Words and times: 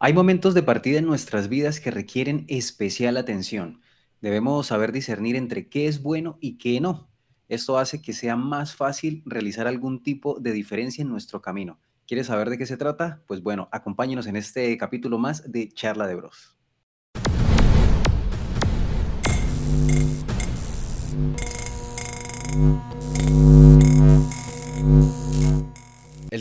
Hay 0.00 0.12
momentos 0.12 0.54
de 0.54 0.62
partida 0.62 1.00
en 1.00 1.06
nuestras 1.06 1.48
vidas 1.48 1.80
que 1.80 1.90
requieren 1.90 2.44
especial 2.46 3.16
atención. 3.16 3.80
Debemos 4.20 4.68
saber 4.68 4.92
discernir 4.92 5.34
entre 5.34 5.68
qué 5.68 5.88
es 5.88 6.04
bueno 6.04 6.38
y 6.40 6.56
qué 6.56 6.80
no. 6.80 7.10
Esto 7.48 7.78
hace 7.78 8.00
que 8.00 8.12
sea 8.12 8.36
más 8.36 8.76
fácil 8.76 9.24
realizar 9.26 9.66
algún 9.66 10.00
tipo 10.04 10.38
de 10.38 10.52
diferencia 10.52 11.02
en 11.02 11.08
nuestro 11.08 11.42
camino. 11.42 11.80
¿Quieres 12.06 12.28
saber 12.28 12.48
de 12.48 12.58
qué 12.58 12.66
se 12.66 12.76
trata? 12.76 13.24
Pues 13.26 13.42
bueno, 13.42 13.68
acompáñenos 13.72 14.28
en 14.28 14.36
este 14.36 14.78
capítulo 14.78 15.18
más 15.18 15.50
de 15.50 15.68
Charla 15.68 16.06
de 16.06 16.14
Bros. 16.14 16.57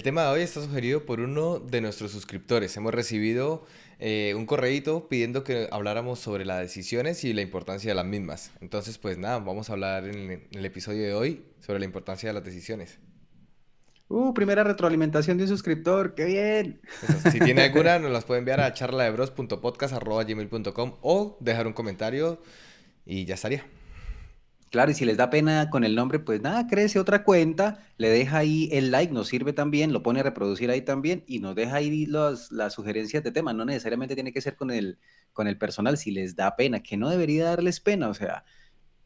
Tema 0.08 0.24
de 0.24 0.30
hoy 0.30 0.42
está 0.42 0.62
sugerido 0.62 1.06
por 1.06 1.20
uno 1.20 1.60
de 1.60 1.82
nuestros 1.82 2.12
suscriptores. 2.12 2.78
Hemos 2.78 2.94
recibido 2.94 3.66
eh, 4.00 4.36
un 4.38 4.46
correíto 4.46 5.10
pidiendo 5.10 5.44
que 5.44 5.68
habláramos 5.70 6.20
sobre 6.20 6.46
las 6.46 6.62
decisiones 6.62 7.26
y 7.26 7.34
la 7.34 7.42
importancia 7.42 7.92
de 7.92 7.96
las 7.96 8.06
mismas. 8.06 8.52
Entonces, 8.62 8.98
pues 8.98 9.18
nada, 9.18 9.40
vamos 9.40 9.70
a 9.70 9.74
hablar 9.74 10.08
en 10.08 10.48
el, 10.50 10.66
episodio 10.66 11.04
de 11.04 11.14
hoy 11.14 11.44
sobre 11.60 11.80
la 11.80 11.86
importancia 11.86 12.30
de 12.30 12.34
las 12.36 12.46
decisiones. 12.46 13.00
Uh, 14.08 14.34
primera 14.34 14.64
retroalimentación 14.64 15.38
de 15.38 15.44
un 15.44 15.50
suscriptor, 15.50 16.16
qué 16.16 16.24
bien. 16.24 16.80
si 17.30 17.42
tiene 17.42 17.64
alguna, 17.64 18.00
nos 18.00 18.10
las 18.10 18.24
puede 18.24 18.40
enviar 18.40 18.62
a 18.62 18.74
charladebros.podcast.gmail.com 18.74 20.94
o 21.02 21.38
dejar 21.42 21.68
un 21.68 21.74
comentario 21.74 22.42
y 23.06 23.26
ya 23.26 23.36
estaría. 23.36 23.66
Claro, 24.70 24.92
y 24.92 24.94
si 24.94 25.06
les 25.06 25.16
da 25.16 25.30
pena 25.30 25.70
con 25.70 25.86
el 25.86 25.96
nombre, 25.96 26.20
pues 26.20 26.42
nada, 26.42 26.68
crece 26.68 27.00
otra 27.00 27.24
cuenta, 27.24 27.80
le 27.98 28.10
deja 28.10 28.40
ahí 28.40 28.68
el 28.74 28.92
like, 28.92 29.14
nos 29.14 29.30
sirve 29.30 29.54
también, 29.54 29.94
lo 29.94 30.04
pone 30.04 30.20
a 30.20 30.24
reproducir 30.24 30.70
ahí 30.70 30.82
también 30.82 31.24
y 31.26 31.40
nos 31.40 31.56
deja 31.56 31.78
ahí 31.78 32.06
las 32.06 32.74
sugerencias 32.74 33.24
de 33.24 33.32
tema. 33.32 33.54
No 33.54 33.64
necesariamente 33.64 34.16
tiene 34.16 34.34
que 34.34 34.42
ser 34.42 34.58
con 34.58 34.72
el, 34.72 35.00
con 35.32 35.48
el 35.48 35.58
personal, 35.58 35.98
si 35.98 36.12
les 36.12 36.36
da 36.36 36.56
pena, 36.58 36.84
que 36.84 36.98
no 36.98 37.10
debería 37.10 37.46
darles 37.46 37.80
pena. 37.80 38.10
O 38.10 38.14
sea, 38.14 38.44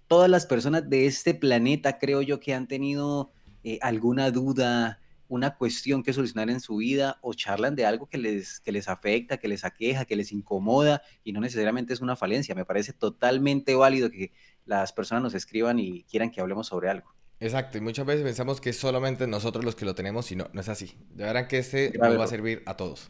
todas 0.08 0.30
las 0.30 0.48
personas 0.48 0.90
de 0.90 1.06
este 1.06 1.36
planeta 1.36 2.00
creo 2.00 2.24
yo 2.24 2.40
que 2.40 2.56
han 2.56 2.68
tenido 2.68 3.32
eh, 3.64 3.78
alguna 3.82 4.32
duda, 4.32 5.00
una 5.32 5.56
cuestión 5.56 6.04
que 6.04 6.12
solucionar 6.12 6.50
en 6.50 6.60
su 6.60 6.76
vida 6.76 7.18
o 7.22 7.34
charlan 7.34 7.74
de 7.74 7.86
algo 7.86 8.10
que 8.10 8.18
les, 8.18 8.60
que 8.60 8.74
les 8.74 8.90
afecta, 8.90 9.38
que 9.38 9.48
les 9.48 9.64
aqueja, 9.64 10.04
que 10.04 10.18
les 10.18 10.34
incomoda 10.34 11.02
y 11.24 11.32
no 11.32 11.40
necesariamente 11.40 11.94
es 11.94 12.02
una 12.02 12.18
falencia. 12.18 12.54
Me 12.54 12.66
parece 12.66 12.92
totalmente 12.92 13.74
válido 13.74 14.12
que 14.12 14.34
las 14.66 14.92
personas 14.92 15.24
nos 15.24 15.34
escriban 15.34 15.80
y 15.80 16.04
quieran 16.04 16.32
que 16.32 16.42
hablemos 16.42 16.68
sobre 16.68 16.90
algo. 16.90 17.16
Exacto, 17.40 17.78
y 17.78 17.82
muchas 17.82 18.06
veces 18.06 18.24
pensamos 18.24 18.60
que 18.60 18.72
es 18.72 18.78
solamente 18.78 19.26
nosotros 19.26 19.64
los 19.64 19.76
que 19.76 19.86
lo 19.86 19.96
tenemos 19.96 20.30
y 20.34 20.36
no, 20.36 20.50
no 20.52 20.60
es 20.60 20.68
así. 20.68 20.98
De 21.12 21.24
verdad 21.24 21.48
que 21.48 21.60
este 21.60 21.98
nos 21.98 22.20
va 22.20 22.26
a 22.26 22.28
servir 22.28 22.62
a 22.66 22.76
todos. 22.76 23.10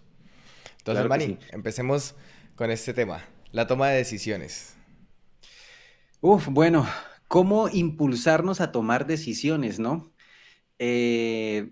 Entonces, 0.78 1.08
Manny, 1.08 1.40
empecemos 1.50 2.14
con 2.56 2.70
este 2.70 2.94
tema, 2.94 3.26
la 3.52 3.66
toma 3.66 3.90
de 3.90 3.98
decisiones. 3.98 4.76
Uf, 6.20 6.50
bueno, 6.50 6.88
¿cómo 7.28 7.68
impulsarnos 7.68 8.62
a 8.62 8.72
tomar 8.72 9.08
decisiones, 9.08 9.80
no? 9.80 10.14
Eh, 10.78 11.72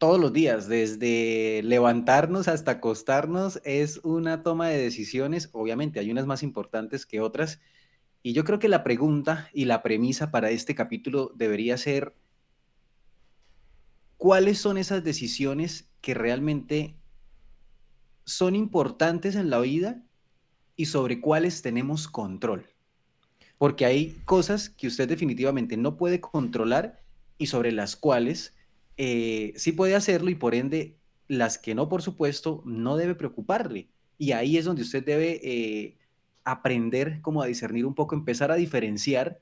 todos 0.00 0.18
los 0.18 0.32
días, 0.32 0.66
desde 0.66 1.60
levantarnos 1.62 2.48
hasta 2.48 2.70
acostarnos, 2.70 3.60
es 3.64 4.00
una 4.02 4.42
toma 4.42 4.68
de 4.68 4.78
decisiones. 4.78 5.50
Obviamente 5.52 6.00
hay 6.00 6.10
unas 6.10 6.24
más 6.24 6.42
importantes 6.42 7.04
que 7.04 7.20
otras. 7.20 7.60
Y 8.22 8.32
yo 8.32 8.44
creo 8.44 8.58
que 8.58 8.70
la 8.70 8.82
pregunta 8.82 9.50
y 9.52 9.66
la 9.66 9.82
premisa 9.82 10.30
para 10.30 10.48
este 10.48 10.74
capítulo 10.74 11.32
debería 11.36 11.76
ser, 11.76 12.14
¿cuáles 14.16 14.56
son 14.56 14.78
esas 14.78 15.04
decisiones 15.04 15.90
que 16.00 16.14
realmente 16.14 16.96
son 18.24 18.56
importantes 18.56 19.34
en 19.34 19.50
la 19.50 19.60
vida 19.60 20.02
y 20.76 20.86
sobre 20.86 21.20
cuáles 21.20 21.60
tenemos 21.60 22.08
control? 22.08 22.64
Porque 23.58 23.84
hay 23.84 24.18
cosas 24.24 24.70
que 24.70 24.86
usted 24.86 25.06
definitivamente 25.06 25.76
no 25.76 25.98
puede 25.98 26.22
controlar 26.22 27.02
y 27.36 27.48
sobre 27.48 27.70
las 27.70 27.96
cuales 27.96 28.54
eh, 29.02 29.54
sí 29.56 29.72
puede 29.72 29.94
hacerlo 29.94 30.28
y 30.28 30.34
por 30.34 30.54
ende 30.54 30.98
las 31.26 31.56
que 31.56 31.74
no, 31.74 31.88
por 31.88 32.02
supuesto, 32.02 32.62
no 32.66 32.98
debe 32.98 33.14
preocuparle. 33.14 33.88
Y 34.18 34.32
ahí 34.32 34.58
es 34.58 34.66
donde 34.66 34.82
usted 34.82 35.02
debe 35.02 35.40
eh, 35.42 35.96
aprender 36.44 37.22
como 37.22 37.40
a 37.40 37.46
discernir 37.46 37.86
un 37.86 37.94
poco, 37.94 38.14
empezar 38.14 38.50
a 38.52 38.56
diferenciar 38.56 39.40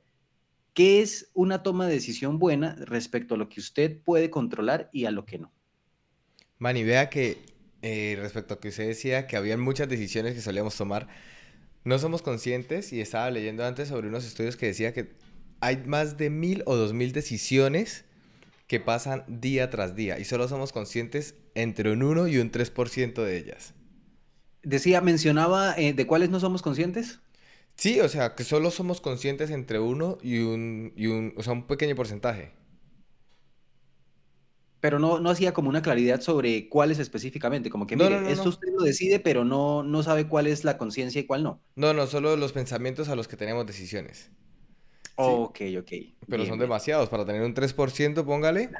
qué 0.74 1.02
es 1.02 1.32
una 1.34 1.64
toma 1.64 1.88
de 1.88 1.94
decisión 1.94 2.38
buena 2.38 2.76
respecto 2.76 3.34
a 3.34 3.36
lo 3.36 3.48
que 3.48 3.58
usted 3.58 4.00
puede 4.00 4.30
controlar 4.30 4.90
y 4.92 5.06
a 5.06 5.10
lo 5.10 5.26
que 5.26 5.40
no. 5.40 5.52
Manny, 6.58 6.84
vea 6.84 7.10
que 7.10 7.38
eh, 7.82 8.16
respecto 8.20 8.54
a 8.54 8.60
que 8.60 8.68
usted 8.68 8.86
decía 8.86 9.26
que 9.26 9.36
había 9.36 9.58
muchas 9.58 9.88
decisiones 9.88 10.34
que 10.34 10.40
solíamos 10.40 10.76
tomar, 10.76 11.08
no 11.82 11.98
somos 11.98 12.22
conscientes 12.22 12.92
y 12.92 13.00
estaba 13.00 13.28
leyendo 13.32 13.66
antes 13.66 13.88
sobre 13.88 14.06
unos 14.06 14.24
estudios 14.24 14.56
que 14.56 14.66
decía 14.66 14.92
que 14.92 15.16
hay 15.58 15.78
más 15.78 16.16
de 16.16 16.30
mil 16.30 16.62
o 16.64 16.76
dos 16.76 16.92
mil 16.92 17.10
decisiones 17.10 18.04
que 18.68 18.78
pasan 18.78 19.24
día 19.26 19.70
tras 19.70 19.96
día 19.96 20.18
y 20.20 20.24
solo 20.24 20.46
somos 20.46 20.72
conscientes 20.72 21.34
entre 21.54 21.90
un 21.90 22.02
1 22.02 22.28
y 22.28 22.36
un 22.38 22.52
3% 22.52 23.24
de 23.24 23.38
ellas. 23.38 23.74
Decía, 24.62 25.00
mencionaba 25.00 25.74
eh, 25.76 25.94
de 25.94 26.06
cuáles 26.06 26.28
no 26.28 26.38
somos 26.38 26.60
conscientes. 26.62 27.20
Sí, 27.76 28.00
o 28.00 28.08
sea, 28.08 28.34
que 28.34 28.44
solo 28.44 28.70
somos 28.70 29.00
conscientes 29.00 29.50
entre 29.50 29.80
uno 29.80 30.18
y 30.22 30.40
un, 30.40 30.92
y 30.96 31.06
un, 31.06 31.32
o 31.36 31.42
sea, 31.42 31.54
un 31.54 31.66
pequeño 31.66 31.94
porcentaje. 31.94 32.52
Pero 34.80 34.98
no, 34.98 35.18
no 35.18 35.30
hacía 35.30 35.52
como 35.52 35.70
una 35.70 35.82
claridad 35.82 36.20
sobre 36.20 36.68
cuáles 36.68 36.98
específicamente, 36.98 37.70
como 37.70 37.86
que 37.86 37.96
mire, 37.96 38.30
esto 38.30 38.50
usted 38.50 38.68
lo 38.76 38.84
decide, 38.84 39.18
pero 39.18 39.44
no, 39.44 39.82
no 39.82 40.02
sabe 40.02 40.28
cuál 40.28 40.46
es 40.46 40.62
la 40.64 40.76
conciencia 40.76 41.20
y 41.20 41.24
cuál 41.24 41.42
no. 41.42 41.60
No, 41.74 41.94
no, 41.94 42.06
solo 42.06 42.36
los 42.36 42.52
pensamientos 42.52 43.08
a 43.08 43.16
los 43.16 43.26
que 43.26 43.36
tenemos 43.36 43.66
decisiones. 43.66 44.30
Ok, 45.20 45.60
ok. 45.80 45.92
Pero 46.28 46.46
son 46.46 46.58
demasiados. 46.58 47.08
Para 47.08 47.24
tener 47.24 47.42
un 47.42 47.54
3%, 47.54 48.24
póngale. 48.24 48.70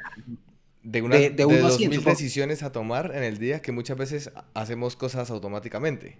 De, 0.83 1.01
una, 1.01 1.17
de, 1.17 1.29
de, 1.31 2.01
decisiones 2.05 2.63
a 2.63 2.71
tomar 2.71 3.11
en 3.13 3.23
el 3.23 3.37
día 3.37 3.61
que 3.61 3.73
muchas 3.73 3.97
veces 3.97 4.31
hacemos 4.53 4.95
cosas 4.95 5.29
automáticamente. 5.29 6.17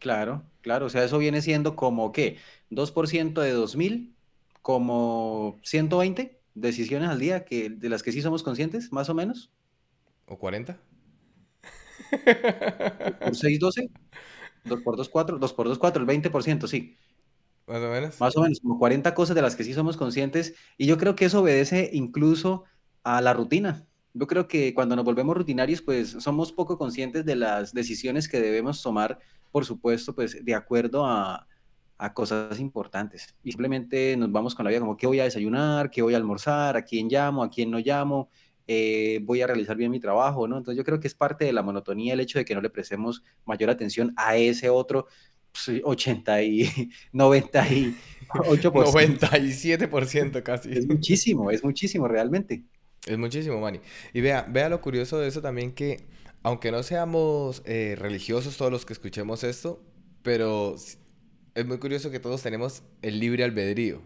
Claro, 0.00 0.42
claro. 0.60 0.86
O 0.86 0.88
sea, 0.88 1.04
eso 1.04 1.18
viene 1.18 1.40
siendo 1.40 1.76
como, 1.76 2.10
¿qué? 2.10 2.38
2% 2.70 3.40
de 3.40 3.52
2000, 3.52 4.12
como 4.60 5.56
120 5.62 6.40
decisiones 6.54 7.08
al 7.08 7.20
día 7.20 7.44
que, 7.44 7.70
de 7.70 7.88
las 7.88 8.02
que 8.02 8.10
sí 8.10 8.20
somos 8.20 8.42
conscientes, 8.42 8.92
más 8.92 9.08
o 9.08 9.14
menos. 9.14 9.52
¿O 10.26 10.36
40? 10.36 10.76
¿Por 13.20 13.36
6, 13.36 13.60
12? 13.60 13.90
2 14.64 14.82
por 14.82 14.96
2, 14.96 15.08
4. 15.08 15.38
2 15.38 15.52
por 15.52 15.68
2, 15.68 15.78
4, 15.78 16.02
el 16.02 16.08
20%, 16.08 16.66
sí. 16.66 16.96
Más 17.68 17.82
o 17.82 17.90
menos. 17.90 18.20
Más 18.20 18.36
o 18.36 18.42
menos, 18.42 18.60
como 18.60 18.78
40 18.78 19.14
cosas 19.14 19.36
de 19.36 19.42
las 19.42 19.54
que 19.54 19.64
sí 19.64 19.74
somos 19.74 19.96
conscientes. 19.96 20.54
Y 20.76 20.86
yo 20.86 20.96
creo 20.96 21.14
que 21.14 21.26
eso 21.26 21.40
obedece 21.40 21.90
incluso 21.92 22.64
a 23.02 23.20
la 23.20 23.34
rutina. 23.34 23.86
Yo 24.14 24.26
creo 24.26 24.48
que 24.48 24.74
cuando 24.74 24.96
nos 24.96 25.04
volvemos 25.04 25.36
rutinarios, 25.36 25.82
pues 25.82 26.10
somos 26.10 26.52
poco 26.52 26.78
conscientes 26.78 27.24
de 27.24 27.36
las 27.36 27.74
decisiones 27.74 28.28
que 28.28 28.40
debemos 28.40 28.82
tomar, 28.82 29.18
por 29.52 29.64
supuesto, 29.64 30.14
pues 30.14 30.44
de 30.44 30.54
acuerdo 30.54 31.04
a, 31.04 31.46
a 31.98 32.14
cosas 32.14 32.58
importantes. 32.58 33.34
Y 33.42 33.50
simplemente 33.52 34.16
nos 34.16 34.32
vamos 34.32 34.54
con 34.54 34.64
la 34.64 34.70
vida 34.70 34.80
como 34.80 34.96
qué 34.96 35.06
voy 35.06 35.20
a 35.20 35.24
desayunar, 35.24 35.90
qué 35.90 36.00
voy 36.00 36.14
a 36.14 36.16
almorzar, 36.16 36.76
a 36.76 36.82
quién 36.82 37.08
llamo, 37.08 37.42
a 37.42 37.50
quién 37.50 37.70
no 37.70 37.78
llamo, 37.80 38.30
eh, 38.66 39.20
voy 39.22 39.42
a 39.42 39.46
realizar 39.46 39.76
bien 39.76 39.90
mi 39.90 39.98
trabajo, 39.98 40.46
¿no? 40.46 40.56
Entonces 40.56 40.76
yo 40.76 40.84
creo 40.84 41.00
que 41.00 41.08
es 41.08 41.14
parte 41.14 41.44
de 41.44 41.52
la 41.52 41.62
monotonía 41.62 42.14
el 42.14 42.20
hecho 42.20 42.38
de 42.38 42.44
que 42.44 42.54
no 42.54 42.60
le 42.60 42.70
prestemos 42.70 43.22
mayor 43.44 43.70
atención 43.70 44.12
a 44.16 44.36
ese 44.36 44.70
otro 44.70 45.06
80 45.84 46.42
y 46.42 46.64
98%. 47.12 47.94
97% 49.18 50.42
casi. 50.42 50.72
Es 50.72 50.86
muchísimo, 50.86 51.50
es 51.50 51.64
muchísimo 51.64 52.08
realmente. 52.08 52.64
Es 53.06 53.16
muchísimo, 53.18 53.60
Manny. 53.60 53.80
Y 54.12 54.20
vea, 54.20 54.46
vea 54.48 54.68
lo 54.68 54.80
curioso 54.80 55.18
de 55.18 55.28
eso 55.28 55.40
también 55.40 55.72
que, 55.72 56.06
aunque 56.42 56.70
no 56.70 56.82
seamos 56.82 57.62
eh, 57.64 57.96
religiosos 57.98 58.56
todos 58.56 58.70
los 58.70 58.84
que 58.84 58.92
escuchemos 58.92 59.44
esto, 59.44 59.82
pero 60.22 60.76
es 61.54 61.66
muy 61.66 61.78
curioso 61.78 62.10
que 62.10 62.20
todos 62.20 62.42
tenemos 62.42 62.82
el 63.02 63.18
libre 63.18 63.44
albedrío. 63.44 64.02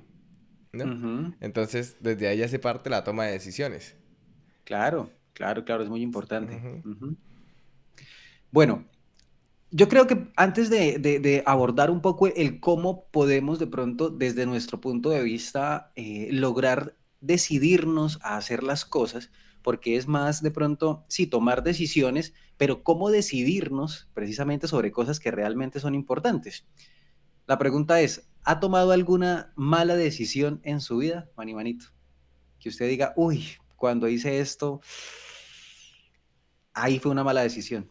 ¿no? 0.72 1.34
Entonces, 1.40 1.96
desde 2.00 2.28
ahí 2.28 2.38
ya 2.38 2.48
se 2.48 2.58
parte 2.58 2.90
la 2.90 3.05
toma 3.05 3.25
de 3.26 3.32
decisiones. 3.32 3.96
Claro, 4.64 5.10
claro, 5.34 5.64
claro, 5.64 5.82
es 5.82 5.88
muy 5.88 6.02
importante. 6.02 6.82
Bueno, 8.50 8.84
yo 9.74 9.88
creo 9.88 10.06
que 10.06 10.28
antes 10.36 10.69
de, 10.69 11.42
abordar 11.46 11.90
un 11.90 12.02
poco 12.02 12.26
el 12.26 12.60
cómo 12.60 13.06
podemos 13.10 13.58
de 13.58 13.66
pronto, 13.66 14.10
desde 14.10 14.44
nuestro 14.44 14.80
punto 14.80 15.08
de 15.08 15.22
vista, 15.22 15.92
eh, 15.96 16.28
lograr 16.30 16.94
decidirnos 17.22 18.19
a 18.22 18.36
hacer 18.36 18.62
las 18.62 18.84
cosas, 18.84 19.30
porque 19.62 19.96
es 19.96 20.06
más 20.06 20.42
de 20.42 20.50
pronto, 20.50 21.04
sí, 21.08 21.26
tomar 21.26 21.62
decisiones, 21.62 22.34
pero 22.58 22.82
cómo 22.82 23.10
decidirnos 23.10 24.10
precisamente 24.12 24.69
sobre 24.69 24.92
cosas 24.92 25.20
que 25.20 25.30
realmente 25.30 25.80
son 25.80 25.94
importantes. 25.94 26.66
La 27.46 27.58
pregunta 27.58 28.00
es, 28.02 28.28
¿ha 28.44 28.60
tomado 28.60 28.92
alguna 28.92 29.54
mala 29.56 29.96
decisión 29.96 30.60
en 30.64 30.82
su 30.82 30.98
vida, 30.98 31.30
mani 31.34 31.54
manito? 31.54 31.86
Que 32.60 32.69
usted 32.69 32.88
diga, 32.88 33.14
uy, 33.16 33.46
cuando 33.76 34.06
hice 34.06 34.40
esto, 34.40 34.82
ahí 36.74 36.98
fue 36.98 37.10
una 37.10 37.24
mala 37.24 37.40
decisión. 37.40 37.88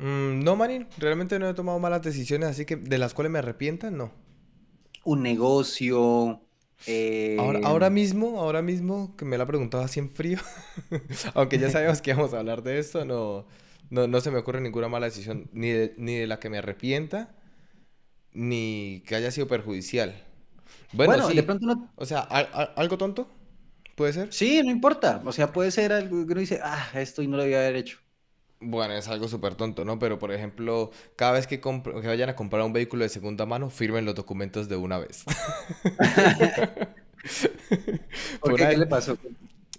Mm, 0.00 0.42
no, 0.42 0.56
Marín, 0.56 0.88
realmente 0.98 1.38
no 1.38 1.48
he 1.48 1.54
tomado 1.54 1.78
malas 1.78 2.02
decisiones, 2.02 2.48
así 2.50 2.64
que 2.66 2.74
de 2.76 2.98
las 2.98 3.14
cuales 3.14 3.30
me 3.32 3.38
arrepientan, 3.38 3.96
no. 3.96 4.12
Un 5.04 5.22
negocio. 5.22 6.40
Ahora, 7.36 7.60
ahora 7.62 7.88
eh, 7.88 7.90
mismo, 7.90 8.38
ahora 8.40 8.60
mismo, 8.60 9.16
que 9.16 9.24
me 9.24 9.38
la 9.38 9.44
ha 9.44 9.46
preguntado 9.46 9.82
así 9.82 9.98
en 10.00 10.10
frío, 10.10 10.38
aunque 11.34 11.58
ya 11.58 11.70
sabemos 11.70 12.02
que 12.02 12.10
íbamos 12.10 12.34
a 12.34 12.40
hablar 12.40 12.62
de 12.62 12.78
esto, 12.78 13.04
no, 13.04 13.46
no, 13.88 14.06
no 14.06 14.20
se 14.20 14.30
me 14.30 14.38
ocurre 14.38 14.60
ninguna 14.60 14.88
mala 14.88 15.06
decisión, 15.06 15.48
ni 15.52 15.70
de, 15.70 15.94
ni 15.96 16.16
de 16.16 16.26
la 16.26 16.38
que 16.38 16.50
me 16.50 16.58
arrepienta, 16.58 17.34
ni 18.32 19.02
que 19.06 19.16
haya 19.16 19.30
sido 19.30 19.48
perjudicial. 19.48 20.14
Bueno, 20.92 21.16
bueno, 21.16 21.34
de 21.34 21.42
pronto 21.42 21.66
no. 21.66 21.94
o 21.96 22.06
sea, 22.06 22.20
al- 22.20 22.50
al- 22.52 22.72
algo 22.76 22.98
tonto, 22.98 23.28
puede 23.96 24.12
ser. 24.14 24.34
Sí, 24.36 24.62
no 24.62 24.70
importa. 24.70 25.22
O 25.26 25.32
sea, 25.32 25.52
puede 25.52 25.70
ser 25.70 25.92
algo 25.92 26.24
que 26.26 26.32
uno 26.32 26.40
dice, 26.40 26.60
ah, 26.62 26.88
esto 26.94 27.22
y 27.22 27.26
no 27.28 27.36
lo 27.36 27.42
debía 27.42 27.58
haber 27.58 27.76
hecho. 27.76 27.98
Bueno, 28.62 28.92
es 28.94 29.08
algo 29.08 29.26
súper 29.26 29.54
tonto, 29.54 29.86
¿no? 29.86 29.98
Pero, 29.98 30.18
por 30.18 30.32
ejemplo, 30.32 30.90
cada 31.16 31.32
vez 31.32 31.46
que, 31.46 31.60
que 31.60 32.06
vayan 32.06 32.28
a 32.28 32.36
comprar 32.36 32.62
un 32.62 32.74
vehículo 32.74 33.04
de 33.04 33.08
segunda 33.08 33.46
mano, 33.46 33.70
firmen 33.70 34.04
los 34.04 34.14
documentos 34.14 34.68
de 34.68 34.76
una 34.76 34.98
vez. 34.98 35.24
¿Por 38.42 38.52
una 38.52 38.54
qué? 38.54 38.68
¿Qué 38.68 38.76
vez- 38.76 38.76
le 38.76 38.86
pasó? 38.86 39.18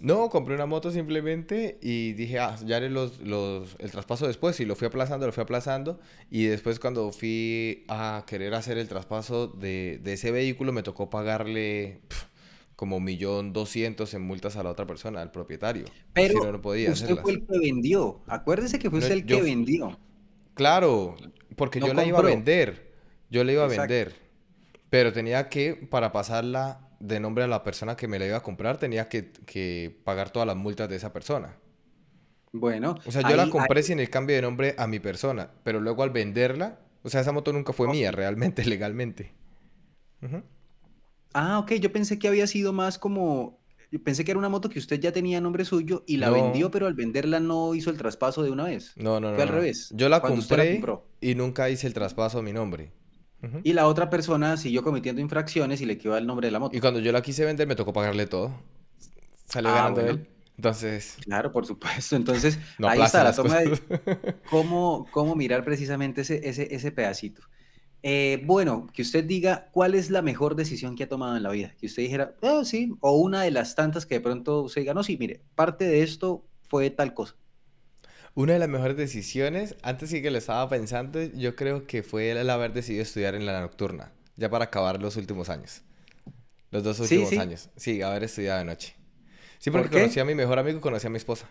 No, 0.00 0.28
compré 0.30 0.54
una 0.56 0.66
moto 0.66 0.90
simplemente 0.90 1.78
y 1.80 2.12
dije, 2.14 2.40
ah, 2.40 2.56
ya 2.64 2.76
haré 2.78 2.90
los, 2.90 3.20
los, 3.20 3.76
el 3.78 3.90
traspaso 3.92 4.26
después. 4.26 4.58
Y 4.60 4.64
lo 4.64 4.74
fui 4.76 4.88
aplazando, 4.88 5.26
lo 5.26 5.32
fui 5.32 5.42
aplazando. 5.44 6.00
Y 6.30 6.44
después 6.46 6.80
cuando 6.80 7.12
fui 7.12 7.84
a 7.88 8.24
querer 8.26 8.54
hacer 8.54 8.78
el 8.78 8.88
traspaso 8.88 9.46
de, 9.48 10.00
de 10.02 10.14
ese 10.14 10.32
vehículo, 10.32 10.72
me 10.72 10.82
tocó 10.82 11.08
pagarle 11.08 12.00
como 12.76 12.96
un 12.96 13.04
millón 13.04 13.52
doscientos 13.52 14.14
en 14.14 14.22
multas 14.22 14.56
a 14.56 14.62
la 14.62 14.70
otra 14.70 14.86
persona, 14.86 15.20
al 15.22 15.30
propietario. 15.30 15.84
No, 15.84 15.92
Pero 16.12 16.52
no 16.52 16.60
podía 16.62 16.90
usted 16.92 17.16
fue 17.18 17.32
el 17.32 17.46
que 17.46 17.58
vendió. 17.58 18.22
Acuérdese 18.26 18.78
que 18.78 18.90
fue 18.90 18.98
No, 18.98 19.04
usted 19.06 19.16
el 19.16 19.26
yo, 19.26 19.36
que 19.38 19.42
vendió, 19.42 19.98
claro, 20.54 21.16
porque 21.56 21.80
no 21.80 21.86
yo 21.88 21.94
la 21.94 22.04
iba 22.04 22.18
a 22.18 22.22
vender. 22.22 22.92
Yo 23.30 23.44
la 23.44 23.52
iba 23.52 23.64
a 23.64 23.68
vender. 23.68 24.14
Pero 24.90 25.12
tenía 25.12 25.48
que, 25.48 25.74
para 25.74 26.12
pasarla 26.12 26.90
de 27.00 27.18
nombre 27.20 27.44
a 27.44 27.48
la 27.48 27.62
persona 27.64 27.96
que 27.96 28.08
me 28.08 28.18
la 28.18 28.26
iba 28.26 28.36
a 28.36 28.42
comprar, 28.42 28.78
tenía 28.78 29.08
que, 29.08 29.32
que 29.32 30.00
pagar 30.04 30.30
todas 30.30 30.46
las 30.46 30.56
multas 30.56 30.88
de 30.88 30.96
esa 30.96 31.12
persona. 31.12 31.56
Bueno, 32.52 32.96
O 33.04 33.10
sea, 33.10 33.22
yo 33.22 33.36
la 33.36 33.48
compré 33.48 33.78
ahí, 33.78 33.82
sin 33.82 33.98
el 34.00 34.10
cambio 34.10 34.36
de 34.36 34.42
nombre 34.42 34.74
a 34.78 34.86
mi 34.86 35.00
persona, 35.00 35.50
pero 35.64 35.80
luego 35.80 36.02
al 36.02 36.10
venderla, 36.10 36.78
o 37.02 37.08
sea, 37.10 37.20
esa 37.22 37.32
moto 37.32 37.52
nunca 37.52 37.72
fue 37.72 37.88
mía 37.88 38.10
realmente, 38.12 38.64
legalmente. 38.64 39.32
Ujú. 40.22 40.42
Ah, 41.34 41.58
ok, 41.60 41.72
yo 41.74 41.92
pensé 41.92 42.18
que 42.18 42.28
había 42.28 42.46
sido 42.46 42.72
más 42.72 42.98
como, 42.98 43.60
yo 43.90 44.02
pensé 44.02 44.24
que 44.24 44.30
era 44.32 44.38
una 44.38 44.48
moto 44.50 44.68
que 44.68 44.78
usted 44.78 45.00
ya 45.00 45.12
tenía 45.12 45.40
nombre 45.40 45.64
suyo 45.64 46.04
y 46.06 46.18
la 46.18 46.30
vendió, 46.30 46.70
pero 46.70 46.86
al 46.86 46.94
venderla 46.94 47.40
no 47.40 47.74
hizo 47.74 47.90
el 47.90 47.96
traspaso 47.98 48.42
de 48.42 48.50
una 48.50 48.64
vez. 48.64 48.96
no, 48.96 49.20
no, 49.20 49.32
Fue 49.32 49.42
no, 49.42 49.44
al 49.44 49.48
no. 49.48 49.48
revés, 49.48 49.88
Yo 49.90 50.08
la 50.08 50.24
compré 50.24 50.90
y 51.20 51.34
nunca 51.34 51.70
hice 51.70 51.86
el 51.86 51.94
traspaso 51.94 52.38
a 52.38 52.42
mi 52.42 52.52
nombre. 52.52 52.92
Y 53.64 53.72
la 53.72 53.88
otra 53.88 54.08
persona 54.08 54.56
siguió 54.56 54.84
cometiendo 54.84 55.20
infracciones 55.20 55.80
y 55.80 55.86
le 55.86 55.98
quedó 55.98 56.16
el 56.16 56.26
nombre 56.28 56.46
de 56.46 56.52
la 56.52 56.60
Y 56.70 56.80
moto. 56.80 56.80
cuando 56.80 57.00
yo 57.00 57.12
la 57.12 57.22
quise 57.22 57.44
vender, 57.44 57.66
me 57.68 57.76
tocó 57.76 57.92
pagarle 57.92 58.26
todo. 58.26 58.52
Salió 59.46 59.72
Ah, 59.72 59.74
ganando 59.74 60.02
bueno, 60.02 60.06
él. 60.06 60.28
Entonces, 60.56 61.18
claro, 61.20 61.52
por 61.52 61.66
supuesto. 61.66 62.16
Entonces, 62.16 62.58
no 62.78 62.90
ahí 62.90 63.02
está 63.02 63.24
la 63.24 63.34
toma 63.34 63.58
cosas. 63.58 63.60
de 63.60 63.86
cómo, 64.44 65.10
cómo 65.10 65.36
mirar 65.36 65.64
precisamente 65.64 66.22
ese, 66.22 66.48
ese, 66.48 66.74
ese 66.74 66.92
pedacito. 66.92 67.42
Eh, 68.02 68.42
bueno, 68.44 68.88
que 68.92 69.02
usted 69.02 69.24
diga 69.24 69.68
cuál 69.70 69.94
es 69.94 70.10
la 70.10 70.22
mejor 70.22 70.56
decisión 70.56 70.96
que 70.96 71.04
ha 71.04 71.08
tomado 71.08 71.36
en 71.36 71.42
la 71.42 71.50
vida. 71.50 71.74
Que 71.78 71.86
usted 71.86 72.02
dijera, 72.02 72.34
ah, 72.42 72.62
sí, 72.64 72.92
o 73.00 73.16
una 73.16 73.42
de 73.42 73.52
las 73.52 73.74
tantas 73.74 74.06
que 74.06 74.16
de 74.16 74.20
pronto 74.20 74.62
usted 74.62 74.82
diga, 74.82 74.94
no, 74.94 75.04
sí, 75.04 75.16
mire, 75.18 75.42
parte 75.54 75.84
de 75.84 76.02
esto 76.02 76.44
fue 76.62 76.90
tal 76.90 77.14
cosa. 77.14 77.36
Una 78.34 78.54
de 78.54 78.58
las 78.58 78.68
mejores 78.68 78.96
decisiones, 78.96 79.76
antes 79.82 80.10
sí 80.10 80.22
que 80.22 80.30
lo 80.30 80.38
estaba 80.38 80.68
pensando, 80.68 81.22
yo 81.22 81.54
creo 81.54 81.86
que 81.86 82.02
fue 82.02 82.30
el 82.30 82.48
haber 82.48 82.72
decidido 82.72 83.02
estudiar 83.02 83.34
en 83.34 83.44
la 83.44 83.60
nocturna, 83.60 84.12
ya 84.36 84.48
para 84.48 84.64
acabar 84.64 85.00
los 85.00 85.16
últimos 85.16 85.50
años. 85.50 85.82
Los 86.70 86.82
dos 86.82 86.98
últimos 87.00 87.28
sí. 87.28 87.36
años. 87.36 87.68
Sí, 87.76 88.00
haber 88.00 88.24
estudiado 88.24 88.58
de 88.60 88.64
noche. 88.64 88.96
Sí, 89.58 89.70
¿Por 89.70 89.82
porque 89.82 89.98
conocí 89.98 90.18
a 90.18 90.24
mi 90.24 90.34
mejor 90.34 90.58
amigo 90.58 90.78
y 90.78 90.80
conocí 90.80 91.06
a 91.06 91.10
mi 91.10 91.18
esposa. 91.18 91.46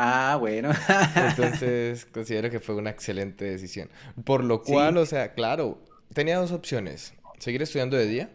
Ah, 0.00 0.36
bueno. 0.38 0.70
Entonces, 1.16 2.04
considero 2.12 2.50
que 2.50 2.60
fue 2.60 2.76
una 2.76 2.90
excelente 2.90 3.44
decisión. 3.44 3.90
Por 4.24 4.44
lo 4.44 4.62
cual, 4.62 4.94
Sí, 4.94 4.98
o 5.00 5.06
sea, 5.06 5.34
claro, 5.34 5.82
tenía 6.14 6.38
dos 6.38 6.52
opciones. 6.52 7.14
Seguir 7.38 7.62
estudiando 7.62 7.96
de 7.96 8.06
día 8.06 8.30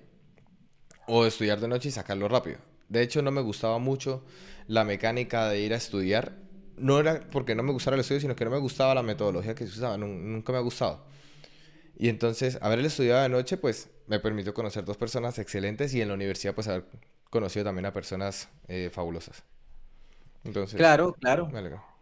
o 1.07 1.25
estudiar 1.25 1.59
de 1.59 1.67
noche 1.67 1.89
y 1.89 1.91
sacarlo 1.91 2.27
rápido. 2.27 2.57
De 2.89 3.01
hecho, 3.01 3.21
no 3.21 3.31
me 3.31 3.41
gustaba 3.41 3.77
mucho 3.79 4.23
la 4.67 4.83
mecánica 4.83 5.47
de 5.49 5.59
ir 5.61 5.73
a 5.73 5.77
estudiar. 5.77 6.37
No 6.77 6.99
era 6.99 7.21
porque 7.31 7.55
no 7.55 7.63
me 7.63 7.71
gustara 7.71 7.95
el 7.95 8.01
estudio, 8.01 8.21
sino 8.21 8.35
que 8.35 8.45
no 8.45 8.51
me 8.51 8.57
gustaba 8.57 8.95
la 8.95 9.03
metodología 9.03 9.55
que 9.55 9.65
se 9.65 9.71
usaba. 9.71 9.97
nun- 9.97 10.21
Nunca 10.33 10.51
me 10.51 10.57
ha 10.57 10.61
gustado. 10.61 11.05
Y 11.97 12.09
entonces, 12.09 12.57
haber 12.61 12.79
estudiado 12.79 13.21
de 13.23 13.29
noche, 13.29 13.57
pues, 13.57 13.89
me 14.07 14.19
permitió 14.19 14.53
conocer 14.53 14.83
dos 14.85 14.97
personas 14.97 15.37
excelentes 15.39 15.93
y 15.93 16.01
en 16.01 16.07
la 16.09 16.15
universidad, 16.15 16.55
pues, 16.55 16.67
haber 16.67 16.85
conocido 17.29 17.65
también 17.65 17.85
a 17.85 17.93
personas 17.93 18.49
eh, 18.67 18.89
fabulosas. 18.91 19.43
Entonces, 20.43 20.77
claro, 20.77 21.13
claro. 21.13 21.51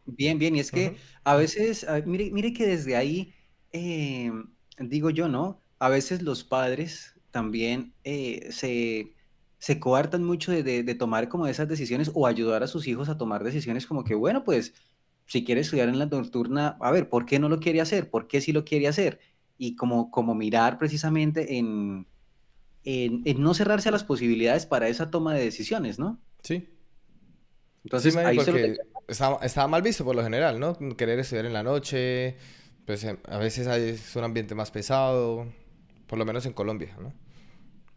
Bien, 0.06 0.38
bien. 0.40 0.56
Y 0.56 0.60
es 0.60 0.72
que 0.72 0.98
a 1.24 1.36
veces, 1.36 1.84
a- 1.88 2.02
mire, 2.02 2.32
mire 2.32 2.54
que 2.54 2.66
desde 2.68 2.96
ahí, 2.96 3.34
eh, 3.72 4.32
digo 4.80 5.10
yo, 5.10 5.28
¿no? 5.28 5.64
A 5.80 5.90
veces 5.90 6.22
los 6.22 6.44
padres 6.44 7.20
también 7.32 7.94
eh, 8.04 8.52
se, 8.52 9.16
se 9.60 9.80
coartan 9.80 10.24
mucho 10.24 10.52
de, 10.52 10.64
de- 10.64 10.84
de 10.84 10.96
tomar 10.96 11.30
como 11.30 11.48
esas 11.48 11.68
decisiones 11.68 12.12
o 12.14 12.28
ayudar 12.28 12.64
a 12.64 12.68
sus 12.68 12.88
hijos 12.88 13.10
a 13.10 13.18
tomar 13.18 13.44
decisiones 13.44 13.88
como 13.88 14.04
que, 14.04 14.16
bueno, 14.16 14.44
pues 14.44 14.74
si 15.28 15.44
quiere 15.46 15.62
estudiar 15.62 15.88
en 15.90 16.00
la 16.00 16.08
nocturna, 16.08 16.78
a 16.82 16.92
ver, 16.92 17.10
¿por 17.10 17.26
qué 17.26 17.40
no 17.40 17.48
lo 17.50 17.60
quiere 17.60 17.80
hacer? 17.82 18.10
¿Por 18.10 18.28
qué 18.28 18.42
sí 18.42 18.52
lo 18.52 18.66
quiere 18.66 18.88
hacer? 18.88 19.20
Y 19.58 19.76
como, 19.76 20.12
como 20.12 20.36
mirar 20.36 20.78
precisamente 20.78 21.58
en, 21.58 22.08
en, 22.84 23.22
en 23.26 23.42
no 23.44 23.54
cerrarse 23.54 23.90
a 23.90 23.92
las 23.92 24.04
posibilidades 24.04 24.66
para 24.66 24.88
esa 24.88 25.12
toma 25.12 25.34
de 25.34 25.44
decisiones, 25.44 26.00
¿no? 26.00 26.22
Sí. 26.44 26.68
Sí, 27.90 27.90
Entonces 27.90 28.12
Manny, 28.12 28.32
ahí 28.32 28.38
porque 28.38 28.78
estaba, 29.08 29.38
estaba 29.46 29.68
mal 29.68 29.82
visto 29.82 30.06
por 30.06 30.16
lo 30.16 30.24
general, 30.24 30.60
¿no? 30.60 30.78
Querer 30.98 31.20
estudiar 31.20 31.46
en 31.46 31.54
la 31.54 31.64
noche, 31.64 32.38
pues 32.86 33.04
em, 33.04 33.18
a 33.28 33.38
veces 33.38 33.68
hay, 33.68 33.90
es 33.90 34.16
un 34.16 34.24
ambiente 34.24 34.56
más 34.56 34.72
pesado, 34.72 35.48
por 36.08 36.20
lo 36.20 36.26
menos 36.26 36.46
en 36.46 36.54
Colombia, 36.54 36.96
¿no? 37.00 37.14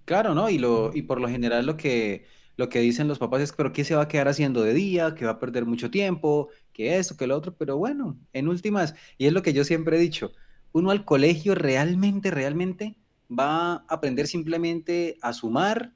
Claro, 0.05 0.35
¿no? 0.35 0.51
Y, 0.51 0.59
lo, 0.59 0.91
y 0.95 1.03
por 1.03 1.21
lo 1.21 1.29
general 1.29 1.65
lo 1.65 1.77
que, 1.79 2.27
lo 2.57 2.69
que 2.69 2.81
dicen 2.81 3.09
los 3.09 3.19
papás 3.19 3.41
es, 3.41 3.53
pero 3.53 3.73
¿qué 3.73 3.85
se 3.85 3.95
va 3.95 4.03
a 4.03 4.09
quedar 4.09 4.29
haciendo 4.29 4.63
de 4.63 4.75
día? 4.75 5.15
Que 5.15 5.25
va 5.25 5.33
a 5.33 5.39
perder 5.39 5.65
mucho 5.65 5.91
tiempo, 5.91 6.51
que 6.75 6.99
esto, 6.99 7.17
que 7.17 7.27
lo 7.27 7.37
otro, 7.37 7.57
pero 7.57 7.79
bueno, 7.79 8.21
en 8.35 8.49
últimas, 8.49 8.95
y 9.17 9.27
es 9.27 9.33
lo 9.33 9.43
que 9.43 9.55
yo 9.55 9.65
siempre 9.65 9.97
he 9.97 10.01
dicho, 10.01 10.33
uno 10.73 10.91
al 10.91 11.05
colegio 11.07 11.55
realmente, 11.55 12.31
realmente 12.31 12.99
va 13.31 13.75
a 13.77 13.85
aprender 13.89 14.27
simplemente 14.27 15.17
a 15.23 15.33
sumar, 15.33 15.94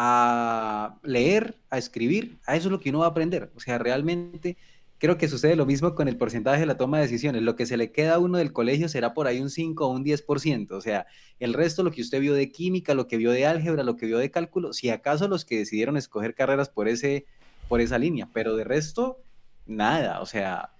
a 0.00 0.96
leer, 1.02 1.56
a 1.70 1.76
escribir, 1.76 2.38
a 2.46 2.54
eso 2.54 2.68
es 2.68 2.70
lo 2.70 2.78
que 2.78 2.90
uno 2.90 3.00
va 3.00 3.06
a 3.06 3.08
aprender. 3.08 3.50
O 3.56 3.60
sea, 3.60 3.78
realmente 3.78 4.56
creo 4.98 5.18
que 5.18 5.26
sucede 5.26 5.56
lo 5.56 5.66
mismo 5.66 5.96
con 5.96 6.06
el 6.06 6.16
porcentaje 6.16 6.60
de 6.60 6.66
la 6.66 6.76
toma 6.76 6.98
de 6.98 7.02
decisiones. 7.02 7.42
Lo 7.42 7.56
que 7.56 7.66
se 7.66 7.76
le 7.76 7.90
queda 7.90 8.14
a 8.14 8.18
uno 8.20 8.38
del 8.38 8.52
colegio 8.52 8.88
será 8.88 9.12
por 9.12 9.26
ahí 9.26 9.40
un 9.40 9.50
5 9.50 9.84
o 9.84 9.90
un 9.90 10.04
10%. 10.04 10.70
O 10.70 10.80
sea, 10.80 11.08
el 11.40 11.52
resto, 11.52 11.82
lo 11.82 11.90
que 11.90 12.00
usted 12.00 12.20
vio 12.20 12.34
de 12.34 12.52
química, 12.52 12.94
lo 12.94 13.08
que 13.08 13.16
vio 13.16 13.32
de 13.32 13.44
álgebra, 13.44 13.82
lo 13.82 13.96
que 13.96 14.06
vio 14.06 14.18
de 14.18 14.30
cálculo, 14.30 14.72
si 14.72 14.88
acaso 14.88 15.26
los 15.26 15.44
que 15.44 15.58
decidieron 15.58 15.96
escoger 15.96 16.36
carreras 16.36 16.68
por 16.68 16.86
ese, 16.86 17.26
por 17.66 17.80
esa 17.80 17.98
línea, 17.98 18.28
pero 18.32 18.54
de 18.54 18.62
resto, 18.62 19.18
nada. 19.66 20.20
O 20.20 20.26
sea, 20.26 20.70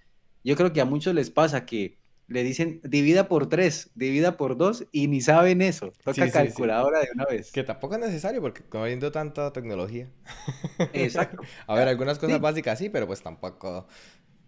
yo 0.45 0.55
creo 0.55 0.71
que 0.71 0.79
a 0.79 0.85
muchos 0.85 1.13
les 1.13 1.29
pasa 1.29 1.65
que 1.65 1.97
le 2.29 2.43
dicen 2.43 2.81
divida 2.83 3.27
por 3.27 3.49
3, 3.49 3.91
divida 3.95 4.37
por 4.37 4.57
2 4.57 4.87
y 4.93 5.07
ni 5.09 5.21
saben 5.21 5.61
eso. 5.61 5.93
Toca 6.03 6.13
Sí, 6.13 6.31
sí, 6.31 6.49
sí. 6.49 6.63
calculadora 6.63 7.01
de 7.01 7.09
una 7.13 7.25
vez. 7.25 7.51
Que 7.51 7.63
tampoco 7.63 7.95
es 7.95 8.01
necesario 8.01 8.41
porque 8.41 8.63
habiendo 8.77 9.11
tanta 9.11 9.51
tecnología. 9.53 10.09
Exacto. 10.93 11.49
A 11.67 11.75
ver, 11.75 11.87
algunas 11.87 12.19
cosas 12.19 12.39
básicas 12.41 12.77
sí, 12.79 12.89
pero 12.89 13.07
pues 13.07 13.21
tampoco 13.21 13.87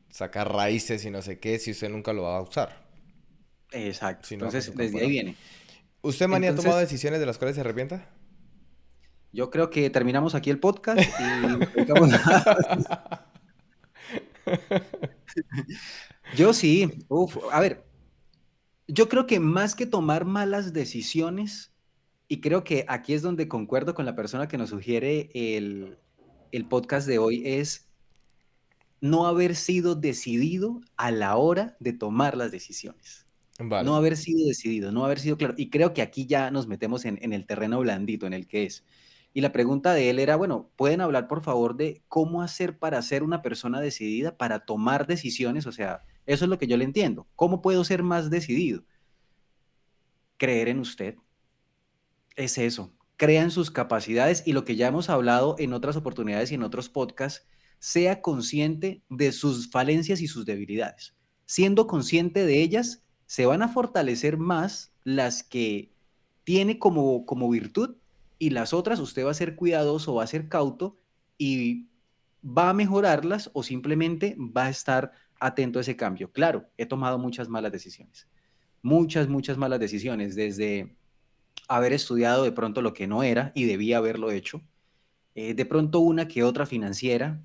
sacar 0.09 0.53
raíces 0.53 1.05
y 1.05 1.11
no 1.11 1.21
sé 1.21 1.39
qué 1.39 1.59
si 1.59 1.71
usted 1.71 1.89
nunca 1.89 2.13
lo 2.13 2.23
va 2.23 2.37
a 2.37 2.41
usar, 2.41 2.87
exacto. 3.71 4.27
si 4.27 4.37
no 4.37 4.45
Entonces, 4.45 4.65
campo, 4.65 4.81
desde 4.83 4.99
ahí 5.01 5.09
viene. 5.09 5.37
¿Usted, 6.01 6.27
Manny, 6.27 6.47
ha 6.47 6.55
tomado 6.55 6.79
Entonces, 6.79 6.89
decisiones 6.89 7.19
de 7.19 7.25
las 7.25 7.37
cuales 7.37 7.55
se 7.55 7.61
arrepienta? 7.61 8.07
yo 9.31 9.49
creo 9.49 9.69
que 9.69 9.89
terminamos 9.89 10.35
aquí 10.35 10.49
el 10.49 10.59
podcast 10.59 11.19
y. 11.19 11.67
Yo 16.35 16.53
sí, 16.53 16.89
uf, 17.09 17.37
a 17.51 17.59
ver, 17.59 17.85
yo 18.87 19.09
creo 19.09 19.27
que 19.27 19.39
más 19.39 19.75
que 19.75 19.85
tomar 19.85 20.25
malas 20.25 20.73
decisiones, 20.73 21.73
y 22.27 22.39
creo 22.39 22.63
que 22.63 22.85
aquí 22.87 23.13
es 23.13 23.21
donde 23.21 23.47
concuerdo 23.47 23.93
con 23.93 24.05
la 24.05 24.15
persona 24.15 24.47
que 24.47 24.57
nos 24.57 24.69
sugiere 24.69 25.29
el, 25.33 25.97
el 26.51 26.65
podcast 26.65 27.07
de 27.07 27.19
hoy, 27.19 27.43
es 27.45 27.89
no 29.01 29.27
haber 29.27 29.55
sido 29.55 29.95
decidido 29.95 30.79
a 30.95 31.11
la 31.11 31.35
hora 31.35 31.75
de 31.79 31.91
tomar 31.91 32.37
las 32.37 32.51
decisiones. 32.51 33.27
No 33.59 33.95
haber 33.95 34.17
sido 34.17 34.47
decidido, 34.47 34.91
no 34.91 35.05
haber 35.05 35.19
sido 35.19 35.37
claro. 35.37 35.53
Y 35.57 35.69
creo 35.69 35.93
que 35.93 36.01
aquí 36.01 36.25
ya 36.25 36.49
nos 36.49 36.67
metemos 36.67 37.05
en, 37.05 37.19
en 37.21 37.33
el 37.33 37.45
terreno 37.45 37.79
blandito 37.79 38.25
en 38.25 38.33
el 38.33 38.47
que 38.47 38.63
es. 38.63 38.85
Y 39.33 39.41
la 39.41 39.51
pregunta 39.51 39.93
de 39.93 40.09
él 40.09 40.19
era, 40.19 40.35
bueno, 40.35 40.71
¿pueden 40.75 41.01
hablar 41.01 41.27
por 41.27 41.43
favor 41.43 41.75
de 41.75 42.03
cómo 42.07 42.41
hacer 42.41 42.79
para 42.79 43.01
ser 43.01 43.23
una 43.23 43.41
persona 43.41 43.79
decidida, 43.79 44.37
para 44.37 44.65
tomar 44.65 45.07
decisiones? 45.07 45.67
O 45.67 45.71
sea, 45.71 46.03
Eso 46.25 46.45
es 46.45 46.49
lo 46.49 46.57
que 46.57 46.67
yo 46.67 46.77
le 46.77 46.85
entiendo. 46.85 47.27
¿Cómo 47.35 47.61
puedo 47.61 47.83
ser 47.83 48.03
más 48.03 48.29
decidido? 48.29 48.83
Creer 50.37 50.69
en 50.69 50.79
usted. 50.79 51.15
Es 52.35 52.57
eso. 52.57 52.93
Crea 53.17 53.43
en 53.43 53.51
sus 53.51 53.71
capacidades 53.71 54.43
y 54.45 54.53
lo 54.53 54.65
que 54.65 54.75
ya 54.75 54.87
hemos 54.87 55.09
hablado 55.09 55.55
en 55.59 55.73
otras 55.73 55.95
oportunidades 55.95 56.51
y 56.51 56.55
en 56.55 56.63
otros 56.63 56.89
podcasts, 56.89 57.45
sea 57.79 58.21
consciente 58.21 59.01
de 59.09 59.31
sus 59.31 59.69
falencias 59.69 60.21
y 60.21 60.27
sus 60.27 60.45
debilidades. 60.45 61.15
Siendo 61.45 61.87
consciente 61.87 62.45
de 62.45 62.61
ellas, 62.61 63.03
se 63.25 63.45
van 63.45 63.63
a 63.63 63.69
fortalecer 63.69 64.37
más 64.37 64.93
las 65.03 65.43
que 65.43 65.91
tiene 66.43 66.79
como, 66.79 67.25
como 67.25 67.49
virtud 67.49 67.95
y 68.37 68.51
las 68.51 68.73
otras 68.73 68.99
usted 68.99 69.25
va 69.25 69.31
a 69.31 69.35
ser 69.35 69.55
cuidadoso, 69.55 70.15
va 70.15 70.23
a 70.23 70.27
ser 70.27 70.47
cauto 70.47 70.95
y 71.37 71.87
va 72.45 72.69
a 72.69 72.73
mejorarlas 72.73 73.49
o 73.53 73.63
simplemente 73.63 74.35
va 74.37 74.65
a 74.65 74.69
estar 74.69 75.11
atento 75.41 75.79
a 75.79 75.81
ese 75.81 75.97
cambio. 75.97 76.31
Claro, 76.31 76.69
he 76.77 76.85
tomado 76.85 77.17
muchas 77.17 77.49
malas 77.49 77.71
decisiones, 77.71 78.29
muchas, 78.81 79.27
muchas 79.27 79.57
malas 79.57 79.79
decisiones, 79.79 80.35
desde 80.35 80.95
haber 81.67 81.93
estudiado 81.93 82.43
de 82.43 82.51
pronto 82.51 82.81
lo 82.81 82.93
que 82.93 83.07
no 83.07 83.23
era 83.23 83.51
y 83.55 83.65
debía 83.65 83.97
haberlo 83.97 84.31
hecho, 84.31 84.61
eh, 85.35 85.53
de 85.53 85.65
pronto 85.65 85.99
una 85.99 86.27
que 86.27 86.43
otra 86.43 86.65
financiera. 86.65 87.43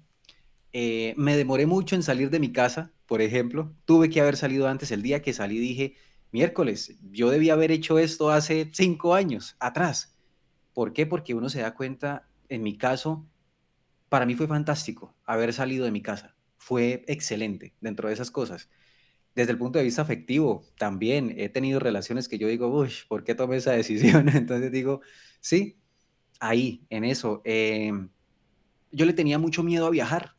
Eh, 0.72 1.14
me 1.16 1.36
demoré 1.36 1.64
mucho 1.66 1.96
en 1.96 2.02
salir 2.02 2.28
de 2.28 2.38
mi 2.38 2.52
casa, 2.52 2.92
por 3.06 3.22
ejemplo, 3.22 3.74
tuve 3.86 4.10
que 4.10 4.20
haber 4.20 4.36
salido 4.36 4.68
antes, 4.68 4.90
el 4.90 5.02
día 5.02 5.22
que 5.22 5.32
salí 5.32 5.58
dije, 5.58 5.96
miércoles, 6.32 6.98
yo 7.10 7.30
debía 7.30 7.54
haber 7.54 7.70
hecho 7.70 7.98
esto 7.98 8.30
hace 8.30 8.70
cinco 8.74 9.14
años 9.14 9.56
atrás. 9.58 10.18
¿Por 10.74 10.92
qué? 10.92 11.06
Porque 11.06 11.34
uno 11.34 11.48
se 11.48 11.62
da 11.62 11.74
cuenta, 11.74 12.28
en 12.50 12.62
mi 12.62 12.76
caso, 12.76 13.26
para 14.10 14.26
mí 14.26 14.34
fue 14.34 14.46
fantástico 14.46 15.14
haber 15.24 15.54
salido 15.54 15.86
de 15.86 15.92
mi 15.92 16.02
casa. 16.02 16.35
Fue 16.66 17.04
excelente 17.06 17.76
dentro 17.80 18.08
de 18.08 18.14
esas 18.14 18.32
cosas. 18.32 18.68
Desde 19.36 19.52
el 19.52 19.56
punto 19.56 19.78
de 19.78 19.84
vista 19.84 20.02
afectivo, 20.02 20.64
también 20.76 21.32
he 21.38 21.48
tenido 21.48 21.78
relaciones 21.78 22.26
que 22.26 22.38
yo 22.38 22.48
digo, 22.48 22.66
uy, 22.66 22.90
¿por 23.06 23.22
qué 23.22 23.36
tomé 23.36 23.58
esa 23.58 23.70
decisión? 23.82 24.28
Entonces 24.30 24.72
digo, 24.72 25.00
sí, 25.38 25.78
ahí, 26.40 26.84
en 26.90 27.04
eso. 27.04 27.40
Em, 27.44 28.08
yo 28.90 29.06
le 29.06 29.12
tenía 29.12 29.38
mucho 29.38 29.62
miedo 29.62 29.86
a 29.86 29.90
viajar. 29.90 30.34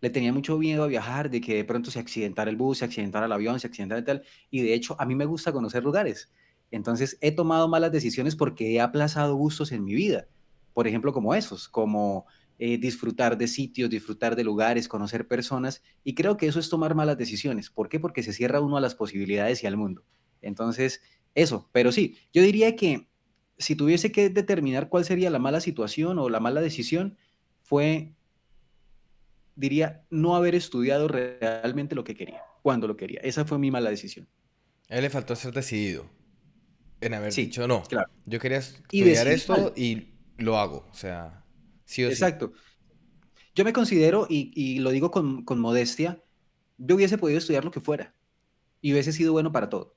Le 0.00 0.10
tenía 0.10 0.32
mucho 0.32 0.58
miedo 0.58 0.82
a 0.82 0.88
viajar, 0.88 1.30
de 1.30 1.40
que 1.40 1.54
de 1.54 1.64
pronto 1.64 1.92
se 1.92 2.00
accidentara 2.00 2.50
el 2.50 2.56
bus, 2.56 2.78
se 2.78 2.86
accidentara 2.86 3.26
el 3.26 3.32
avión, 3.32 3.60
se 3.60 3.68
accidentara 3.68 4.04
tal. 4.04 4.24
Y 4.50 4.62
de 4.62 4.74
hecho, 4.74 4.96
a 4.98 5.06
mí 5.06 5.14
me 5.14 5.24
gusta 5.24 5.52
conocer 5.52 5.84
lugares. 5.84 6.32
Entonces, 6.72 7.16
he 7.20 7.30
tomado 7.30 7.68
malas 7.68 7.92
decisiones 7.92 8.34
porque 8.34 8.72
he 8.74 8.80
aplazado 8.80 9.36
gustos 9.36 9.70
en 9.70 9.84
mi 9.84 9.94
vida. 9.94 10.26
Por 10.74 10.88
ejemplo, 10.88 11.12
como 11.12 11.32
esos, 11.32 11.68
como 11.68 12.26
eh, 12.62 12.76
disfrutar 12.76 13.38
de 13.38 13.48
sitios, 13.48 13.88
disfrutar 13.88 14.36
de 14.36 14.44
lugares, 14.44 14.86
conocer 14.86 15.26
personas, 15.26 15.82
y 16.04 16.14
creo 16.14 16.36
que 16.36 16.46
eso 16.46 16.60
es 16.60 16.68
tomar 16.68 16.94
malas 16.94 17.16
decisiones. 17.16 17.70
¿Por 17.70 17.88
qué? 17.88 17.98
Porque 17.98 18.22
se 18.22 18.34
cierra 18.34 18.60
uno 18.60 18.76
a 18.76 18.82
las 18.82 18.94
posibilidades 18.94 19.64
y 19.64 19.66
al 19.66 19.78
mundo. 19.78 20.04
Entonces, 20.42 21.00
eso, 21.34 21.70
pero 21.72 21.90
sí, 21.90 22.18
yo 22.34 22.42
diría 22.42 22.76
que 22.76 23.08
si 23.56 23.76
tuviese 23.76 24.12
que 24.12 24.28
determinar 24.28 24.90
cuál 24.90 25.06
sería 25.06 25.30
la 25.30 25.38
mala 25.38 25.62
situación 25.62 26.18
o 26.18 26.28
la 26.28 26.38
mala 26.38 26.60
decisión, 26.60 27.16
fue, 27.62 28.12
diría, 29.56 30.04
no 30.10 30.36
haber 30.36 30.54
estudiado 30.54 31.08
realmente 31.08 31.94
lo 31.94 32.04
que 32.04 32.14
quería, 32.14 32.42
cuando 32.60 32.86
lo 32.86 32.98
quería. 32.98 33.20
Esa 33.22 33.46
fue 33.46 33.58
mi 33.58 33.70
mala 33.70 33.88
decisión. 33.88 34.28
A 34.90 34.96
él 34.96 35.02
le 35.02 35.08
faltó 35.08 35.34
ser 35.34 35.54
decidido 35.54 36.10
en 37.00 37.14
haber 37.14 37.32
dicho 37.32 37.66
no. 37.66 37.84
Claro. 37.84 38.10
Yo 38.26 38.38
quería 38.38 38.58
estudiar 38.58 39.28
esto 39.28 39.72
y 39.74 40.08
lo 40.36 40.58
hago. 40.58 40.86
O 40.90 40.94
sea, 40.94 41.39
Exacto. 41.98 42.52
Yo 43.54 43.64
me 43.64 43.72
considero, 43.72 44.26
y, 44.28 44.78
lo 44.78 44.90
digo 44.90 45.10
con, 45.10 45.44
modestia, 45.58 46.22
yo 46.78 46.94
hubiese 46.94 47.18
podido 47.18 47.38
estudiar 47.38 47.64
lo 47.64 47.70
que 47.70 47.80
fuera 47.80 48.14
y 48.80 48.92
hubiese 48.92 49.12
sido 49.12 49.32
bueno 49.32 49.52
para 49.52 49.68
todo. 49.68 49.94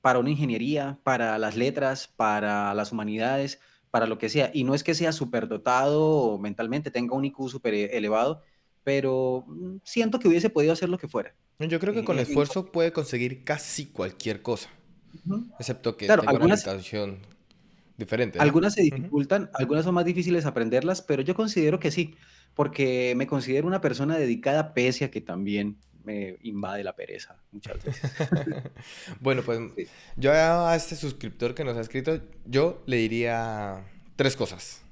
Para 0.00 0.18
una 0.18 0.30
ingeniería, 0.30 0.98
para 1.02 1.38
las 1.38 1.56
letras, 1.56 2.08
para 2.08 2.74
las 2.74 2.92
humanidades, 2.92 3.60
para 3.90 4.06
lo 4.06 4.18
que 4.18 4.28
sea. 4.28 4.50
Y 4.52 4.64
no 4.64 4.74
es 4.74 4.84
que 4.84 4.94
sea 4.94 5.12
súper 5.12 5.48
dotado 5.48 6.38
mentalmente, 6.38 6.90
tenga 6.90 7.16
un 7.16 7.24
IQ 7.24 7.48
súper 7.48 7.74
elevado, 7.74 8.42
pero 8.84 9.44
mm, 9.46 9.76
siento 9.84 10.18
que 10.18 10.28
hubiese 10.28 10.50
podido 10.50 10.72
hacer 10.72 10.88
lo 10.88 10.98
que 10.98 11.08
fuera. 11.08 11.34
Yo 11.58 11.78
creo 11.78 11.94
que 11.94 12.04
con 12.04 12.18
eh, 12.18 12.22
esfuerzo 12.22 12.66
puede 12.66 12.92
conseguir 12.92 13.44
casi 13.44 13.86
cualquier 13.86 14.42
cosa, 14.42 14.70
excepto 15.58 15.96
que 15.96 16.06
tenga 16.06 16.32
una 16.32 16.56
diferente. 17.96 18.38
Algunas 18.38 18.74
se 18.74 18.82
dificultan, 18.82 19.50
algunas 19.54 19.84
son 19.84 19.94
más 19.94 20.04
difíciles 20.04 20.46
aprenderlas, 20.46 21.02
pero 21.02 21.22
yo 21.22 21.34
considero 21.34 21.78
que 21.78 21.90
sí, 21.90 22.16
porque 22.54 23.14
me 23.16 23.26
considero 23.26 23.66
una 23.66 23.80
persona 23.80 24.16
dedicada 24.16 24.74
pese 24.74 25.04
a 25.04 25.10
que 25.10 25.20
también 25.20 25.78
me 26.04 26.36
invade 26.42 26.84
la 26.84 26.94
pereza 26.94 27.36
muchas 27.52 27.82
veces. 27.82 28.10
bueno, 29.20 29.42
pues 29.42 29.60
yo 30.16 30.32
a 30.32 30.74
este 30.76 30.96
suscriptor 30.96 31.54
que 31.54 31.64
nos 31.64 31.76
ha 31.76 31.80
escrito, 31.80 32.20
yo 32.44 32.82
le 32.86 32.96
diría 32.96 33.84
tres 34.16 34.36
cosas. 34.36 34.82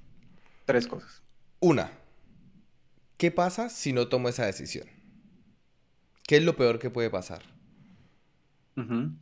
Tres 0.65 0.87
cosas. 0.87 1.23
Una, 1.59 1.91
¿qué 3.17 3.31
pasa 3.31 3.69
si 3.69 3.93
no 3.93 4.09
tomo 4.09 4.29
esa 4.29 4.47
decisión? 4.47 4.87
¿Qué 6.27 6.37
es 6.37 6.45
lo 6.45 6.57
peor 6.57 6.79
que 6.79 6.91
puede 6.91 7.11
pasar? 7.11 7.43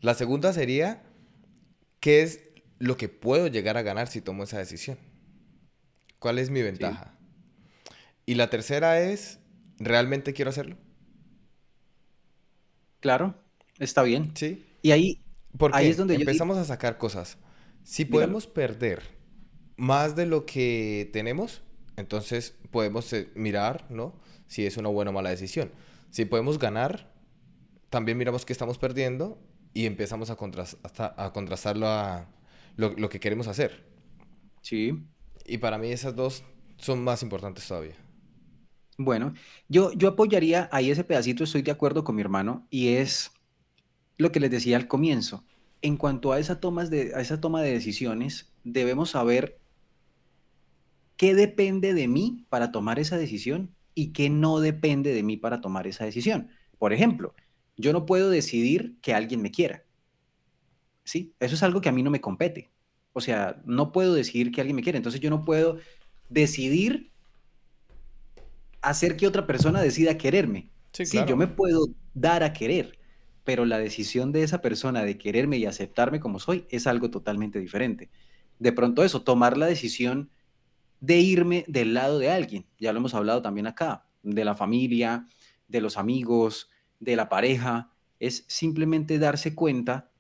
La 0.03 0.15
segunda 0.15 0.53
sería, 0.53 1.03
¿qué 1.99 2.23
es 2.23 2.48
lo 2.79 2.97
que 2.97 3.09
puedo 3.09 3.47
llegar 3.49 3.77
a 3.77 3.83
ganar 3.83 4.09
si 4.09 4.21
tomo 4.21 4.45
esa 4.45 4.59
decisión. 4.59 4.99
¿Cuál 6.19 6.39
es 6.39 6.51
mi 6.51 6.63
ventaja? 6.63 7.15
Y 8.27 8.35
la 8.35 8.51
tercera 8.51 9.01
es, 9.01 9.41
¿realmente 9.79 10.33
quiero 10.33 10.51
hacerlo? 10.51 10.77
Claro, 13.01 13.35
está 13.79 14.03
bien. 14.03 14.33
Sí. 14.35 14.65
Y 14.83 14.91
ahí, 14.91 15.23
Porque 15.57 15.89
es 15.89 15.97
donde 15.97 16.15
empezamos 16.15 16.59
a 16.59 16.65
sacar 16.65 16.99
cosas. 16.99 17.39
Si 17.85 18.05
podemos 18.05 18.47
perder 18.47 19.03
más 19.77 20.15
de 20.17 20.27
lo 20.27 20.45
que 20.45 21.09
tenemos, 21.13 21.63
entonces 21.97 22.55
podemos 22.71 23.13
eh, 23.13 23.31
mirar, 23.35 23.87
¿no? 23.91 24.21
Si 24.47 24.67
es 24.67 24.77
una 24.77 24.89
buena 24.89 25.11
o 25.11 25.15
mala 25.15 25.31
decisión. 25.31 25.71
Si 26.11 26.25
podemos 26.25 26.59
ganar, 26.59 27.13
también 27.89 28.19
miramos 28.19 28.45
que 28.45 28.53
estamos 28.53 28.79
perdiendo 28.79 29.39
y 29.73 29.87
empezamos 29.87 30.31
a, 30.31 30.35
a 30.35 31.33
contrastarlo 31.33 31.87
a, 31.87 32.29
lo, 32.79 33.09
que 33.09 33.21
queremos 33.21 33.49
hacer. 33.49 33.85
Sí. 34.63 35.05
Y 35.45 35.59
para 35.59 35.79
mí 35.79 35.91
esas 35.91 36.15
dos 36.15 36.45
son 36.77 37.03
más 37.03 37.23
importantes 37.23 37.67
todavía. 37.67 37.97
Bueno, 38.97 39.35
yo, 39.69 39.93
yo 39.93 40.09
apoyaría 40.09 40.69
ahí 40.73 40.91
ese 40.91 41.05
pedacito, 41.05 41.45
estoy 41.45 41.63
de 41.63 41.71
acuerdo 41.71 42.05
con 42.05 42.15
mi 42.15 42.23
hermano, 42.23 42.67
y 42.71 42.89
es 42.95 43.33
lo 44.17 44.33
que 44.33 44.41
les 44.41 44.51
decía 44.51 44.77
al 44.77 44.89
comienzo. 44.89 45.45
En 45.83 45.97
cuanto 45.97 46.33
a 46.33 46.39
esa, 46.39 46.61
tomas 46.61 46.91
de, 46.91 47.13
a 47.15 47.21
esa 47.21 47.41
toma 47.41 47.63
de 47.63 47.73
decisiones, 47.73 48.53
debemos 48.65 49.11
saber 49.11 49.61
qué 51.17 51.35
depende 51.35 51.95
de 51.95 52.09
mí 52.09 52.47
para 52.49 52.73
tomar 52.73 52.99
esa 52.99 53.17
decisión 53.17 53.75
y 53.95 54.13
qué 54.13 54.31
no 54.31 54.61
depende 54.61 55.13
de 55.13 55.23
mí 55.23 55.37
para 55.37 55.61
tomar 55.61 55.87
esa 55.87 56.05
decisión. 56.05 56.51
Por 56.79 56.93
ejemplo, 56.93 57.35
yo 57.77 57.93
no 57.93 58.07
puedo 58.07 58.31
decidir 58.31 58.97
que 59.01 59.15
alguien 59.15 59.43
me 59.43 59.51
quiera. 59.51 59.85
¿Sí? 61.09 61.33
Eso 61.41 61.55
es 61.55 61.63
algo 61.63 61.81
que 61.81 61.89
a 61.89 61.93
mí 61.93 62.03
no 62.03 62.11
me 62.11 62.21
compete. 62.21 62.71
O 63.15 63.21
sea, 63.21 63.61
no 63.65 63.93
puedo 63.93 64.15
decidir 64.15 64.53
que 64.53 64.61
alguien 64.61 64.77
me 64.77 64.83
quiere. 64.83 64.99
Entonces 64.99 65.21
yo 65.21 65.31
no 65.31 65.45
puedo 65.45 65.79
decidir 66.29 67.11
hacer 68.83 69.17
que 69.17 69.27
otra 69.27 69.47
persona 69.47 69.81
decida 69.81 70.19
quererme. 70.19 70.71
Sí, 70.93 71.19
yo 71.27 71.37
me 71.37 71.47
puedo 71.47 71.87
dar 72.13 72.43
a 72.43 72.53
querer, 72.53 72.99
pero 73.45 73.65
la 73.65 73.79
decisión 73.79 74.33
de 74.33 74.43
esa 74.43 74.61
persona 74.61 75.03
de 75.03 75.17
quererme 75.17 75.57
y 75.57 75.65
aceptarme 75.65 76.21
como 76.21 76.39
soy 76.41 76.67
es 76.69 76.87
algo 76.87 77.11
totalmente 77.11 77.59
diferente. 77.59 78.11
De 78.59 78.73
pronto 78.73 79.03
eso, 79.03 79.23
tomar 79.23 79.57
la 79.57 79.67
decisión 79.67 80.31
de 81.01 81.19
irme 81.19 81.65
del 81.69 81.95
lado 81.95 82.19
de 82.19 82.31
alguien, 82.31 82.67
ya 82.79 82.93
lo 82.93 82.99
hemos 82.99 83.15
hablado 83.15 83.41
también 83.41 83.67
acá, 83.67 84.07
de 84.23 84.45
la 84.45 84.55
familia, 84.55 85.27
de 85.69 85.81
los 85.81 85.97
amigos, 85.97 86.69
de 86.99 87.17
la 87.17 87.29
pareja, 87.29 87.93
es 88.19 88.45
simplemente 88.49 89.19
darse 89.19 89.55
cuenta 89.55 90.11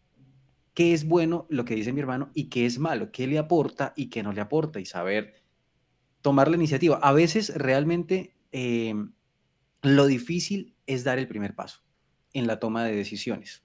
qué 0.78 0.92
es 0.92 1.08
bueno, 1.08 1.44
lo 1.49 1.64
que 1.64 1.75
dice 1.75 1.92
mi 1.92 1.99
hermano, 1.99 2.30
y 2.35 2.50
qué 2.50 2.64
es 2.64 2.78
malo, 2.78 3.11
qué 3.11 3.26
le 3.26 3.37
aporta 3.37 3.92
y 3.97 4.11
qué 4.11 4.23
no 4.23 4.32
le 4.32 4.40
aporta, 4.40 4.78
y 4.78 4.87
saber 4.87 5.42
tomar 6.23 6.47
la 6.47 6.54
iniciativa. 6.54 7.00
A 7.02 7.12
veces 7.12 7.52
realmente 7.56 8.37
em, 8.52 9.11
lo 9.82 10.06
difícil 10.06 10.76
es 10.87 11.02
dar 11.02 11.18
el 11.18 11.26
primer 11.26 11.56
paso 11.56 11.82
en 12.32 12.47
la 12.47 12.61
toma 12.61 12.85
de 12.85 12.94
decisiones. 12.94 13.64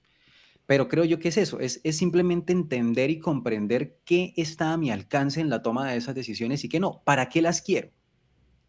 Pero 0.66 0.88
creo 0.88 1.04
yo 1.04 1.20
que 1.20 1.28
es 1.28 1.36
eso, 1.36 1.60
es, 1.60 1.80
es 1.84 1.96
simplemente 1.96 2.52
entender 2.52 3.10
y 3.10 3.20
comprender 3.20 4.00
qué 4.04 4.34
está 4.36 4.72
a 4.72 4.76
mi 4.76 4.90
alcance 4.90 5.40
en 5.40 5.50
la 5.50 5.62
toma 5.62 5.88
de 5.88 5.96
esas 5.96 6.16
decisiones 6.16 6.64
y 6.64 6.68
qué 6.68 6.80
no. 6.80 7.04
¿Para 7.04 7.28
qué 7.28 7.40
las 7.42 7.62
quiero? 7.62 7.92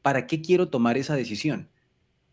¿Para 0.03 0.27
qué 0.27 0.43
quiero 0.43 0.69
tomar 0.69 0.99
esa 0.99 1.15
decisión? 1.15 1.71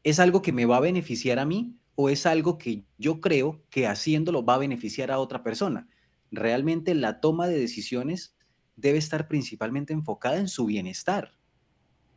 ¿Es 0.02 0.20
algo 0.20 0.42
que 0.42 0.52
me 0.52 0.66
va 0.66 0.76
a 0.76 0.80
beneficiar 0.80 1.38
a 1.38 1.46
mí 1.46 1.78
o 1.94 2.10
es 2.10 2.26
algo 2.26 2.58
que 2.58 2.84
yo 2.98 3.22
creo 3.22 3.64
que 3.70 3.86
haciéndolo 3.86 4.44
va 4.44 4.56
a 4.56 4.58
beneficiar 4.58 5.10
a 5.10 5.18
otra 5.18 5.42
persona? 5.42 5.88
Realmente 6.32 6.94
la 6.94 7.20
toma 7.20 7.46
de 7.46 7.58
decisiones 7.58 8.34
debe 8.74 8.98
estar 8.98 9.28
principalmente 9.28 9.92
enfocada 9.92 10.38
en 10.38 10.48
su 10.48 10.66
bienestar, 10.66 11.36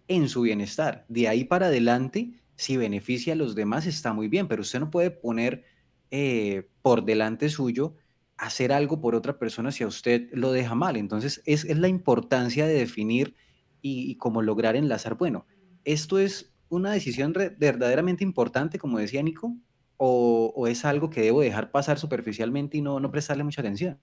en 0.07 0.29
su 0.29 0.41
bienestar. 0.41 1.05
De 1.09 1.27
ahí 1.27 1.43
para 1.43 1.67
adelante, 1.67 2.31
si 2.55 2.77
beneficia 2.77 3.33
a 3.33 3.35
los 3.35 3.53
demás, 3.53 3.85
está 3.85 4.13
muy 4.13 4.27
bien, 4.29 4.47
pero 4.47 4.61
usted 4.61 4.79
no 4.79 4.89
puede 4.89 5.11
poner 5.11 5.65
eh, 6.11 6.69
por 6.81 7.03
delante 7.03 7.49
suyo 7.49 7.95
hacer 8.37 8.71
algo 8.71 8.99
por 8.99 9.15
otra 9.15 9.37
persona 9.37 9.71
si 9.71 9.83
a 9.83 9.87
usted 9.87 10.29
lo 10.31 10.51
deja 10.51 10.75
mal. 10.75 10.95
Entonces, 10.97 11.41
es, 11.45 11.65
la 11.77 11.87
importancia 11.87 12.65
de 12.65 12.73
definir 12.73 13.35
y, 13.81 14.15
cómo 14.15 14.41
lograr 14.41 14.75
enlazar. 14.75 15.15
Bueno, 15.15 15.45
esto 15.83 16.19
es 16.19 16.53
una 16.69 16.91
decisión 16.91 17.33
verdaderamente 17.33 18.23
importante, 18.23 18.79
como 18.79 18.97
decía 18.97 19.21
Nico, 19.21 19.55
o, 19.97 20.67
es 20.67 20.85
algo 20.85 21.09
que 21.09 21.21
debo 21.21 21.41
dejar 21.41 21.71
pasar 21.71 21.99
superficialmente 21.99 22.77
y 22.77 22.81
no, 22.81 22.99
no 22.99 23.11
prestarle 23.11 23.43
mucha 23.43 23.61
atención. 23.61 23.99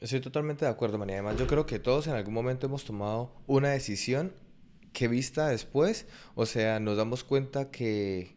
Estoy 0.00 0.20
totalmente 0.20 0.64
de 0.64 0.70
acuerdo, 0.70 0.98
María. 0.98 1.16
Además, 1.16 1.38
yo 1.38 1.46
creo 1.46 1.66
que 1.66 1.78
todos 1.78 2.06
en 2.06 2.14
algún 2.14 2.34
momento 2.34 2.66
hemos 2.66 2.84
tomado 2.84 3.32
una 3.46 3.70
decisión 3.70 4.32
que 4.92 5.08
vista 5.08 5.48
después, 5.48 6.06
o 6.34 6.46
sea, 6.46 6.80
nos 6.80 6.96
damos 6.96 7.24
cuenta 7.24 7.70
que 7.70 8.36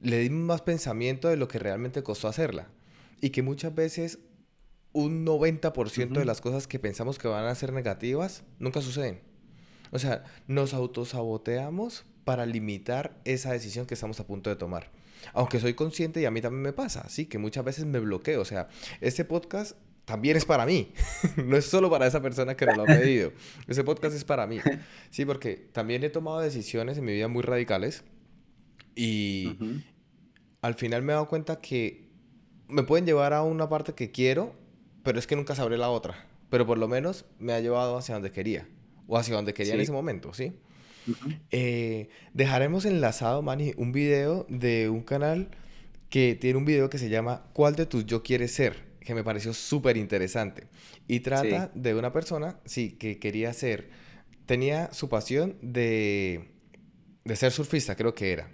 le 0.00 0.18
dimos 0.18 0.46
más 0.46 0.62
pensamiento 0.62 1.28
de 1.28 1.36
lo 1.36 1.48
que 1.48 1.58
realmente 1.58 2.02
costó 2.02 2.28
hacerla. 2.28 2.68
Y 3.20 3.30
que 3.30 3.42
muchas 3.42 3.74
veces 3.74 4.18
un 4.92 5.26
90% 5.26 6.12
de 6.12 6.24
las 6.24 6.40
cosas 6.40 6.66
que 6.66 6.78
pensamos 6.78 7.18
que 7.18 7.28
van 7.28 7.46
a 7.46 7.54
ser 7.54 7.72
negativas 7.72 8.44
nunca 8.58 8.80
suceden. 8.80 9.20
O 9.90 9.98
sea, 9.98 10.24
nos 10.46 10.74
autosaboteamos 10.74 12.04
para 12.24 12.46
limitar 12.46 13.20
esa 13.24 13.52
decisión 13.52 13.86
que 13.86 13.94
estamos 13.94 14.20
a 14.20 14.26
punto 14.26 14.50
de 14.50 14.56
tomar. 14.56 14.90
Aunque 15.32 15.60
soy 15.60 15.74
consciente 15.74 16.20
y 16.20 16.24
a 16.24 16.30
mí 16.30 16.40
también 16.40 16.62
me 16.62 16.72
pasa, 16.72 17.08
sí, 17.08 17.26
que 17.26 17.38
muchas 17.38 17.64
veces 17.64 17.84
me 17.84 17.98
bloqueo. 17.98 18.40
O 18.40 18.44
sea, 18.44 18.68
este 19.00 19.24
podcast 19.24 19.76
también 20.04 20.36
es 20.36 20.44
para 20.44 20.66
mí. 20.66 20.92
no 21.44 21.56
es 21.56 21.64
solo 21.64 21.90
para 21.90 22.06
esa 22.06 22.20
persona 22.20 22.56
que 22.56 22.66
me 22.66 22.76
lo 22.76 22.82
ha 22.82 22.86
pedido. 22.86 23.32
Ese 23.68 23.84
podcast 23.84 24.14
es 24.14 24.24
para 24.24 24.46
mí. 24.46 24.58
Sí, 25.10 25.24
porque 25.24 25.56
también 25.72 26.04
he 26.04 26.10
tomado 26.10 26.40
decisiones 26.40 26.98
en 26.98 27.04
mi 27.04 27.12
vida 27.12 27.28
muy 27.28 27.42
radicales 27.42 28.04
y 28.94 29.56
al 30.60 30.74
final 30.74 31.02
me 31.02 31.12
he 31.12 31.14
dado 31.14 31.28
cuenta 31.28 31.60
que 31.60 32.08
me 32.68 32.82
pueden 32.82 33.06
llevar 33.06 33.32
a 33.32 33.42
una 33.42 33.68
parte 33.68 33.94
que 33.94 34.10
quiero, 34.10 34.54
pero 35.02 35.18
es 35.18 35.26
que 35.26 35.36
nunca 35.36 35.54
sabré 35.54 35.78
la 35.78 35.90
otra. 35.90 36.26
Pero 36.50 36.66
por 36.66 36.78
lo 36.78 36.86
menos 36.86 37.24
me 37.38 37.52
ha 37.52 37.60
llevado 37.60 37.96
hacia 37.96 38.14
donde 38.14 38.30
quería 38.30 38.68
o 39.06 39.18
hacia 39.18 39.34
donde 39.34 39.54
quería 39.54 39.74
en 39.74 39.80
ese 39.80 39.92
momento, 39.92 40.32
¿sí? 40.34 40.52
Eh, 41.50 42.08
dejaremos 42.32 42.84
enlazado, 42.84 43.42
Manny, 43.42 43.74
un 43.76 43.92
video 43.92 44.46
de 44.48 44.88
un 44.88 45.02
canal 45.02 45.50
que 46.08 46.34
tiene 46.34 46.58
un 46.58 46.64
video 46.64 46.90
que 46.90 46.98
se 46.98 47.08
llama 47.08 47.44
¿Cuál 47.52 47.76
de 47.76 47.86
tus 47.86 48.06
yo 48.06 48.22
quieres 48.22 48.52
ser? 48.52 48.94
que 49.04 49.14
me 49.14 49.22
pareció 49.22 49.52
súper 49.52 49.96
interesante. 49.96 50.66
Y 51.06 51.20
trata 51.20 51.70
de 51.74 51.94
una 51.94 52.12
persona, 52.12 52.58
sí, 52.64 52.92
que 52.92 53.18
quería 53.18 53.52
ser, 53.52 53.90
tenía 54.46 54.92
su 54.92 55.08
pasión 55.08 55.56
de, 55.60 56.48
de 57.24 57.36
ser 57.36 57.52
surfista, 57.52 57.94
creo 57.94 58.14
que 58.14 58.32
era. 58.32 58.50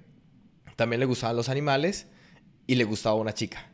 También 0.76 1.00
le 1.00 1.06
gustaban 1.06 1.36
los 1.36 1.48
animales 1.48 2.08
y 2.66 2.74
le 2.74 2.84
gustaba 2.84 3.14
una 3.14 3.32
chica. 3.32 3.70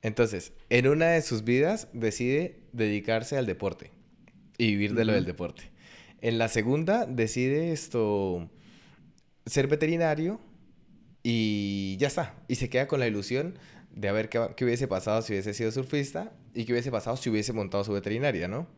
Entonces, 0.00 0.52
en 0.70 0.88
una 0.88 1.10
de 1.10 1.22
sus 1.22 1.44
vidas 1.44 1.88
decide 1.92 2.60
dedicarse 2.72 3.36
al 3.36 3.46
deporte 3.46 3.90
y 4.58 4.68
vivir 4.68 4.94
de 4.94 5.04
lo 5.04 5.12
del 5.12 5.26
deporte. 5.26 5.71
En 6.22 6.38
la 6.38 6.48
segunda 6.48 7.04
decide 7.04 7.72
esto 7.72 8.48
ser 9.44 9.66
veterinario 9.66 10.40
y 11.24 11.96
ya 11.98 12.06
está. 12.06 12.36
Y 12.46 12.54
se 12.54 12.70
queda 12.70 12.86
con 12.86 13.00
la 13.00 13.08
ilusión 13.08 13.58
de 13.90 14.08
a 14.08 14.12
ver 14.12 14.28
qué, 14.28 14.38
hubiese 14.64 14.86
pasado 14.86 15.20
si 15.22 15.32
hubiese 15.32 15.52
sido 15.52 15.72
surfista 15.72 16.32
y 16.54 16.64
qué 16.64 16.72
hubiese 16.72 16.92
pasado 16.92 17.16
si 17.16 17.28
hubiese 17.28 17.52
montado 17.52 17.82
su 17.82 17.92
veterinaria, 17.92 18.46
¿no? 18.46 18.68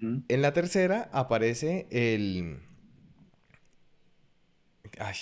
En 0.00 0.42
la 0.42 0.52
tercera 0.52 1.08
aparece 1.12 1.86
el... 1.90 2.60
Ay. 4.98 5.16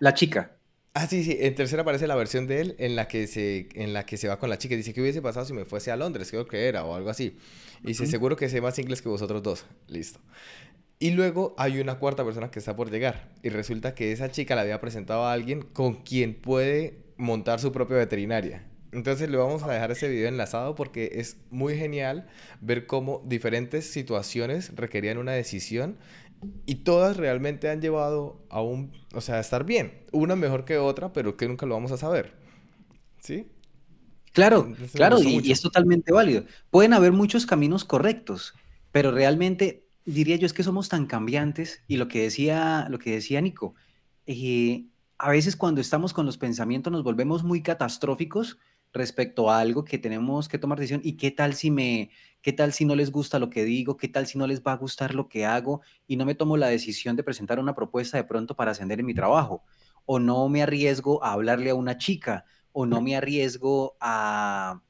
La 0.00 0.12
chica. 0.12 0.56
Ah, 0.92 1.06
sí, 1.06 1.22
sí. 1.22 1.36
En 1.38 1.54
tercera 1.54 1.82
aparece 1.82 2.08
la 2.08 2.16
versión 2.16 2.48
de 2.48 2.60
él 2.62 2.76
en 2.78 2.96
la 2.96 3.06
que 3.06 3.28
se, 3.28 3.68
en 3.74 3.92
la 3.92 4.04
que 4.04 4.16
se 4.16 4.26
va 4.26 4.40
con 4.40 4.50
la 4.50 4.58
chica. 4.58 4.74
Dice, 4.74 4.92
¿qué 4.92 5.00
hubiese 5.00 5.22
pasado 5.22 5.46
si 5.46 5.52
me 5.52 5.64
fuese 5.64 5.92
a 5.92 5.96
Londres? 5.96 6.30
Creo 6.30 6.46
que 6.46 6.66
era, 6.66 6.84
o 6.84 6.96
algo 6.96 7.10
así. 7.10 7.38
Y 7.82 7.88
dice, 7.88 8.06
seguro 8.06 8.36
que 8.36 8.48
sé 8.48 8.60
más 8.60 8.78
inglés 8.78 9.02
que 9.02 9.08
vosotros 9.08 9.42
dos. 9.42 9.66
Listo. 9.86 10.20
Y 10.98 11.10
luego 11.10 11.54
hay 11.58 11.78
una 11.78 11.98
cuarta 11.98 12.24
persona 12.24 12.50
que 12.50 12.58
está 12.58 12.74
por 12.74 12.90
llegar. 12.90 13.28
Y 13.42 13.50
resulta 13.50 13.94
que 13.94 14.12
esa 14.12 14.30
chica 14.30 14.54
la 14.54 14.62
había 14.62 14.80
presentado 14.80 15.24
a 15.24 15.32
alguien 15.32 15.62
con 15.62 15.96
quien 15.96 16.34
puede 16.34 17.04
montar 17.16 17.60
su 17.60 17.70
propia 17.72 17.96
veterinaria. 17.98 18.66
Entonces 18.92 19.28
le 19.28 19.36
vamos 19.36 19.62
a 19.62 19.70
dejar 19.70 19.90
ese 19.90 20.08
video 20.08 20.28
enlazado 20.28 20.74
porque 20.74 21.10
es 21.14 21.36
muy 21.50 21.76
genial 21.76 22.28
ver 22.62 22.86
cómo 22.86 23.22
diferentes 23.26 23.90
situaciones 23.90 24.74
requerían 24.74 25.18
una 25.18 25.32
decisión 25.32 25.98
y 26.64 26.76
todas 26.76 27.16
realmente 27.18 27.68
han 27.68 27.82
llevado 27.82 28.40
a 28.48 28.62
un, 28.62 28.92
o 29.12 29.20
sea, 29.20 29.36
a 29.36 29.40
estar 29.40 29.64
bien. 29.64 29.92
Una 30.12 30.34
mejor 30.34 30.64
que 30.64 30.78
otra, 30.78 31.12
pero 31.12 31.36
que 31.36 31.46
nunca 31.46 31.66
lo 31.66 31.74
vamos 31.74 31.92
a 31.92 31.98
saber. 31.98 32.32
¿Sí? 33.18 33.46
Claro, 34.32 34.72
claro, 34.94 35.18
y, 35.22 35.40
y, 35.42 35.52
es 35.52 35.60
totalmente 35.62 36.12
válido. 36.12 36.44
Pueden 36.70 36.92
haber 36.92 37.12
muchos 37.12 37.46
caminos 37.46 37.84
correctos, 37.84 38.54
pero 38.92 39.10
realmente 39.10 39.85
diría 40.06 40.36
yo 40.36 40.46
es 40.46 40.52
que 40.52 40.62
somos 40.62 40.88
tan 40.88 41.06
cambiantes 41.06 41.82
y 41.88 41.96
lo 41.96 42.08
que 42.08 42.22
decía, 42.22 42.86
lo 42.88 42.98
que 42.98 43.10
decía 43.10 43.40
Nico, 43.40 43.74
eh, 44.26 44.86
a 45.18 45.30
veces 45.30 45.56
cuando 45.56 45.80
estamos 45.80 46.14
con 46.14 46.24
los 46.26 46.38
pensamientos 46.38 46.92
nos 46.92 47.02
volvemos 47.02 47.42
muy 47.42 47.62
catastróficos 47.62 48.58
respecto 48.92 49.50
a 49.50 49.58
algo 49.58 49.84
que 49.84 49.98
tenemos 49.98 50.48
que 50.48 50.58
tomar 50.58 50.78
decisión 50.78 51.00
y 51.04 51.14
qué 51.14 51.30
tal 51.30 51.54
si 51.54 51.70
me 51.70 52.10
qué 52.40 52.52
tal 52.52 52.72
si 52.72 52.84
no 52.84 52.94
les 52.94 53.10
gusta 53.10 53.38
lo 53.40 53.50
que 53.50 53.64
digo, 53.64 53.96
qué 53.96 54.08
tal 54.08 54.26
si 54.26 54.38
no 54.38 54.46
les 54.46 54.62
va 54.62 54.72
a 54.72 54.76
gustar 54.76 55.14
lo 55.14 55.28
que 55.28 55.44
hago 55.44 55.82
y 56.06 56.16
no 56.16 56.24
me 56.24 56.36
tomo 56.36 56.56
la 56.56 56.68
decisión 56.68 57.16
de 57.16 57.24
presentar 57.24 57.58
una 57.58 57.74
propuesta 57.74 58.16
de 58.16 58.24
pronto 58.24 58.54
para 58.54 58.70
ascender 58.70 59.00
en 59.00 59.06
mi 59.06 59.14
trabajo 59.14 59.64
o 60.06 60.20
no 60.20 60.48
me 60.48 60.62
arriesgo 60.62 61.22
a 61.24 61.32
hablarle 61.32 61.70
a 61.70 61.74
una 61.74 61.98
chica 61.98 62.44
o 62.72 62.86
no 62.86 63.00
me 63.00 63.16
arriesgo 63.16 63.96
a 64.00 64.80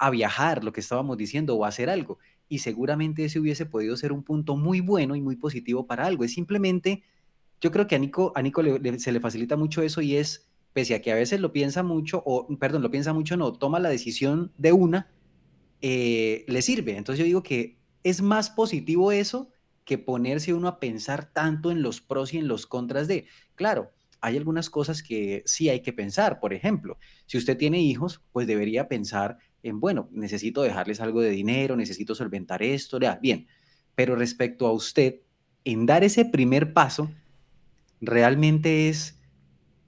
a 0.00 0.08
viajar, 0.08 0.64
lo 0.64 0.72
que 0.72 0.80
estábamos 0.80 1.18
diciendo 1.18 1.54
o 1.56 1.64
a 1.64 1.68
hacer 1.68 1.90
algo 1.90 2.18
y 2.50 2.58
seguramente 2.58 3.24
ese 3.24 3.40
hubiese 3.40 3.64
podido 3.64 3.96
ser 3.96 4.12
un 4.12 4.22
punto 4.22 4.56
muy 4.56 4.80
bueno 4.80 5.16
y 5.16 5.22
muy 5.22 5.36
positivo 5.36 5.86
para 5.86 6.04
algo. 6.04 6.24
Es 6.24 6.34
simplemente 6.34 7.02
yo 7.60 7.70
creo 7.70 7.86
que 7.86 7.94
a 7.94 7.98
Nico, 7.98 8.32
a 8.34 8.42
Nico 8.42 8.62
se 8.98 9.12
le 9.12 9.20
facilita 9.20 9.56
mucho 9.56 9.82
eso 9.82 10.00
y 10.00 10.16
es, 10.16 10.48
pese 10.72 10.94
a 10.94 11.02
que 11.02 11.12
a 11.12 11.14
veces 11.14 11.40
lo 11.40 11.52
piensa 11.52 11.82
mucho, 11.82 12.22
o 12.24 12.48
perdón, 12.58 12.82
lo 12.82 12.90
piensa 12.90 13.12
mucho, 13.12 13.36
no, 13.36 13.52
toma 13.52 13.80
la 13.80 13.90
decisión 13.90 14.52
de 14.56 14.72
una, 14.72 15.10
eh, 15.82 16.44
le 16.48 16.62
sirve. 16.62 16.96
Entonces 16.96 17.20
yo 17.20 17.24
digo 17.24 17.42
que 17.42 17.78
es 18.02 18.22
más 18.22 18.50
positivo 18.50 19.12
eso 19.12 19.50
que 19.84 19.98
ponerse 19.98 20.54
uno 20.54 20.68
a 20.68 20.80
pensar 20.80 21.32
tanto 21.32 21.70
en 21.70 21.82
los 21.82 22.00
pros 22.00 22.32
y 22.32 22.38
en 22.38 22.48
los 22.48 22.66
contras 22.66 23.08
de, 23.08 23.26
claro, 23.54 23.90
hay 24.22 24.36
algunas 24.36 24.70
cosas 24.70 25.02
que 25.02 25.42
sí 25.46 25.68
hay 25.68 25.80
que 25.80 25.92
pensar. 25.92 26.40
Por 26.40 26.54
ejemplo, 26.54 26.98
si 27.26 27.38
usted 27.38 27.56
tiene 27.56 27.80
hijos, 27.80 28.22
pues 28.32 28.46
debería 28.46 28.88
pensar 28.88 29.38
en, 29.62 29.80
bueno, 29.80 30.08
necesito 30.12 30.62
dejarles 30.62 31.00
algo 31.00 31.20
de 31.20 31.30
dinero, 31.30 31.76
necesito 31.76 32.14
solventar 32.14 32.62
esto, 32.62 32.98
ya, 32.98 33.16
bien. 33.16 33.46
Pero 33.94 34.16
respecto 34.16 34.66
a 34.66 34.72
usted, 34.72 35.20
en 35.64 35.86
dar 35.86 36.04
ese 36.04 36.24
primer 36.24 36.72
paso, 36.72 37.10
realmente 38.00 38.88
es, 38.88 39.20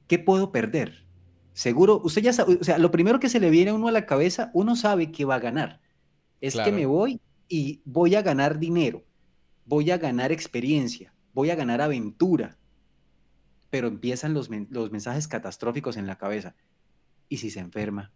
¿qué 0.07 0.19
puedo 0.19 0.53
perder? 0.53 1.07
Seguro, 1.55 2.01
usted 2.05 2.23
ya 2.23 2.33
sabe, 2.33 2.59
o 2.61 2.65
sea, 2.65 2.79
lo 2.79 2.91
primero 2.91 3.21
que 3.21 3.29
se 3.29 3.41
le 3.41 3.51
viene 3.51 3.71
a 3.71 3.75
uno 3.75 3.89
a 3.89 3.93
la 3.93 4.07
cabeza, 4.07 4.51
uno 4.55 4.77
sabe 4.77 5.13
que 5.13 5.25
va 5.25 5.37
a 5.37 5.41
ganar. 5.41 5.81
Es 6.41 6.57
que 6.57 6.73
me 6.73 6.87
voy 6.87 7.21
y 7.49 7.83
voy 7.85 8.15
a 8.15 8.23
ganar 8.23 8.59
dinero, 8.59 9.05
voy 9.65 9.91
a 9.91 9.99
ganar 9.99 10.33
experiencia, 10.33 11.15
voy 11.33 11.51
a 11.51 11.55
ganar 11.55 11.81
aventura. 11.81 12.59
Pero 13.71 13.89
empiezan 13.89 14.35
los, 14.35 14.51
los 14.71 14.91
mensajes 14.91 15.29
catastróficos 15.29 15.97
en 15.97 16.07
la 16.07 16.19
cabeza. 16.19 16.57
¿Y 17.29 17.39
si 17.39 17.51
se 17.51 17.61
enferma? 17.61 18.13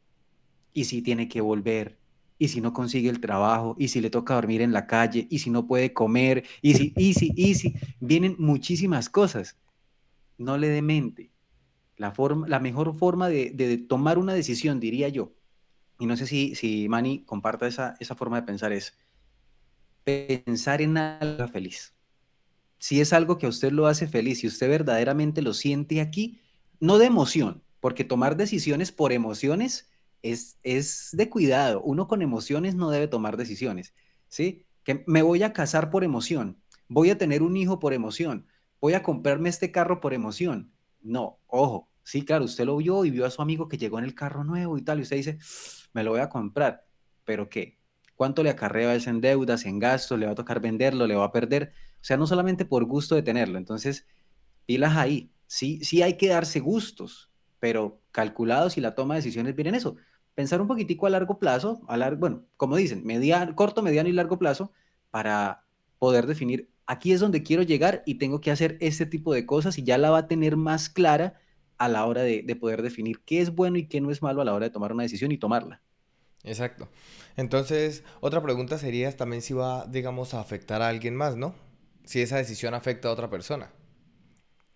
¿Y 0.76 0.84
si 0.84 1.00
tiene 1.00 1.26
que 1.26 1.40
volver? 1.40 1.98
y 2.38 2.48
si 2.48 2.60
no 2.60 2.72
consigue 2.74 3.08
el 3.08 3.20
trabajo, 3.20 3.74
y 3.78 3.88
si 3.88 4.00
le 4.02 4.10
toca 4.10 4.34
dormir 4.34 4.60
en 4.60 4.72
la 4.72 4.86
calle, 4.86 5.26
y 5.30 5.38
si 5.38 5.48
no 5.48 5.66
puede 5.66 5.94
comer, 5.94 6.44
y 6.60 6.74
si, 6.74 6.92
y 6.94 7.14
si, 7.14 7.32
y 7.34 7.54
si, 7.54 7.74
vienen 7.98 8.36
muchísimas 8.38 9.08
cosas 9.08 9.56
no 10.36 10.58
le 10.58 10.68
demente. 10.68 11.32
La, 11.96 12.12
forma, 12.12 12.46
la 12.46 12.60
mejor 12.60 12.94
forma 12.94 13.28
de, 13.30 13.86
tomar 13.88 14.18
una 14.18 14.34
decisión, 14.34 14.80
diría 14.80 15.08
yo, 15.08 15.32
y 15.98 16.04
no 16.04 16.14
sé 16.16 16.26
si, 16.26 16.54
si 16.54 16.90
Manny 16.90 17.24
comparta 17.24 17.66
esa, 17.66 17.94
esa 18.00 18.14
forma 18.14 18.40
de 18.40 18.46
pensar, 18.46 18.70
es 18.72 18.98
pensar 20.04 20.82
en 20.82 20.98
algo 20.98 21.48
feliz. 21.48 21.94
Si 22.78 23.00
es 23.00 23.14
algo 23.14 23.38
que 23.38 23.46
a 23.46 23.48
usted 23.48 23.72
lo 23.72 23.86
hace 23.86 24.06
feliz, 24.06 24.40
si 24.40 24.46
usted 24.46 24.68
verdaderamente 24.68 25.40
lo 25.40 25.54
siente 25.54 26.02
aquí, 26.02 26.38
no 26.80 26.98
de 26.98 27.06
emoción, 27.06 27.62
porque 27.80 28.04
tomar 28.04 28.36
decisiones 28.36 28.92
por 28.92 29.12
emociones 29.12 29.88
es, 30.32 30.58
es 30.62 31.10
de 31.12 31.28
cuidado. 31.30 31.82
Uno 31.82 32.08
con 32.08 32.22
emociones 32.22 32.74
no 32.74 32.90
debe 32.90 33.08
tomar 33.08 33.36
decisiones, 33.36 33.94
¿sí? 34.28 34.66
Que 34.84 35.04
me 35.06 35.22
voy 35.22 35.42
a 35.42 35.52
casar 35.52 35.90
por 35.90 36.04
emoción, 36.04 36.60
voy 36.88 37.10
a 37.10 37.18
tener 37.18 37.42
un 37.42 37.56
hijo 37.56 37.78
por 37.78 37.92
emoción, 37.92 38.46
voy 38.80 38.94
a 38.94 39.02
comprarme 39.02 39.48
este 39.48 39.72
carro 39.72 40.00
por 40.00 40.14
emoción. 40.14 40.72
No, 41.00 41.38
ojo, 41.46 41.88
sí, 42.02 42.24
claro, 42.24 42.44
usted 42.44 42.64
lo 42.64 42.76
vio 42.76 43.04
y 43.04 43.10
vio 43.10 43.26
a 43.26 43.30
su 43.30 43.42
amigo 43.42 43.68
que 43.68 43.78
llegó 43.78 43.98
en 43.98 44.04
el 44.04 44.14
carro 44.14 44.44
nuevo 44.44 44.78
y 44.78 44.82
tal, 44.82 44.98
y 44.98 45.02
usted 45.02 45.16
dice, 45.16 45.38
me 45.92 46.04
lo 46.04 46.12
voy 46.12 46.20
a 46.20 46.28
comprar, 46.28 46.84
pero 47.24 47.48
¿qué? 47.48 47.78
¿Cuánto 48.16 48.42
le 48.42 48.50
acarrea 48.50 48.94
eso 48.94 49.10
en 49.10 49.20
deudas, 49.20 49.66
en 49.66 49.78
gastos? 49.78 50.18
¿Le 50.18 50.26
va 50.26 50.32
a 50.32 50.34
tocar 50.34 50.58
venderlo? 50.60 51.06
¿Le 51.06 51.14
va 51.14 51.26
a 51.26 51.32
perder? 51.32 51.72
O 52.00 52.04
sea, 52.04 52.16
no 52.16 52.26
solamente 52.26 52.64
por 52.64 52.84
gusto 52.86 53.14
de 53.14 53.22
tenerlo. 53.22 53.58
Entonces, 53.58 54.06
pilas 54.64 54.96
ahí. 54.96 55.30
Sí, 55.46 55.84
sí 55.84 56.02
hay 56.02 56.16
que 56.16 56.28
darse 56.28 56.60
gustos, 56.60 57.30
pero 57.60 58.00
calculados 58.12 58.78
y 58.78 58.80
la 58.80 58.94
toma 58.94 59.14
de 59.14 59.18
decisiones 59.18 59.54
viene 59.54 59.76
eso. 59.76 59.96
Pensar 60.36 60.60
un 60.62 60.68
poquitico 60.68 61.06
a 61.06 61.10
largo 61.10 61.40
plazo, 61.40 61.82
a 61.88 61.96
largo, 61.96 62.20
bueno, 62.20 62.46
como 62.56 62.76
dicen, 62.76 63.04
mediano, 63.04 63.56
corto, 63.56 63.82
mediano 63.82 64.08
y 64.08 64.12
largo 64.12 64.38
plazo, 64.38 64.72
para 65.10 65.64
poder 65.98 66.26
definir, 66.28 66.70
aquí 66.86 67.12
es 67.12 67.20
donde 67.20 67.42
quiero 67.42 67.64
llegar 67.64 68.04
y 68.06 68.16
tengo 68.16 68.40
que 68.40 68.52
hacer 68.52 68.78
este 68.80 69.06
tipo 69.06 69.34
de 69.34 69.46
cosas 69.46 69.78
y 69.78 69.84
ya 69.84 69.98
la 69.98 70.10
va 70.10 70.18
a 70.18 70.28
tener 70.28 70.56
más 70.56 70.88
clara 70.90 71.40
a 71.78 71.88
la 71.88 72.06
hora 72.06 72.22
de, 72.22 72.42
de 72.42 72.56
poder 72.56 72.82
definir 72.82 73.20
qué 73.24 73.40
es 73.40 73.54
bueno 73.54 73.78
y 73.78 73.88
qué 73.88 74.00
no 74.00 74.12
es 74.12 74.22
malo 74.22 74.42
a 74.42 74.44
la 74.44 74.54
hora 74.54 74.66
de 74.66 74.70
tomar 74.72 74.92
una 74.92 75.02
decisión 75.04 75.32
y 75.32 75.38
tomarla. 75.38 75.82
Exacto. 76.44 76.88
Entonces, 77.36 78.04
otra 78.20 78.42
pregunta 78.42 78.78
sería 78.78 79.14
también 79.16 79.42
si 79.42 79.52
va, 79.54 79.86
digamos, 79.86 80.32
a 80.34 80.40
afectar 80.40 80.80
a 80.82 80.88
alguien 80.88 81.16
más, 81.16 81.36
¿no? 81.36 81.54
Si 82.04 82.22
esa 82.22 82.36
decisión 82.36 82.74
afecta 82.74 83.08
a 83.08 83.12
otra 83.12 83.28
persona. 83.28 83.72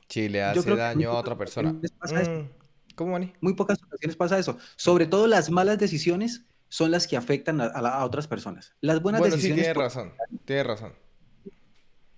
Si 0.09 0.29
le 0.29 0.43
hace 0.43 0.75
daño 0.75 1.13
a 1.13 1.19
otra 1.19 1.39
persona. 1.39 1.73
Mm, 1.73 2.51
¿Cómo, 3.01 3.13
Mani? 3.13 3.33
Muy 3.41 3.55
pocas 3.55 3.83
ocasiones 3.83 4.15
pasa 4.15 4.39
eso. 4.39 4.59
Sobre 4.77 5.07
todo 5.07 5.27
las 5.27 5.49
malas 5.49 5.79
decisiones 5.79 6.45
son 6.69 6.91
las 6.91 7.07
que 7.07 7.17
afectan 7.17 7.59
a, 7.59 8.05
otras 8.05 8.27
personas. 8.27 8.75
Las 8.83 9.01
buenas 9.01 9.21
bueno, 9.21 9.37
decisiones... 9.37 9.65
Sí, 9.65 9.73
tiene 9.73 9.83
razón. 9.83 10.13
Tiene 10.45 10.63
razón. 10.65 10.93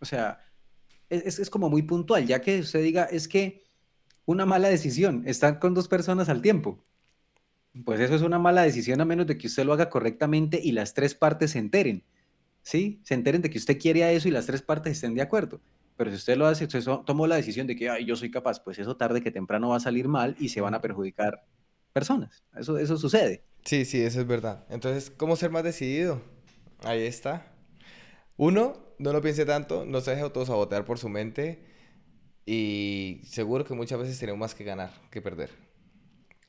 O 0.01 0.05
sea, 0.05 0.45
es, 1.09 1.39
es 1.39 1.51
como 1.51 1.71
muy 1.71 1.83
puntual, 1.83 2.27
ya 2.27 2.41
que 2.41 2.59
usted 2.59 2.83
diga, 2.83 3.05
es 3.05 3.29
que 3.29 3.63
una 4.25 4.45
mala 4.45 4.71
decisión, 4.71 5.23
están 5.25 5.61
con 5.61 5.73
dos 5.73 5.87
personas 5.87 6.29
al 6.29 6.43
tiempo. 6.43 6.85
Pues 7.85 8.01
eso 8.01 8.17
es 8.17 8.23
una 8.23 8.41
mala 8.41 8.63
decisión 8.63 9.01
a 9.01 9.05
menos 9.05 9.29
de 9.29 9.39
que 9.39 9.47
usted 9.47 9.65
lo 9.65 9.75
haga 9.75 9.89
correctamente 9.89 10.61
y 10.61 10.73
las 10.73 10.95
tres 10.95 11.15
partes 11.15 11.53
se 11.53 11.61
enteren. 11.61 12.03
¿Sí? 12.63 13.01
Se 13.05 13.15
enteren 13.15 13.41
de 13.41 13.51
que 13.51 13.59
usted 13.59 13.79
quiere 13.79 14.03
a 14.03 14.11
eso 14.11 14.27
y 14.27 14.33
las 14.33 14.47
tres 14.47 14.63
partes 14.63 14.95
estén 14.95 15.15
de 15.15 15.23
acuerdo. 15.23 15.61
Pero 16.03 16.11
si 16.11 16.17
usted 16.17 16.37
lo 16.37 16.49
hace, 16.49 16.65
usted 16.65 16.83
tomó 17.07 17.29
la 17.29 17.37
decisión 17.37 17.69
de 17.69 17.77
que 17.77 17.89
Ay, 17.89 18.05
yo 18.05 18.17
soy 18.17 18.29
capaz, 18.29 18.61
pues 18.61 18.77
eso 18.81 18.97
tarde 18.97 19.23
que 19.23 19.31
temprano 19.31 19.69
va 19.69 19.77
a 19.77 19.81
salir 19.81 20.09
mal 20.09 20.35
y 20.41 20.49
se 20.49 20.61
van 20.61 20.75
a 20.75 20.81
perjudicar 20.81 21.45
personas. 21.93 22.43
Eso, 22.57 22.77
eso 22.77 22.97
sucede. 22.97 23.45
Sí, 23.65 23.85
sí, 23.85 24.03
eso 24.03 24.21
es 24.21 24.27
verdad. 24.27 24.67
Entonces, 24.69 25.13
¿cómo 25.17 25.37
ser 25.37 25.53
más 25.53 25.63
decidido? 25.63 26.21
Ahí 26.81 27.03
está. 27.03 27.47
Uno, 28.37 28.81
no 28.99 29.13
lo 29.13 29.23
piense 29.23 29.47
tanto, 29.47 29.85
no 29.85 30.01
se 30.01 30.11
deje 30.11 30.23
autosabotear 30.23 30.85
por 30.85 30.99
su 30.99 31.09
mente 31.09 31.63
y 32.47 33.21
seguro 33.23 33.65
que 33.65 33.75
muchas 33.75 34.01
veces 34.01 34.19
tenemos 34.19 34.41
más 34.41 34.57
que 34.57 34.65
ganar 34.65 34.91
que 35.13 35.23
perder. 35.23 35.51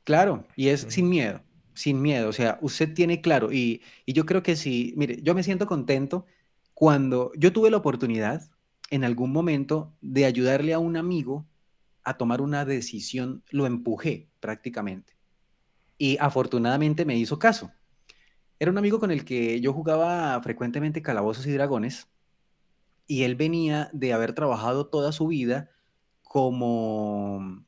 Claro, 0.04 0.48
y 0.56 0.70
es 0.70 0.88
sin 0.89 1.10
miedo, 1.10 1.44
sin 1.76 2.02
miedo. 2.02 2.28
O 2.28 2.34
sea, 2.34 2.58
usted 2.63 2.92
tiene 2.92 3.22
claro, 3.22 3.52
y, 3.52 3.84
yo 4.08 4.26
creo 4.26 4.42
que 4.42 4.56
sí, 4.56 4.96
mire, 4.98 5.20
yo 5.22 5.36
me 5.36 5.44
siento 5.44 5.68
contento 5.68 6.26
cuando 6.74 7.32
yo 7.38 7.54
tuve 7.54 7.70
la 7.70 7.78
oportunidad 7.78 8.50
en 8.94 9.04
algún 9.04 9.32
momento 9.32 9.92
de 10.02 10.26
ayudarle 10.26 10.72
a 10.72 10.78
un 10.78 10.98
amigo 10.98 11.48
a 12.04 12.16
tomar 12.16 12.42
una 12.42 12.64
decisión, 12.64 13.42
lo 13.50 13.66
empujé 13.66 14.30
prácticamente. 14.40 15.18
Y 15.98 16.18
afortunadamente 16.20 17.04
me 17.04 17.18
hizo 17.18 17.40
caso. 17.40 17.72
Era 18.60 18.70
un 18.70 18.78
amigo 18.78 19.00
con 19.00 19.10
el 19.10 19.26
que 19.26 19.60
yo 19.62 19.74
jugaba 19.74 20.40
frecuentemente 20.44 21.02
calabozos 21.02 21.48
y 21.48 21.52
dragones, 21.54 22.08
y 23.08 23.24
él 23.24 23.34
venía 23.34 23.90
de 23.94 24.14
haber 24.14 24.34
trabajado 24.34 24.86
toda 24.86 25.12
su 25.12 25.26
vida 25.26 25.72
como 26.22 27.66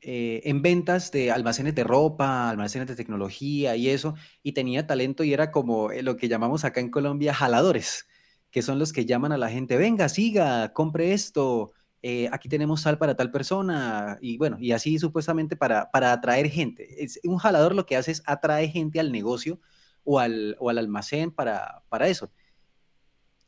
eh, 0.00 0.40
en 0.44 0.62
ventas 0.62 1.12
de 1.12 1.32
almacenes 1.32 1.74
de 1.74 1.84
ropa, 1.84 2.48
almacenes 2.48 2.88
de 2.88 2.96
tecnología 2.96 3.76
y 3.76 3.90
eso, 3.90 4.14
y 4.42 4.52
tenía 4.52 4.86
talento 4.86 5.22
y 5.22 5.34
era 5.34 5.50
como 5.50 5.92
eh, 5.92 6.02
lo 6.02 6.16
que 6.16 6.28
llamamos 6.28 6.64
acá 6.64 6.80
en 6.80 6.90
Colombia 6.90 7.34
jaladores, 7.34 8.06
que 8.50 8.62
son 8.62 8.78
los 8.78 8.92
que 8.92 9.06
llaman 9.06 9.32
a 9.32 9.38
la 9.38 9.48
gente, 9.48 9.76
venga, 9.76 10.08
siga, 10.08 10.72
compre 10.72 11.12
esto, 11.12 11.72
eh, 12.02 12.28
aquí 12.32 12.48
tenemos 12.48 12.82
sal 12.82 12.98
para 12.98 13.16
tal 13.16 13.30
persona, 13.30 14.18
y 14.20 14.38
bueno, 14.38 14.56
y 14.60 14.72
así 14.72 14.98
supuestamente 14.98 15.56
para, 15.56 15.90
para 15.90 16.12
atraer 16.12 16.48
gente. 16.48 17.02
Es, 17.04 17.20
un 17.24 17.38
jalador 17.38 17.74
lo 17.74 17.86
que 17.86 17.96
hace 17.96 18.12
es 18.12 18.22
atraer 18.26 18.70
gente 18.70 19.00
al 19.00 19.12
negocio 19.12 19.60
o 20.04 20.18
al, 20.18 20.56
o 20.58 20.70
al 20.70 20.78
almacén 20.78 21.30
para, 21.30 21.84
para 21.88 22.08
eso. 22.08 22.32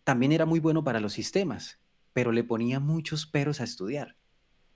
También 0.04 0.32
era 0.32 0.46
muy 0.46 0.60
bueno 0.60 0.84
para 0.84 1.00
los 1.00 1.12
sistemas, 1.12 1.80
pero 2.12 2.32
le 2.32 2.44
ponía 2.44 2.80
muchos 2.80 3.26
peros 3.26 3.60
a 3.60 3.64
estudiar 3.64 4.16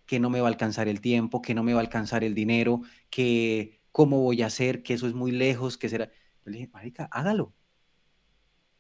que 0.07 0.21
no 0.21 0.31
me 0.31 0.41
va 0.41 0.47
a 0.47 0.51
alcanzar 0.51 0.89
el 0.89 1.01
tiempo, 1.01 1.43
que 1.43 1.55
no 1.55 1.62
me 1.62 1.75
va 1.75 1.81
a 1.81 1.83
alcanzar 1.83 2.25
el 2.25 2.35
dinero, 2.35 2.83
que 3.11 3.83
cómo 3.93 4.23
voy 4.23 4.43
a 4.43 4.47
hacer, 4.47 4.83
que 4.83 4.95
eso 4.95 5.07
es 5.07 5.15
muy 5.15 5.33
lejos, 5.33 5.77
que 5.77 5.89
será. 5.89 6.11
le 6.45 6.53
dije, 6.53 6.71
marica, 6.73 7.09
hágalo. 7.11 7.53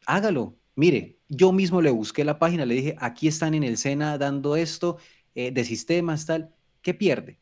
Hágalo. 0.06 0.56
Mire, 0.76 1.18
yo 1.28 1.52
mismo 1.52 1.80
le 1.80 1.90
busqué 1.90 2.22
la 2.22 2.38
página, 2.38 2.66
le 2.66 2.74
dije, 2.74 2.96
aquí 2.98 3.28
están 3.28 3.54
en 3.54 3.64
el 3.64 3.78
SENA 3.78 4.18
dando 4.18 4.56
esto 4.56 4.98
eh, 5.34 5.50
de 5.50 5.64
sistemas, 5.64 6.26
tal. 6.26 6.54
¿Qué 6.82 6.92
pierde? 6.92 7.40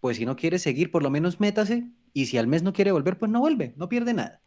Pues 0.00 0.18
si 0.18 0.26
no 0.26 0.36
quiere 0.36 0.58
seguir, 0.58 0.90
por 0.90 1.02
lo 1.02 1.10
menos 1.10 1.40
métase. 1.40 1.88
Y 2.12 2.26
si 2.26 2.36
al 2.36 2.46
mes 2.46 2.62
no 2.62 2.74
quiere 2.74 2.92
volver, 2.92 3.18
pues 3.18 3.30
no 3.30 3.40
vuelve, 3.40 3.72
no 3.76 3.88
pierde 3.88 4.12
nada. 4.12 4.42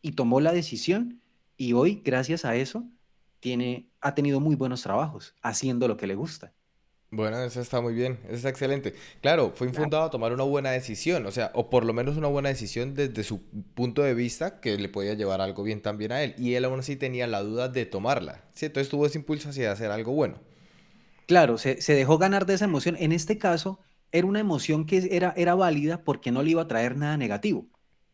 Y 0.00 0.12
tomó 0.12 0.40
la 0.40 0.52
decisión 0.52 1.20
y 1.56 1.74
hoy, 1.74 2.00
gracias 2.02 2.46
a 2.46 2.56
eso, 2.56 2.88
tiene, 3.40 3.90
ha 4.00 4.14
tenido 4.14 4.40
muy 4.40 4.56
buenos 4.56 4.82
trabajos 4.82 5.34
haciendo 5.42 5.86
lo 5.86 5.98
que 5.98 6.06
le 6.06 6.14
gusta. 6.14 6.54
Bueno, 7.12 7.42
eso 7.42 7.60
está 7.60 7.80
muy 7.80 7.92
bien, 7.92 8.20
eso 8.26 8.36
está 8.36 8.50
excelente. 8.50 8.94
Claro, 9.20 9.52
fue 9.52 9.66
infundado 9.66 10.04
a 10.04 10.10
tomar 10.10 10.32
una 10.32 10.44
buena 10.44 10.70
decisión, 10.70 11.26
o 11.26 11.32
sea, 11.32 11.50
o 11.54 11.68
por 11.68 11.84
lo 11.84 11.92
menos 11.92 12.16
una 12.16 12.28
buena 12.28 12.50
decisión 12.50 12.94
desde 12.94 13.24
su 13.24 13.42
punto 13.74 14.02
de 14.02 14.14
vista 14.14 14.60
que 14.60 14.78
le 14.78 14.88
podía 14.88 15.14
llevar 15.14 15.40
algo 15.40 15.64
bien 15.64 15.82
también 15.82 16.12
a 16.12 16.22
él. 16.22 16.36
Y 16.38 16.54
él 16.54 16.64
aún 16.64 16.78
así 16.78 16.94
tenía 16.94 17.26
la 17.26 17.42
duda 17.42 17.68
de 17.68 17.84
tomarla. 17.84 18.44
¿sí? 18.54 18.66
Entonces 18.66 18.88
tuvo 18.88 19.06
ese 19.06 19.18
impulso 19.18 19.48
hacia 19.48 19.72
hacer 19.72 19.90
algo 19.90 20.12
bueno. 20.12 20.38
Claro, 21.26 21.58
se, 21.58 21.76
dejó 21.94 22.16
ganar 22.16 22.46
de 22.46 22.54
esa 22.54 22.66
emoción. 22.66 22.96
En 22.96 23.10
este 23.10 23.38
caso, 23.38 23.80
era 24.12 24.26
una 24.28 24.38
emoción 24.38 24.86
que 24.86 25.08
era, 25.10 25.34
era 25.36 25.56
válida 25.56 26.04
porque 26.04 26.30
no 26.30 26.44
le 26.44 26.52
iba 26.52 26.62
a 26.62 26.68
traer 26.68 26.96
nada 26.96 27.16
negativo. 27.16 27.66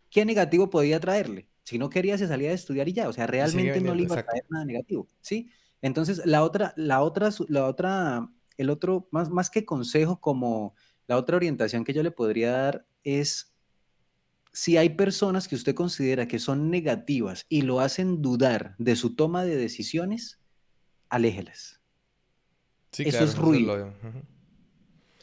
¿Qué 0.08 0.24
negativo 0.24 0.70
podía 0.70 1.00
traerle? 1.00 1.48
Si 1.64 1.78
no 1.78 1.90
quería, 1.90 2.16
se 2.16 2.28
salía 2.28 2.48
de 2.48 2.54
estudiar 2.54 2.88
y 2.88 2.94
ya. 2.94 3.10
O 3.10 3.12
sea, 3.12 3.26
realmente 3.26 3.78
no 3.82 3.94
le 3.94 4.04
iba 4.04 4.18
a 4.18 4.22
traer 4.24 4.44
nada 4.48 4.64
negativo. 4.64 5.06
¿sí? 5.20 5.50
Entonces, 5.82 6.24
la 6.24 6.42
otra, 6.42 6.72
la 6.76 7.02
otra, 7.02 7.28
la 7.48 7.66
otra 7.66 8.30
el 8.56 8.70
otro, 8.70 9.08
más, 9.10 9.30
más 9.30 9.50
que 9.50 9.64
consejo, 9.64 10.20
como 10.20 10.74
la 11.06 11.16
otra 11.16 11.36
orientación 11.36 11.84
que 11.84 11.92
yo 11.92 12.02
le 12.02 12.10
podría 12.10 12.50
dar 12.52 12.86
es, 13.04 13.54
si 14.52 14.76
hay 14.76 14.90
personas 14.90 15.48
que 15.48 15.54
usted 15.54 15.74
considera 15.74 16.26
que 16.28 16.38
son 16.38 16.70
negativas 16.70 17.46
y 17.48 17.62
lo 17.62 17.80
hacen 17.80 18.22
dudar 18.22 18.74
de 18.78 18.96
su 18.96 19.14
toma 19.14 19.44
de 19.44 19.56
decisiones, 19.56 20.40
aléjelas. 21.08 21.80
eso 22.98 23.24
es 23.24 23.36
ruido. 23.36 23.92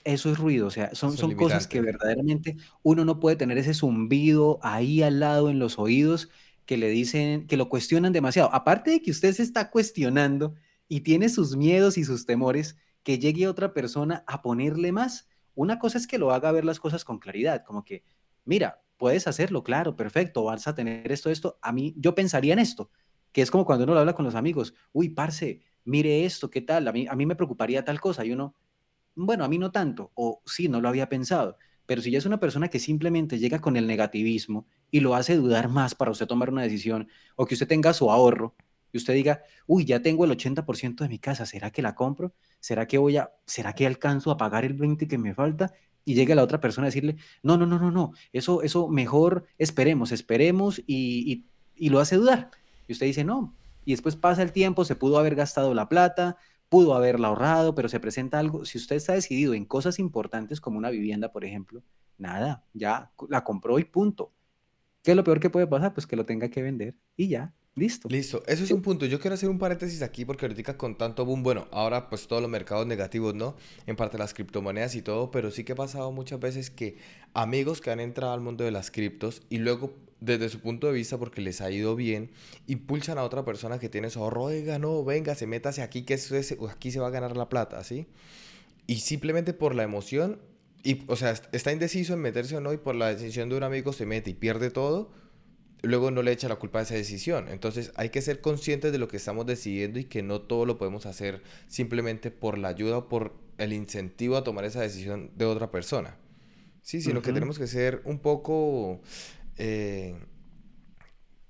Eso 0.06 0.30
es 0.30 0.38
ruido, 0.38 0.68
o 0.68 0.70
sea, 0.70 0.94
son, 0.94 1.16
son 1.16 1.34
cosas 1.34 1.66
que 1.66 1.80
verdaderamente 1.80 2.58
uno 2.82 3.06
no 3.06 3.22
puede 3.22 3.38
tener 3.38 3.58
ese 3.58 3.74
zumbido 3.74 4.60
ahí 4.62 5.02
al 5.02 5.22
lado 5.22 5.50
en 5.50 5.60
los 5.60 5.80
oídos 5.80 6.30
que 6.66 6.78
le 6.78 6.90
dicen, 6.90 7.48
que 7.48 7.58
lo 7.58 7.70
cuestionan 7.70 8.14
demasiado. 8.14 8.54
Aparte 8.54 8.92
de 8.92 9.02
que 9.02 9.12
usted 9.12 9.34
se 9.34 9.44
está 9.44 9.70
cuestionando 9.70 10.56
y 10.88 11.02
tiene 11.02 11.30
sus 11.30 11.56
miedos 11.56 11.98
y 11.98 12.04
sus 12.04 12.26
temores, 12.26 12.78
que 13.04 13.20
llegue 13.20 13.48
otra 13.48 13.74
persona 13.74 14.24
a 14.28 14.42
ponerle 14.42 14.92
más. 14.92 15.28
Una 15.56 15.78
cosa 15.80 15.98
es 15.98 16.08
que 16.08 16.18
lo 16.18 16.32
haga 16.32 16.52
ver 16.52 16.66
las 16.66 16.80
cosas 16.80 17.06
con 17.06 17.20
claridad, 17.20 17.64
como 17.64 17.84
que, 17.84 18.04
mira, 18.46 18.82
puedes 18.98 19.28
hacerlo, 19.28 19.64
claro, 19.64 19.96
perfecto, 19.96 20.44
vas 20.44 20.68
a 20.68 20.76
tener 20.76 21.12
esto, 21.12 21.30
esto. 21.30 21.60
A 21.62 21.72
mí, 21.72 21.94
yo 21.98 22.16
pensaría 22.16 22.54
en 22.54 22.60
esto, 22.60 22.90
que 23.32 23.42
es 23.42 23.52
como 23.52 23.66
cuando 23.66 23.84
uno 23.84 23.94
lo 23.94 24.00
habla 24.00 24.14
con 24.14 24.26
los 24.26 24.36
amigos, 24.36 24.74
uy, 24.94 25.10
parce, 25.10 25.62
mire 25.84 26.26
esto, 26.26 26.50
¿qué 26.50 26.62
tal? 26.62 26.88
A 26.88 26.92
mí, 26.92 27.06
a 27.08 27.16
mí 27.16 27.26
me 27.26 27.36
preocuparía 27.36 27.84
tal 27.84 28.00
cosa, 28.00 28.26
y 28.26 28.32
uno, 28.32 28.56
bueno, 29.16 29.44
a 29.44 29.48
mí 29.48 29.58
no 29.58 29.72
tanto, 29.72 30.12
o 30.16 30.42
sí, 30.46 30.70
no 30.70 30.82
lo 30.82 30.90
había 30.90 31.10
pensado. 31.10 31.58
Pero 31.86 32.02
si 32.02 32.12
ya 32.12 32.18
es 32.18 32.26
una 32.26 32.40
persona 32.40 32.70
que 32.70 32.80
simplemente 32.80 33.40
llega 33.40 33.60
con 33.60 33.76
el 33.76 33.88
negativismo 33.88 34.66
y 34.90 35.02
lo 35.02 35.16
hace 35.16 35.36
dudar 35.36 35.68
más 35.68 35.96
para 35.96 36.12
usted 36.12 36.28
tomar 36.28 36.50
una 36.50 36.62
decisión, 36.62 37.10
o 37.36 37.46
que 37.46 37.56
usted 37.56 37.68
tenga 37.68 37.94
su 37.94 38.10
ahorro, 38.10 38.56
y 38.94 38.98
usted 38.98 39.16
diga, 39.16 39.42
uy, 39.66 39.86
ya 39.86 40.02
tengo 40.02 40.24
el 40.24 40.32
80% 40.32 40.98
de 40.98 41.10
mi 41.10 41.18
casa, 41.18 41.48
¿será 41.48 41.72
que 41.72 41.82
la 41.82 41.96
compro? 41.96 42.34
¿Será 42.60 42.88
que 42.88 43.00
voy 43.00 43.18
a, 43.18 43.32
será 43.46 43.74
que 43.74 43.88
alcanzo 43.88 44.30
a 44.30 44.38
pagar 44.38 44.64
el 44.64 44.76
20 44.76 45.08
que 45.08 45.18
me 45.18 45.34
falta? 45.34 45.74
Y 46.06 46.14
llega 46.14 46.36
la 46.36 46.44
otra 46.44 46.62
persona 46.62 46.86
a 46.86 46.90
decirle, 46.90 47.18
no, 47.42 47.58
no, 47.58 47.66
no, 47.66 47.80
no, 47.80 47.90
no, 47.90 48.14
eso, 48.32 48.62
eso 48.62 48.88
mejor 48.88 49.46
esperemos, 49.58 50.12
esperemos 50.12 50.80
y, 50.86 51.46
y, 51.76 51.90
lo 51.90 52.00
hace 52.00 52.18
dudar. 52.18 52.52
Y 52.88 52.94
usted 52.94 53.08
dice, 53.08 53.24
no. 53.24 53.56
Y 53.84 53.92
después 53.92 54.16
pasa 54.16 54.44
el 54.44 54.52
tiempo, 54.52 54.86
se 54.86 54.96
pudo 54.96 55.18
haber 55.18 55.36
gastado 55.36 55.74
la 55.74 55.90
plata, 55.90 56.38
pudo 56.70 56.94
haberla 56.94 57.30
ahorrado, 57.30 57.74
pero 57.74 57.90
se 57.90 58.00
presenta 58.00 58.38
algo. 58.38 58.64
Si 58.64 58.78
usted 58.78 58.98
está 58.98 59.14
decidido 59.14 59.56
en 59.56 59.66
cosas 59.66 59.98
importantes 59.98 60.62
como 60.62 60.78
una 60.78 60.92
vivienda, 60.92 61.32
por 61.32 61.46
ejemplo, 61.46 61.84
nada, 62.18 62.64
ya 62.74 63.12
la 63.28 63.44
compró 63.44 63.80
y 63.80 63.86
punto. 63.86 64.32
¿Qué 65.02 65.12
es 65.12 65.18
lo 65.18 65.24
peor 65.24 65.40
que 65.40 65.50
puede 65.50 65.68
pasar? 65.68 65.94
Pues 65.94 66.06
que 66.06 66.16
lo 66.16 66.26
tenga 66.26 66.50
que 66.50 66.62
vender 66.62 66.96
y 67.18 67.28
ya. 67.30 67.54
Listo. 67.76 68.08
Listo, 68.08 68.44
eso 68.46 68.64
es 68.64 68.70
un 68.70 68.84
punto. 68.84 69.08
Yo 69.08 69.20
quiero 69.20 69.34
hacer 69.34 69.50
un 69.50 69.58
paréntesis 69.58 70.04
aquí 70.04 70.26
porque 70.26 70.46
ahorita 70.46 70.78
con 70.78 70.96
tanto 70.96 71.26
boom, 71.26 71.42
bueno, 71.42 71.68
ahora 71.72 72.08
pues 72.08 72.28
todos 72.28 72.40
los 72.40 72.52
mercados 72.52 72.86
negativos, 72.86 73.34
¿no? 73.34 73.56
En 73.88 73.96
parte 73.96 74.20
las 74.20 74.36
criptomonedas 74.36 74.94
y 74.94 75.02
todo, 75.02 75.32
pero 75.32 75.50
sí 75.50 75.64
que 75.64 75.72
ha 75.72 75.76
pasado 75.76 76.12
muchas 76.12 76.40
veces 76.40 76.70
que 76.70 76.98
amigos 77.34 77.82
que 77.82 77.90
han 77.90 78.00
entrado 78.00 78.34
al 78.34 78.42
mundo 78.42 78.64
de 78.64 78.70
las 78.70 78.92
criptos 78.92 79.42
y 79.50 79.58
luego 79.58 79.92
desde 80.20 80.50
su 80.50 80.60
punto 80.60 80.86
de 80.86 80.94
vista 80.94 81.18
porque 81.18 81.42
les 81.42 81.62
ha 81.62 81.72
ido 81.72 81.96
bien, 81.96 82.30
impulsan 82.68 83.18
a 83.18 83.24
otra 83.24 83.44
persona 83.44 83.80
que 83.80 83.90
tiene 83.90 84.12
su 84.12 84.20
ahorro, 84.20 84.44
oiga, 84.44 84.78
no, 84.78 85.04
venga, 85.04 85.34
se 85.34 85.48
métase 85.48 85.82
aquí 85.82 86.04
que 86.04 86.14
eso 86.14 86.36
es, 86.36 86.56
aquí 86.70 86.92
se 86.92 87.00
va 87.00 87.08
a 87.08 87.12
ganar 87.12 87.36
la 87.36 87.50
plata, 87.50 87.84
¿sí? 87.84 88.06
Y 88.86 88.98
simplemente 88.98 89.54
por 89.54 89.74
la 89.74 89.82
emoción 89.82 90.40
y, 90.84 91.04
o 91.08 91.16
sea, 91.16 91.34
está 91.52 91.72
indeciso 91.72 92.14
en 92.14 92.20
meterse 92.20 92.56
o 92.56 92.62
no 92.62 92.72
y 92.72 92.78
por 92.78 92.94
la 92.94 93.08
decisión 93.08 93.50
de 93.50 93.58
un 93.58 93.64
amigo 93.64 93.94
se 93.94 94.06
mete 94.06 94.30
y 94.30 94.34
pierde 94.34 94.70
todo, 94.70 95.12
luego 95.84 96.12
no 96.12 96.24
le 96.24 96.32
echa 96.32 96.48
la 96.48 96.56
culpa 96.56 96.80
a 96.80 96.82
esa 96.82 96.96
decisión. 96.96 97.48
Entonces 97.50 97.92
hay 97.96 98.10
que 98.10 98.22
ser 98.22 98.42
conscientes 98.42 98.92
de 98.92 98.98
lo 98.98 99.08
que 99.08 99.18
estamos 99.18 99.46
decidiendo 99.46 100.00
y 100.00 100.06
que 100.06 100.24
no 100.24 100.42
todo 100.42 100.66
lo 100.66 100.78
podemos 100.78 101.06
hacer 101.06 101.44
simplemente 101.68 102.32
por 102.32 102.58
la 102.58 102.70
ayuda 102.70 102.98
o 102.98 103.10
por 103.10 103.34
el 103.58 103.74
incentivo 103.74 104.38
a 104.38 104.44
tomar 104.44 104.66
esa 104.66 104.82
decisión 104.82 105.30
de 105.36 105.46
otra 105.46 105.70
persona. 105.70 106.18
Sí, 106.82 107.02
sino 107.02 107.22
que 107.22 107.32
tenemos 107.32 107.60
que 107.60 107.68
ser 107.68 108.02
un 108.06 108.20
poco... 108.20 109.02
Eh, 109.58 110.16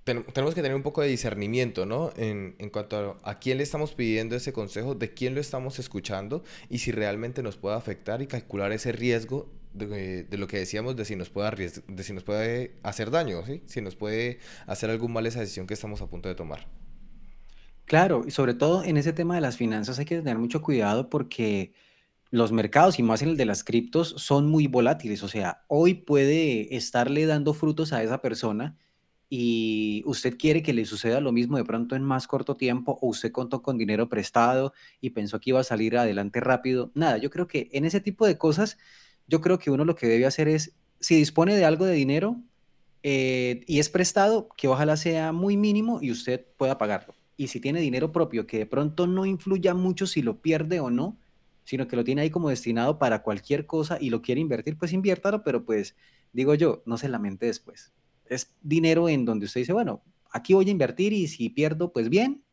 tenemos 0.04 0.54
que 0.54 0.62
tener 0.62 0.76
un 0.76 0.84
poco 0.84 1.02
de 1.02 1.08
discernimiento, 1.08 1.86
¿no? 1.86 2.12
En, 2.18 2.56
en 2.60 2.70
cuanto 2.70 3.20
a, 3.24 3.32
a, 3.32 3.39
quién 3.39 3.58
le 3.58 3.63
estamos 3.63 3.94
pidiendo 3.94 4.36
ese 4.36 4.52
consejo, 4.52 4.96
de 4.96 5.13
quién 5.13 5.34
lo 5.34 5.39
estamos 5.39 5.80
escuchando 5.80 6.44
y 6.70 6.80
si 6.80 6.92
realmente 6.92 7.42
nos 7.42 7.56
puede 7.56 7.76
afectar 7.76 8.22
y 8.22 8.28
calcular 8.28 8.72
ese 8.74 8.92
riesgo 8.92 9.50
de, 9.74 10.24
de, 10.24 10.38
lo 10.38 10.48
que 10.48 10.58
decíamos 10.58 10.96
de 10.96 11.06
si 11.06 11.16
nos 11.16 11.30
puede 11.30 11.72
de 11.88 12.04
si 12.04 12.13
nos 12.13 12.24
puede 12.24 12.76
hacer 12.84 13.12
daño, 13.12 13.46
¿sí? 13.46 13.63
Si 13.66 13.82
nos 13.82 13.96
puede 13.96 14.39
hacer 14.68 14.89
algún 14.89 15.13
mal 15.13 15.26
esa 15.26 15.39
decisión 15.39 15.68
que 15.68 15.74
estamos 15.74 16.02
a 16.02 16.08
punto 16.08 16.28
de 16.28 16.36
tomar. 16.36 16.68
Claro, 17.86 18.24
y 18.26 18.32
sobre 18.32 18.54
todo 18.54 18.84
en 18.84 18.98
ese 18.98 19.13
tema 19.13 19.36
de 19.36 19.42
las 19.42 19.58
finanzas 19.58 20.00
hay 20.00 20.06
que 20.06 20.18
tener 20.18 20.38
mucho 20.38 20.62
cuidado 20.62 21.10
porque 21.10 21.74
los 22.30 22.52
mercados 22.52 23.00
y 23.00 23.04
más 23.04 23.22
en 23.22 23.30
el 23.30 23.38
de 23.38 23.46
las 23.46 23.63
criptos 23.63 24.16
son 24.18 24.48
muy 24.48 24.68
volátiles, 24.68 25.24
o 25.24 25.28
sea, 25.28 25.63
hoy 25.68 25.94
puede 25.94 26.76
estarle 26.76 27.26
dando 27.26 27.54
frutos 27.54 27.94
a 27.94 28.04
esa 28.04 28.22
persona 28.22 28.78
y 29.36 30.04
usted 30.06 30.38
quiere 30.38 30.62
que 30.62 30.74
le 30.74 30.86
suceda 30.86 31.19
lo 31.19 31.32
mismo 31.32 31.58
de 31.58 31.63
pronto 31.63 31.96
en 31.96 32.04
más 32.04 32.28
corto 32.28 32.56
tiempo 32.56 33.00
o 33.02 33.08
usted 33.08 33.32
contó 33.32 33.63
con 33.63 33.80
dinero 33.80 34.08
prestado 34.08 34.74
y 35.02 35.10
pensó 35.10 35.39
que 35.39 35.50
iba 35.50 35.60
a 35.60 35.63
salir 35.63 35.98
adelante 35.98 36.39
rápido. 36.39 36.91
Nada, 36.93 37.17
yo 37.17 37.32
creo 37.32 37.48
que 37.48 37.67
en 37.72 37.84
ese 37.84 38.00
tipo 38.00 38.28
de 38.28 38.38
cosas 38.38 38.78
yo 39.26 39.41
creo 39.41 39.58
que 39.58 39.72
uno 39.72 39.86
lo 39.86 39.96
que 39.96 40.06
debe 40.06 40.28
hacer 40.28 40.48
es, 40.48 40.76
si 41.00 41.15
dispone 41.15 41.56
de 41.56 41.65
algo 41.65 41.86
de 41.86 41.96
dinero 41.96 42.39
eh, 43.02 43.63
y 43.65 43.80
es 43.80 43.89
prestado, 43.89 44.50
que 44.56 44.67
ojalá 44.67 44.98
sea 44.98 45.32
muy 45.32 45.58
mínimo 45.58 45.98
y 46.00 46.12
usted 46.12 46.46
pueda 46.56 46.78
pagarlo. 46.78 47.15
Y 47.36 47.48
si 47.48 47.60
tiene 47.60 47.80
dinero 47.80 48.12
propio, 48.12 48.46
que 48.46 48.60
de 48.60 48.65
pronto 48.67 49.08
no 49.08 49.26
influya 49.26 49.74
mucho 49.74 50.06
si 50.06 50.22
lo 50.22 50.43
pierde 50.43 50.80
o 50.80 50.91
no, 50.91 51.17
sino 51.63 51.88
que 51.88 51.96
lo 51.96 52.04
tiene 52.04 52.22
ahí 52.22 52.30
como 52.30 52.50
destinado 52.50 53.00
para 53.00 53.24
cualquier 53.24 53.65
cosa 53.65 53.98
y 54.00 54.12
lo 54.12 54.22
quiere 54.22 54.41
invertir, 54.41 54.78
pues 54.78 54.93
inviértalo, 54.93 55.43
pero 55.43 55.65
pues 55.65 55.96
digo 56.34 56.54
yo, 56.54 56.84
no 56.86 57.00
se 57.00 57.10
lamente 57.10 57.48
después. 57.48 57.93
Es 58.34 58.54
dinero 58.62 59.10
en 59.10 59.26
donde 59.26 59.46
usted 59.46 59.62
dice, 59.62 59.74
bueno, 59.74 60.04
aquí 60.32 60.54
voy 60.54 60.67
a 60.67 60.72
invertir 60.72 61.13
y 61.13 61.28
si 61.28 61.50
pierdo, 61.50 61.93
pues 61.93 62.10
bien, 62.10 62.43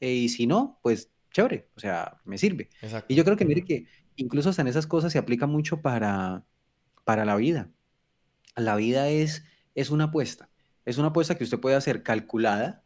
eh, 0.00 0.12
y 0.12 0.28
si 0.28 0.46
no, 0.46 0.78
pues 0.82 1.10
chévere, 1.30 1.68
o 1.76 1.80
sea, 1.80 2.20
me 2.24 2.38
sirve. 2.38 2.70
Y 3.08 3.14
yo 3.14 3.24
creo 3.24 3.36
que 3.36 3.44
mire 3.44 3.64
que 3.64 3.86
incluso 4.16 4.50
hasta 4.50 4.62
en 4.62 4.68
esas 4.68 4.86
cosas 4.86 5.12
se 5.12 5.18
aplica 5.18 5.46
mucho 5.46 5.80
para, 5.80 6.44
para 7.04 7.24
la 7.24 7.36
vida. 7.36 7.70
La 8.56 8.76
vida 8.76 9.08
es, 9.08 9.44
es 9.74 9.90
una 9.90 10.04
apuesta. 10.04 10.50
Es 10.84 10.98
una 10.98 11.08
apuesta 11.08 11.36
que 11.36 11.44
usted 11.44 11.60
puede 11.60 11.76
hacer 11.76 12.02
calculada 12.02 12.82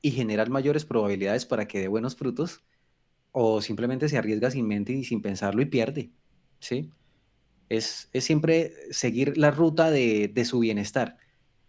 y 0.00 0.12
generar 0.12 0.50
mayores 0.50 0.84
probabilidades 0.84 1.46
para 1.46 1.66
que 1.66 1.80
dé 1.80 1.88
buenos 1.88 2.16
frutos, 2.16 2.64
o 3.32 3.60
simplemente 3.60 4.08
se 4.08 4.16
arriesga 4.16 4.50
sin 4.50 4.66
mente 4.68 4.92
y 4.92 5.04
sin 5.04 5.20
pensarlo 5.20 5.60
y 5.60 5.66
pierde. 5.66 6.10
¿sí? 6.60 6.90
Es, 7.68 8.08
es 8.12 8.24
siempre 8.24 8.72
seguir 8.90 9.36
la 9.36 9.50
ruta 9.50 9.90
de, 9.90 10.28
de 10.28 10.44
su 10.44 10.60
bienestar. 10.60 11.18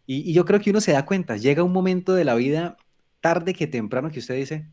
Y, 0.06 0.34
yo 0.34 0.46
creo 0.46 0.60
que 0.60 0.70
uno 0.70 0.82
se 0.82 0.92
da 0.92 1.06
cuenta, 1.06 1.38
llega 1.38 1.64
un 1.64 1.72
momento 1.72 2.14
de 2.14 2.26
la 2.26 2.36
vida, 2.36 2.78
tarde 3.22 3.54
que 3.54 3.68
temprano, 3.68 4.12
que 4.12 4.20
usted 4.20 4.36
dice, 4.36 4.68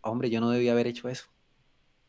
hombre, 0.00 0.30
yo 0.30 0.40
no 0.40 0.50
debía 0.50 0.72
haber 0.72 0.86
hecho 0.86 1.08
eso. 1.08 1.24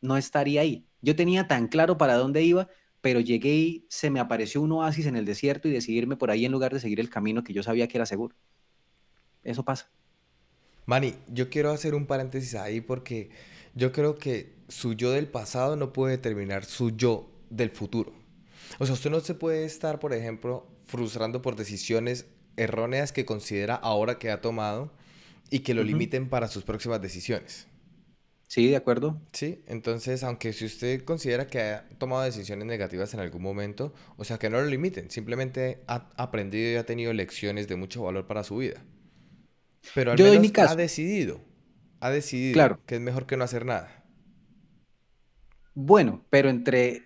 No 0.01 0.17
estaría 0.17 0.61
ahí. 0.61 0.85
Yo 1.01 1.15
tenía 1.15 1.47
tan 1.47 1.67
claro 1.67 1.97
para 1.97 2.15
dónde 2.15 2.43
iba, 2.43 2.69
pero 3.01 3.19
llegué 3.19 3.53
y 3.53 3.85
se 3.89 4.09
me 4.09 4.19
apareció 4.19 4.61
un 4.61 4.71
oasis 4.71 5.05
en 5.05 5.15
el 5.15 5.25
desierto 5.25 5.67
y 5.67 5.71
decidirme 5.71 6.15
por 6.15 6.31
ahí 6.31 6.45
en 6.45 6.51
lugar 6.51 6.73
de 6.73 6.79
seguir 6.79 6.99
el 6.99 7.09
camino 7.09 7.43
que 7.43 7.53
yo 7.53 7.63
sabía 7.63 7.87
que 7.87 7.97
era 7.97 8.05
seguro. 8.05 8.35
Eso 9.43 9.63
pasa. 9.63 9.89
Manny, 10.85 11.15
yo 11.27 11.49
quiero 11.49 11.71
hacer 11.71 11.95
un 11.95 12.05
paréntesis 12.05 12.55
ahí 12.55 12.81
porque 12.81 13.29
yo 13.75 13.91
creo 13.91 14.15
que 14.15 14.55
su 14.67 14.93
yo 14.93 15.11
del 15.11 15.27
pasado 15.27 15.75
no 15.75 15.93
puede 15.93 16.17
determinar 16.17 16.65
su 16.65 16.95
yo 16.95 17.29
del 17.49 17.69
futuro. 17.69 18.13
O 18.77 18.85
sea, 18.85 18.93
usted 18.93 19.09
no 19.09 19.19
se 19.19 19.33
puede 19.33 19.65
estar, 19.65 19.99
por 19.99 20.13
ejemplo, 20.13 20.67
frustrando 20.85 21.41
por 21.41 21.55
decisiones 21.55 22.25
erróneas 22.59 23.11
que 23.11 23.25
considera 23.25 23.75
ahora 23.75 24.19
que 24.19 24.31
ha 24.31 24.41
tomado 24.41 24.91
y 25.49 25.59
que 25.59 25.73
lo 25.73 25.81
uh 25.81 25.85
-huh. 25.85 25.87
limiten 25.87 26.29
para 26.29 26.47
sus 26.47 26.63
próximas 26.63 27.01
decisiones. 27.01 27.67
Sí, 28.47 28.67
de 28.67 28.75
acuerdo. 28.75 29.21
Sí, 29.31 29.63
entonces, 29.67 30.23
aunque 30.23 30.53
si 30.53 30.65
usted 30.65 31.03
considera 31.03 31.45
que 31.45 31.61
ha 31.61 31.87
tomado 31.99 32.23
decisiones 32.23 32.65
negativas 32.65 33.13
en 33.13 33.19
algún 33.19 33.43
momento, 33.43 33.93
o 34.17 34.23
sea, 34.23 34.39
que 34.39 34.49
no 34.49 34.59
lo 34.59 34.65
limiten, 34.65 35.11
simplemente 35.11 35.83
ha 35.87 36.09
aprendido 36.17 36.71
y 36.71 36.75
ha 36.75 36.83
tenido 36.83 37.13
lecciones 37.13 37.67
de 37.67 37.75
mucho 37.75 38.01
valor 38.01 38.25
para 38.25 38.43
su 38.43 38.57
vida. 38.57 38.83
Pero 39.93 40.11
al 40.11 40.17
Yo 40.17 40.25
menos 40.25 40.51
ha 40.57 40.75
decidido, 40.75 41.41
ha 41.99 42.09
decidido 42.09 42.53
claro. 42.53 42.79
que 42.87 42.95
es 42.95 43.01
mejor 43.01 43.27
que 43.27 43.37
no 43.37 43.43
hacer 43.43 43.65
nada. 43.65 44.03
Bueno, 45.75 46.25
pero 46.31 46.49
entre, 46.49 47.03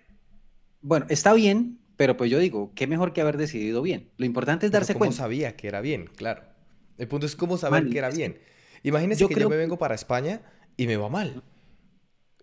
bueno, 0.80 1.04
está 1.10 1.34
bien, 1.34 1.78
pero 1.96 2.16
pues 2.16 2.30
yo 2.30 2.38
digo, 2.38 2.72
qué 2.74 2.86
mejor 2.86 3.12
que 3.12 3.20
haber 3.20 3.36
decidido 3.36 3.82
bien. 3.82 4.10
Lo 4.16 4.26
importante 4.26 4.66
es 4.66 4.72
pero 4.72 4.80
darse 4.80 4.92
¿cómo 4.94 5.00
cuenta. 5.06 5.16
sabía 5.16 5.56
que 5.56 5.68
era 5.68 5.80
bien? 5.80 6.06
Claro. 6.16 6.42
El 6.98 7.08
punto 7.08 7.26
es 7.26 7.36
cómo 7.36 7.56
saber 7.56 7.84
Man, 7.84 7.92
que 7.92 7.98
era 7.98 8.10
bien. 8.10 8.38
Imagínese 8.82 9.22
yo 9.22 9.28
que 9.28 9.40
yo 9.40 9.48
me 9.48 9.56
vengo 9.56 9.78
para 9.78 9.94
España 9.94 10.42
y 10.76 10.86
me 10.86 10.96
va 10.96 11.08
mal. 11.08 11.42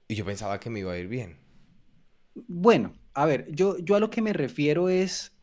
Y 0.08 0.16
yo 0.16 0.26
pensaba 0.26 0.60
que 0.60 0.70
me 0.70 0.80
iba 0.80 0.92
a 0.92 0.98
ir 0.98 1.08
bien. 1.08 1.38
Bueno, 2.48 2.94
a 3.14 3.26
ver, 3.26 3.48
yo, 3.52 3.78
yo 3.80 3.96
a 3.96 4.00
lo 4.00 4.10
que 4.10 4.22
me 4.22 4.34
refiero 4.34 4.90
es, 4.90 5.34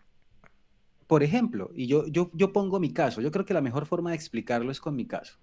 por 1.07 1.23
ejemplo, 1.23 1.71
y 1.75 1.87
yo, 1.87 2.07
yo, 2.07 2.31
yo 2.35 2.53
pongo 2.53 2.81
mi 2.81 2.93
caso, 2.93 3.21
yo 3.21 3.31
creo 3.31 3.45
que 3.45 3.55
la 3.55 3.61
mejor 3.61 3.87
forma 3.87 4.11
de 4.11 4.17
explicarlo 4.17 4.71
es 4.71 4.81
con 4.81 4.97
mi 4.97 5.07
caso. 5.07 5.39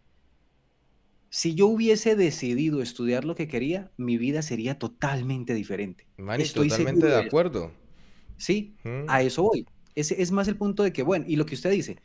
Si 1.29 1.55
yo 1.55 1.67
hubiese 1.67 2.15
decidido 2.15 2.81
estudiar 2.81 3.25
lo 3.25 3.35
que 3.35 3.47
quería, 3.47 3.91
mi 3.97 4.17
vida 4.17 4.41
sería 4.41 4.79
totalmente 4.79 5.53
diferente. 5.53 6.07
Man, 6.17 6.39
Estoy 6.39 6.69
totalmente 6.69 7.07
de 7.07 7.15
acuerdo. 7.17 7.71
Sí, 8.37 8.75
mm. 8.83 9.05
a 9.07 9.21
eso 9.21 9.43
voy. 9.43 9.65
Ese 9.95 10.21
es 10.21 10.31
más 10.31 10.47
el 10.47 10.57
punto 10.57 10.83
de 10.83 10.91
que, 10.91 11.03
bueno, 11.03 11.25
y 11.27 11.35
lo 11.35 11.45
que 11.45 11.55
usted 11.55 11.71
dice, 11.71 11.97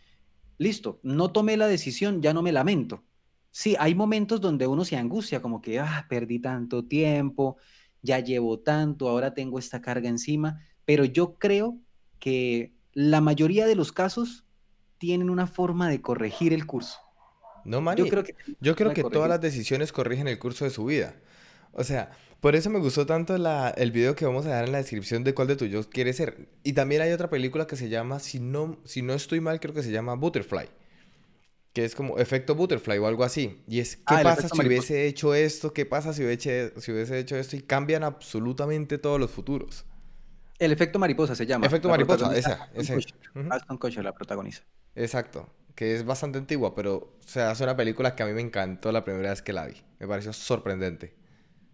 listo, 0.59 1.01
no 1.03 1.33
tomé 1.33 1.57
la 1.57 1.67
decisión, 1.67 2.23
ya 2.23 2.33
no 2.33 2.43
me 2.43 2.53
lamento. 2.53 3.03
Sí, 3.51 3.77
hay 3.79 3.95
momentos 3.95 4.41
donde 4.41 4.67
uno 4.67 4.85
se 4.85 4.97
angustia, 4.97 5.43
como 5.43 5.61
que, 5.61 5.81
ah, 5.81 6.07
perdí 6.09 6.39
tanto 6.39 6.85
tiempo, 6.85 7.57
ya 8.03 8.21
llevo 8.21 8.61
tanto, 8.61 9.09
ahora 9.09 9.35
tengo 9.35 9.59
esta 9.59 9.81
carga 9.81 10.09
encima, 10.09 10.61
pero 10.85 11.05
yo 11.05 11.35
creo 11.35 11.79
que 12.19 12.75
la 12.93 13.21
mayoría 13.21 13.67
de 13.67 13.75
los 13.75 13.93
casos 13.93 14.45
tienen 14.99 15.31
una 15.31 15.47
forma 15.47 15.89
de 15.89 16.01
corregir 16.01 16.53
el 16.53 16.67
curso. 16.67 16.99
No, 17.65 17.81
man, 17.81 17.97
yo 17.97 18.07
creo 18.07 18.23
que, 18.23 18.35
yo 18.61 18.77
creo 18.77 18.93
que 18.93 19.03
todas 19.03 19.29
las 19.29 19.41
decisiones 19.41 19.93
corrigen 19.93 20.29
el 20.29 20.39
curso 20.39 20.65
de 20.65 20.71
su 20.71 20.85
vida. 20.85 21.17
O 21.73 21.85
sea, 21.85 22.13
por 22.41 22.57
eso 22.57 22.71
me 22.71 22.79
gustó 22.79 23.07
tanto 23.07 23.37
la, 23.39 23.71
el 23.71 23.93
video 23.93 24.15
que 24.15 24.25
vamos 24.25 24.47
a 24.47 24.51
dar 24.51 24.65
en 24.65 24.73
la 24.73 24.79
descripción 24.79 25.25
de 25.25 25.35
cuál 25.35 25.49
de 25.49 25.57
tuyos 25.57 25.87
quiere 25.87 26.13
ser. 26.13 26.49
Y 26.63 26.73
también 26.73 27.03
hay 27.03 27.13
otra 27.13 27.31
película 27.31 27.67
que 27.67 27.77
se 27.77 27.89
llama, 27.89 28.19
si 28.19 28.41
no, 28.41 28.79
si 28.85 29.03
no 29.03 29.15
estoy 29.15 29.41
mal, 29.41 29.61
creo 29.61 29.75
que 29.75 29.83
se 29.83 29.91
llama 29.91 30.15
Butterfly 30.15 30.69
que 31.73 31.85
es 31.85 31.95
como 31.95 32.19
efecto 32.19 32.55
butterfly 32.55 32.99
o 32.99 33.07
algo 33.07 33.25
así. 33.25 33.63
Y 33.69 33.81
es, 33.81 33.97
¿qué 33.97 34.03
ah, 34.07 34.21
pasa 34.23 34.49
si 34.49 34.67
hubiese 34.67 35.07
hecho 35.07 35.35
esto? 35.35 35.73
¿Qué 35.73 35.87
pasa 35.87 36.13
si 36.13 36.25
hubiese, 36.25 36.73
si 36.81 36.93
hubiese 36.93 37.19
hecho 37.19 37.37
esto? 37.37 37.57
Y 37.57 37.63
cambian 37.63 38.03
absolutamente 38.03 38.99
todos 38.99 39.21
los 39.21 39.31
futuros. 39.31 39.85
El 40.59 40.73
efecto 40.73 40.99
mariposa 40.99 41.35
se 41.35 41.47
llama. 41.47 41.67
Efecto 41.67 41.89
mariposa, 41.89 42.37
esa. 42.37 42.69
Ese. 42.75 42.99
Aston 43.51 43.79
Kutcher 43.79 44.05
la 44.05 44.13
protagoniza. 44.13 44.63
Exacto. 44.95 45.49
Que 45.75 45.95
es 45.95 46.05
bastante 46.05 46.39
antigua, 46.39 46.75
pero 46.75 46.97
o 46.97 47.29
sea, 47.29 47.53
es 47.53 47.61
una 47.61 47.77
película 47.77 48.15
que 48.15 48.25
a 48.25 48.27
mí 48.27 48.33
me 48.33 48.43
encantó 48.43 48.93
la 48.93 49.05
primera 49.05 49.31
vez 49.31 49.41
que 49.41 49.53
la 49.53 49.67
vi. 49.67 49.81
Me 50.01 50.09
pareció 50.09 50.33
sorprendente. 50.33 51.15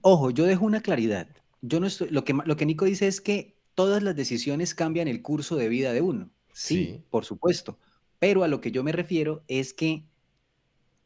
Ojo, 0.08 0.30
yo 0.30 0.44
dejo 0.44 0.64
una 0.64 0.80
claridad. 0.80 1.28
Yo 1.62 1.80
no 1.80 1.86
estoy, 1.86 2.10
lo, 2.10 2.24
que, 2.24 2.32
lo 2.44 2.56
que 2.56 2.66
Nico 2.66 2.84
dice 2.84 3.08
es 3.08 3.20
que 3.20 3.58
todas 3.74 4.02
las 4.02 4.14
decisiones 4.14 4.74
cambian 4.74 5.08
el 5.08 5.22
curso 5.22 5.56
de 5.56 5.68
vida 5.68 5.92
de 5.92 6.00
uno. 6.00 6.30
sí. 6.52 6.84
sí. 6.84 7.04
por 7.10 7.24
supuesto 7.24 7.78
pero 8.18 8.42
a 8.44 8.48
lo 8.48 8.60
que 8.60 8.70
yo 8.70 8.82
me 8.82 8.92
refiero 8.92 9.44
es 9.48 9.72
que 9.72 10.04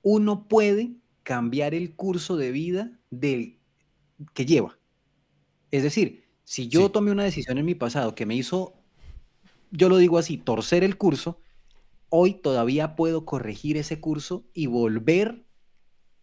uno 0.03 0.49
puede 0.49 0.93
cambiar 1.23 1.75
el 1.75 1.95
curso 1.95 2.37
de 2.37 2.51
vida 2.51 2.99
del 3.11 3.59
que 4.33 4.47
lleva. 4.47 4.79
Es 5.71 5.83
decir, 5.83 6.25
si 6.45 6.69
yo 6.69 6.87
sí. 6.87 6.93
tomé 6.93 7.11
una 7.11 7.25
decisión 7.25 7.59
en 7.59 7.67
mi 7.67 7.75
pasado 7.75 8.15
que 8.15 8.27
me 8.27 8.35
hizo, 8.35 8.75
yo 9.71 9.89
lo 9.89 9.99
digo 9.99 10.19
así, 10.19 10.39
torcer 10.39 10.85
el 10.85 10.97
curso, 10.97 11.41
hoy 12.09 12.35
todavía 12.35 12.97
puedo 12.97 13.25
corregir 13.25 13.77
ese 13.77 14.01
curso 14.01 14.45
y 14.55 14.67
volver 14.67 15.45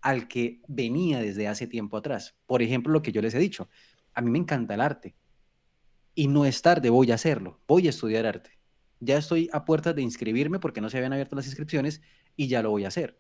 al 0.02 0.28
que 0.28 0.62
venía 0.68 1.20
desde 1.20 1.48
hace 1.48 1.68
tiempo 1.68 1.98
atrás. 1.98 2.36
Por 2.46 2.62
ejemplo, 2.62 2.94
lo 2.94 3.02
que 3.02 3.12
yo 3.12 3.22
les 3.22 3.34
he 3.34 3.40
dicho, 3.40 3.70
a 4.14 4.22
mí 4.22 4.30
me 4.32 4.40
encanta 4.40 4.74
el 4.74 4.82
arte 4.82 5.16
y 6.16 6.28
no 6.28 6.46
es 6.46 6.62
tarde, 6.62 6.90
voy 6.90 7.12
a 7.12 7.16
hacerlo, 7.16 7.60
voy 7.68 7.88
a 7.88 7.92
estudiar 7.92 8.26
arte 8.26 8.58
ya 9.00 9.18
estoy 9.18 9.50
a 9.54 9.66
puertas 9.66 9.96
de 9.96 10.02
inscribirme 10.02 10.60
porque 10.60 10.82
no 10.82 10.90
se 10.90 10.98
habían 10.98 11.14
abierto 11.14 11.36
las 11.36 11.46
inscripciones 11.46 12.02
y 12.36 12.48
ya 12.48 12.62
lo 12.62 12.72
voy 12.72 12.86
a 12.86 12.90
hacer. 12.90 13.20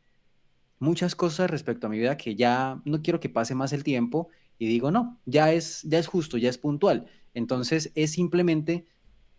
Muchas 0.80 1.16
cosas 1.16 1.50
respecto 1.50 1.88
a 1.88 1.90
mi 1.90 1.98
vida 1.98 2.18
que 2.18 2.36
ya 2.36 2.82
no 2.86 3.02
quiero 3.02 3.20
que 3.20 3.30
pase 3.30 3.56
más 3.56 3.74
el 3.74 3.84
tiempo 3.84 4.30
y 4.60 4.68
digo, 4.68 4.92
no, 4.92 5.20
ya 5.26 5.52
es, 5.54 5.84
ya 5.84 6.00
es 6.00 6.08
justo, 6.08 6.38
ya 6.38 6.50
es 6.50 6.58
puntual. 6.58 7.08
Entonces 7.34 7.92
es 7.96 8.12
simplemente 8.12 8.86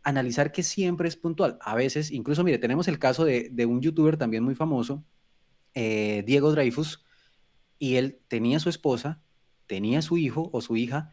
analizar 0.03 0.53
que 0.53 0.63
siempre 0.63 1.09
es 1.09 1.17
puntual. 1.17 1.59
A 1.61 1.75
veces, 1.75 2.11
incluso, 2.11 2.45
mire, 2.45 2.59
tenemos 2.59 2.89
el 2.89 2.99
caso 2.99 3.25
de, 3.25 3.67
un 3.67 3.81
youtuber 3.81 4.17
también 4.17 4.45
muy 4.45 4.55
famoso, 4.55 5.05
eh, 5.75 6.23
Diego 6.27 6.53
Dreyfus, 6.53 7.05
y 7.79 7.97
él 7.97 8.21
tenía 8.29 8.61
su 8.61 8.69
esposa, 8.69 9.23
tenía 9.67 10.03
su 10.03 10.17
hijo 10.17 10.51
o 10.53 10.61
su 10.61 10.77
hija, 10.77 11.13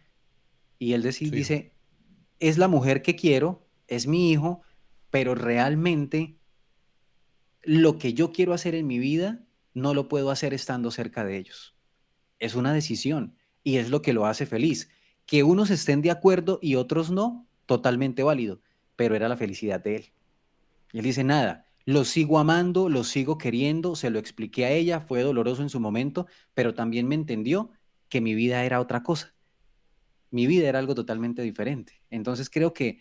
y 0.80 0.94
él 0.94 1.04
dice, 1.04 1.74
es 2.40 2.58
la 2.58 2.68
mujer 2.68 3.02
que 3.02 3.16
quiero, 3.16 3.68
es 3.88 4.08
mi 4.08 4.32
hijo, 4.32 4.62
pero 5.10 5.36
realmente 5.36 6.38
lo 7.64 7.98
que 7.98 8.14
yo 8.14 8.32
quiero 8.32 8.54
hacer 8.54 8.76
en 8.76 8.88
mi 8.88 9.00
vida 9.00 9.46
no 9.74 9.94
lo 9.94 10.08
puedo 10.08 10.32
hacer 10.32 10.54
estando 10.54 10.92
cerca 10.92 11.24
de 11.24 11.38
ellos. 11.38 11.76
Es 12.40 12.56
una 12.56 12.74
decisión 12.74 13.36
y 13.64 13.78
es 13.78 13.90
lo 13.90 14.02
que 14.02 14.14
lo 14.14 14.26
hace 14.26 14.46
feliz. 14.46 14.90
Que 15.26 15.44
unos 15.44 15.70
estén 15.70 16.02
de 16.02 16.12
acuerdo 16.12 16.60
y 16.62 16.76
otros 16.76 17.10
no, 17.10 17.48
totalmente 17.66 18.24
válido, 18.24 18.62
pero 18.96 19.16
era 19.16 19.28
la 19.28 19.38
felicidad 19.38 19.82
de 19.84 19.96
él. 19.96 20.06
Y 20.94 21.00
él 21.00 21.06
dice, 21.06 21.24
nada, 21.24 21.65
lo 21.86 22.04
sigo 22.04 22.40
amando, 22.40 22.90
lo 22.90 23.04
sigo 23.04 23.38
queriendo, 23.38 23.96
se 23.96 24.10
lo 24.10 24.18
expliqué 24.18 24.66
a 24.66 24.72
ella, 24.72 25.00
fue 25.00 25.22
doloroso 25.22 25.62
en 25.62 25.70
su 25.70 25.80
momento, 25.80 26.26
pero 26.56 26.74
también 26.74 27.08
me 27.08 27.16
entendió 27.16 27.72
que 28.10 28.22
mi 28.22 28.34
vida 28.34 28.64
era 28.66 28.82
otra 28.82 29.04
cosa. 29.04 29.36
Mi 30.32 30.48
vida 30.48 30.68
era 30.68 30.80
algo 30.80 30.96
totalmente 30.96 31.44
diferente. 31.44 32.02
Entonces 32.10 32.50
creo 32.50 32.74
que 32.74 33.00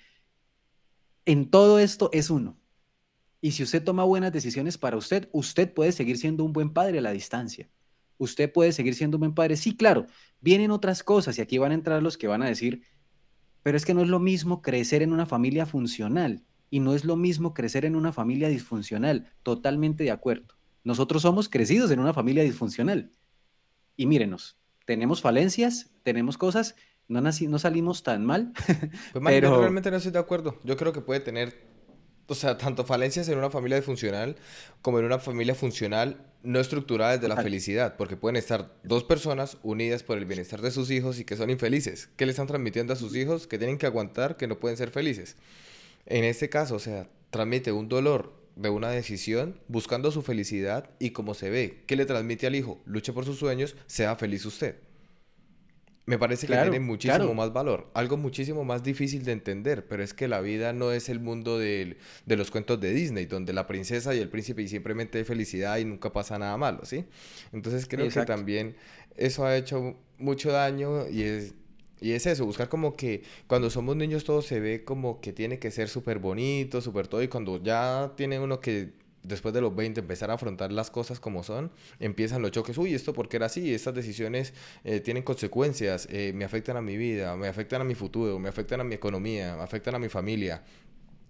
en 1.25 1.51
todo 1.51 1.79
esto 1.79 2.11
es 2.13 2.29
uno. 2.29 2.59
Y 3.41 3.53
si 3.53 3.63
usted 3.63 3.83
toma 3.83 4.05
buenas 4.05 4.33
decisiones 4.33 4.77
para 4.77 4.97
usted, 4.99 5.29
usted 5.33 5.73
puede 5.73 5.93
seguir 5.93 6.19
siendo 6.19 6.45
un 6.45 6.53
buen 6.53 6.73
padre 6.73 6.99
a 6.99 7.03
la 7.03 7.13
distancia. 7.13 7.71
Usted 8.19 8.53
puede 8.53 8.73
seguir 8.73 8.95
siendo 8.95 9.17
un 9.17 9.21
buen 9.21 9.35
padre. 9.35 9.57
Sí, 9.57 9.77
claro, 9.77 10.07
vienen 10.41 10.71
otras 10.71 11.03
cosas 11.03 11.39
y 11.39 11.41
aquí 11.41 11.57
van 11.57 11.73
a 11.73 11.75
entrar 11.75 12.03
los 12.03 12.19
que 12.19 12.27
van 12.27 12.43
a 12.43 12.49
decir, 12.49 12.83
pero 13.63 13.79
es 13.79 13.87
que 13.87 13.95
no 13.95 14.03
es 14.03 14.09
lo 14.09 14.21
mismo 14.21 14.61
crecer 14.61 15.03
en 15.03 15.13
una 15.13 15.27
familia 15.27 15.65
funcional 15.65 16.45
y 16.75 16.81
no 16.81 16.93
es 16.93 17.05
lo 17.05 17.15
mismo 17.15 17.55
crecer 17.55 17.85
en 17.85 17.95
una 17.95 18.13
familia 18.13 18.49
disfuncional. 18.49 19.31
Totalmente 19.45 20.03
de 20.03 20.11
acuerdo. 20.11 20.57
Nosotros 20.83 21.23
somos 21.23 21.49
crecidos 21.49 21.89
en 21.93 22.01
una 22.01 22.13
familia 22.13 22.43
disfuncional. 22.43 23.13
Y 23.97 24.07
mírenos, 24.07 24.59
tenemos 24.85 25.21
falencias, 25.21 25.93
tenemos 26.03 26.37
cosas, 26.37 26.75
no, 27.07 27.21
no 27.21 27.59
salimos 27.61 28.03
tan 28.03 28.27
mal. 28.27 28.53
Pues, 29.13 29.25
pero... 29.25 29.51
yo 29.51 29.61
realmente 29.61 29.89
no 29.93 29.99
estoy 29.99 30.11
de 30.11 30.19
acuerdo. 30.19 30.59
Yo 30.65 30.77
creo 30.77 30.93
que 30.93 31.01
puede 31.01 31.21
tener 31.21 31.55
o 32.27 32.35
sea, 32.35 32.59
tanto 32.59 32.85
falencias 32.85 33.29
en 33.29 33.39
una 33.39 33.51
familia 33.51 33.77
disfuncional 33.77 34.35
como 34.83 34.99
en 34.99 35.05
una 35.05 35.21
familia 35.21 35.55
funcional 35.55 36.27
no 36.43 36.59
estructurada 36.59 37.13
desde 37.13 37.29
la 37.29 37.41
felicidad, 37.41 37.97
porque 37.97 38.17
pueden 38.17 38.35
estar 38.35 38.75
dos 38.83 39.05
personas 39.05 39.59
unidas 39.63 40.03
por 40.03 40.19
el 40.19 40.25
bienestar 40.25 40.61
de 40.61 40.73
sus 40.73 40.91
hijos 40.91 41.21
y 41.21 41.25
que 41.25 41.37
son 41.37 41.51
infelices. 41.51 42.09
¿Qué 42.17 42.27
le 42.27 42.33
están 42.33 42.49
transmitiendo 42.49 42.95
a 42.95 42.97
sus 42.97 43.15
hijos? 43.15 43.47
Que 43.47 43.59
tienen 43.59 43.79
que 43.79 43.87
aguantar, 43.87 44.37
que 44.37 44.49
no 44.49 44.59
pueden 44.59 44.77
ser 44.77 44.91
felices. 44.91 45.37
En 46.07 46.25
este 46.25 46.49
caso, 46.49 46.77
o 46.77 46.79
sea, 46.79 47.09
transmite 47.31 47.73
un 47.73 47.89
dolor 47.89 48.33
de 48.57 48.69
una 48.69 48.91
decisión 48.91 49.61
buscando 49.69 50.11
su 50.11 50.23
felicidad 50.23 50.91
y 50.99 51.11
como 51.11 51.35
se 51.35 51.51
ve, 51.51 51.83
¿qué 51.87 51.97
le 51.97 52.07
transmite 52.07 52.47
al 52.47 52.55
hijo? 52.55 52.81
Luche 52.85 53.13
por 53.13 53.25
sus 53.25 53.39
sueños, 53.39 53.77
sea 53.87 54.15
feliz 54.17 54.45
usted 54.45 54.77
me 56.07 56.19
parece 56.19 56.47
que 56.47 56.55
tiene 56.55 56.81
muchísimo 56.81 57.35
más 57.35 57.53
valor, 57.53 57.91
algo 57.95 58.17
muchísimo 58.17 58.65
más 58.65 58.83
difícil 58.83 59.25
de 59.25 59.33
entender, 59.33 59.87
pero 59.87 60.03
es 60.03 60.13
que 60.13 60.29
la 60.29 60.41
vida 60.43 60.73
no 60.75 60.93
es 60.93 61.09
el 61.09 61.19
mundo 61.19 61.59
de, 61.59 61.97
los 62.27 62.51
cuentos 62.51 62.79
de 62.81 62.93
Disney, 62.93 63.25
donde 63.25 63.55
la 63.55 63.67
princesa 63.67 64.15
y 64.15 64.19
el 64.19 64.29
príncipe 64.29 64.63
y 64.63 64.69
simplemente 64.69 65.19
hay 65.19 65.25
felicidad 65.25 65.79
y 65.79 65.87
nunca 65.87 66.13
pasa 66.13 66.39
nada 66.39 66.57
malo, 66.59 66.85
¿sí? 66.85 67.07
Entonces 67.53 67.87
creo 67.89 68.09
que 68.11 68.25
también 68.27 68.77
eso 69.17 69.47
ha 69.47 69.57
hecho 69.57 69.97
mucho 70.19 70.53
daño 70.53 71.09
y 71.09 71.23
es, 71.23 71.55
y 72.05 72.13
es 72.13 72.27
eso, 72.27 72.45
buscar 72.45 72.69
como 72.69 72.93
que 72.97 73.23
cuando 73.47 73.71
somos 73.71 73.97
niños 73.97 74.25
todo 74.25 74.43
se 74.43 74.61
ve 74.61 74.85
como 74.85 75.23
que 75.23 75.33
tiene 75.33 75.59
que 75.59 75.71
ser 75.71 75.89
súper 75.89 76.19
bonito, 76.19 76.83
súper 76.83 77.09
todo, 77.09 77.23
y 77.23 77.29
cuando 77.29 77.63
ya 77.63 78.13
tiene 78.15 78.39
uno 78.39 78.61
que 78.61 78.93
después 79.23 79.55
de 79.55 79.63
los 79.63 79.75
20 79.75 80.01
empezar 80.01 80.31
a 80.31 80.35
afrontar 80.35 80.71
las 80.71 80.91
cosas 80.91 81.19
como 81.19 81.43
son, 81.43 81.73
empiezan 82.01 82.43
los 82.43 82.51
choques, 82.51 82.77
uy, 82.77 82.93
esto 82.93 83.15
porque 83.15 83.39
era 83.39 83.47
así, 83.47 83.73
estas 83.73 83.95
decisiones 83.95 84.53
eh, 84.85 85.01
tienen 85.01 85.23
consecuencias, 85.23 86.07
eh, 86.11 86.33
me 86.35 86.45
afectan 86.45 86.77
a 86.77 86.83
mi 86.83 86.99
vida, 86.99 87.37
me 87.37 87.49
afectan 87.49 87.81
a 87.81 87.85
mi 87.85 87.95
futuro, 87.95 88.39
me 88.39 88.51
afectan 88.51 88.83
a 88.83 88.85
mi 88.85 88.95
economía, 88.95 89.57
me 89.57 89.63
afectan 89.63 89.95
a 89.95 89.99
mi 89.99 90.11
familia. 90.11 90.63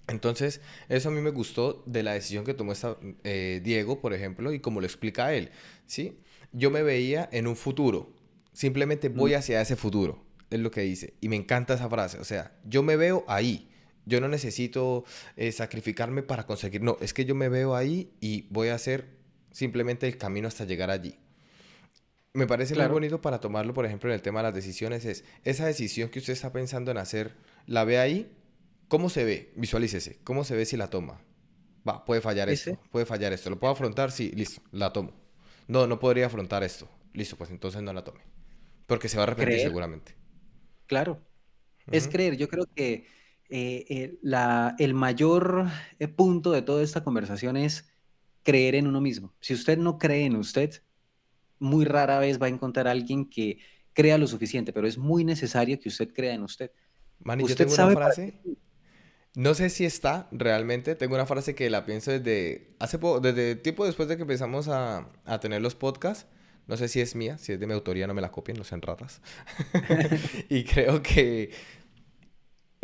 Entonces, 0.08 0.60
eso 0.88 1.08
a 1.08 1.12
mí 1.12 1.20
me 1.20 1.30
gustó 1.30 1.84
de 1.86 2.02
la 2.02 2.14
decisión 2.14 2.44
que 2.44 2.52
tomó 2.52 2.72
esta, 2.72 2.96
eh, 3.22 3.60
Diego, 3.62 4.00
por 4.00 4.12
ejemplo, 4.12 4.52
y 4.52 4.58
como 4.58 4.80
lo 4.80 4.86
explica 4.88 5.32
él, 5.34 5.50
¿sí? 5.86 6.18
Yo 6.50 6.72
me 6.72 6.82
veía 6.82 7.28
en 7.30 7.46
un 7.46 7.54
futuro, 7.54 8.12
simplemente 8.52 9.08
voy 9.08 9.34
hacia 9.34 9.60
ese 9.60 9.76
futuro, 9.76 10.33
es 10.56 10.62
lo 10.62 10.70
que 10.70 10.82
dice, 10.82 11.14
y 11.20 11.28
me 11.28 11.36
encanta 11.36 11.74
esa 11.74 11.88
frase, 11.88 12.18
o 12.18 12.24
sea, 12.24 12.52
yo 12.64 12.82
me 12.82 12.96
veo 12.96 13.24
ahí, 13.28 13.70
yo 14.06 14.20
no 14.20 14.28
necesito 14.28 15.04
eh, 15.36 15.52
sacrificarme 15.52 16.22
para 16.22 16.46
conseguir. 16.46 16.82
No, 16.82 16.96
es 17.00 17.14
que 17.14 17.24
yo 17.24 17.34
me 17.34 17.48
veo 17.48 17.74
ahí 17.74 18.12
y 18.20 18.46
voy 18.50 18.68
a 18.68 18.74
hacer 18.74 19.16
simplemente 19.50 20.06
el 20.06 20.18
camino 20.18 20.48
hasta 20.48 20.64
llegar 20.64 20.90
allí. 20.90 21.18
Me 22.34 22.46
parece 22.46 22.74
muy 22.74 22.86
bonito 22.86 23.20
para 23.20 23.40
tomarlo, 23.40 23.74
por 23.74 23.86
ejemplo, 23.86 24.10
en 24.10 24.14
el 24.14 24.22
tema 24.22 24.40
de 24.40 24.44
las 24.44 24.54
decisiones, 24.54 25.04
es 25.04 25.24
esa 25.44 25.66
decisión 25.66 26.08
que 26.08 26.18
usted 26.18 26.32
está 26.32 26.52
pensando 26.52 26.90
en 26.90 26.98
hacer, 26.98 27.36
la 27.66 27.84
ve 27.84 27.98
ahí, 27.98 28.36
¿cómo 28.88 29.08
se 29.08 29.24
ve? 29.24 29.52
Visualícese, 29.54 30.18
¿cómo 30.24 30.42
se 30.42 30.56
ve 30.56 30.66
si 30.66 30.76
la 30.76 30.90
toma? 30.90 31.20
Va, 31.88 32.04
puede 32.04 32.20
fallar 32.20 32.48
esto, 32.48 32.78
puede 32.90 33.06
fallar 33.06 33.32
esto. 33.32 33.50
¿Lo 33.50 33.60
puedo 33.60 33.72
afrontar? 33.72 34.10
Sí, 34.10 34.32
listo, 34.34 34.62
la 34.72 34.92
tomo. 34.92 35.12
No, 35.68 35.86
no 35.86 36.00
podría 36.00 36.26
afrontar 36.26 36.64
esto. 36.64 36.88
Listo, 37.12 37.36
pues 37.36 37.50
entonces 37.50 37.82
no 37.82 37.92
la 37.92 38.02
tome. 38.02 38.20
Porque 38.86 39.08
se 39.08 39.16
va 39.16 39.22
a 39.22 39.26
arrepentir 39.26 39.60
seguramente. 39.60 40.14
Claro. 40.86 41.20
Es 41.90 42.08
creer. 42.08 42.36
Yo 42.36 42.48
creo 42.48 42.66
que 42.74 43.06
eh, 43.50 43.84
eh, 43.88 44.18
la, 44.22 44.74
el 44.78 44.94
mayor 44.94 45.66
eh, 45.98 46.08
punto 46.08 46.52
de 46.52 46.62
toda 46.62 46.82
esta 46.82 47.04
conversación 47.04 47.56
es 47.56 47.90
creer 48.42 48.74
en 48.74 48.86
uno 48.86 49.00
mismo. 49.00 49.34
Si 49.40 49.54
usted 49.54 49.78
no 49.78 49.98
cree 49.98 50.24
en 50.24 50.36
usted, 50.36 50.82
muy 51.58 51.84
rara 51.84 52.18
vez 52.18 52.40
va 52.40 52.46
a 52.46 52.50
encontrar 52.50 52.88
a 52.88 52.92
alguien 52.92 53.28
que 53.28 53.58
crea 53.92 54.18
lo 54.18 54.26
suficiente, 54.26 54.72
pero 54.72 54.86
es 54.86 54.98
muy 54.98 55.24
necesario 55.24 55.78
que 55.78 55.88
usted 55.88 56.12
crea 56.12 56.34
en 56.34 56.42
usted. 56.42 56.70
Manny, 57.20 57.46
yo 57.46 57.54
tengo 57.54 57.74
una 57.74 57.90
frase, 57.90 58.40
no 59.34 59.54
sé 59.54 59.70
si 59.70 59.84
está 59.84 60.28
realmente, 60.32 60.94
tengo 60.94 61.14
una 61.14 61.26
frase 61.26 61.54
que 61.54 61.70
la 61.70 61.86
pienso 61.86 62.10
desde 62.10 62.74
hace 62.78 62.98
poco, 62.98 63.20
desde 63.20 63.56
tiempo 63.56 63.86
después 63.86 64.08
de 64.08 64.16
que 64.16 64.22
empezamos 64.22 64.68
a, 64.68 65.10
a 65.24 65.40
tener 65.40 65.62
los 65.62 65.74
podcasts, 65.74 66.26
no 66.66 66.76
sé 66.76 66.88
si 66.88 67.00
es 67.00 67.14
mía, 67.14 67.38
si 67.38 67.52
es 67.52 67.60
de 67.60 67.66
mi 67.66 67.72
autoría, 67.72 68.06
no 68.06 68.14
me 68.14 68.22
la 68.22 68.30
copien, 68.30 68.56
no 68.56 68.64
sean 68.64 68.82
ratas. 68.82 69.20
y 70.48 70.64
creo 70.64 71.02
que 71.02 71.50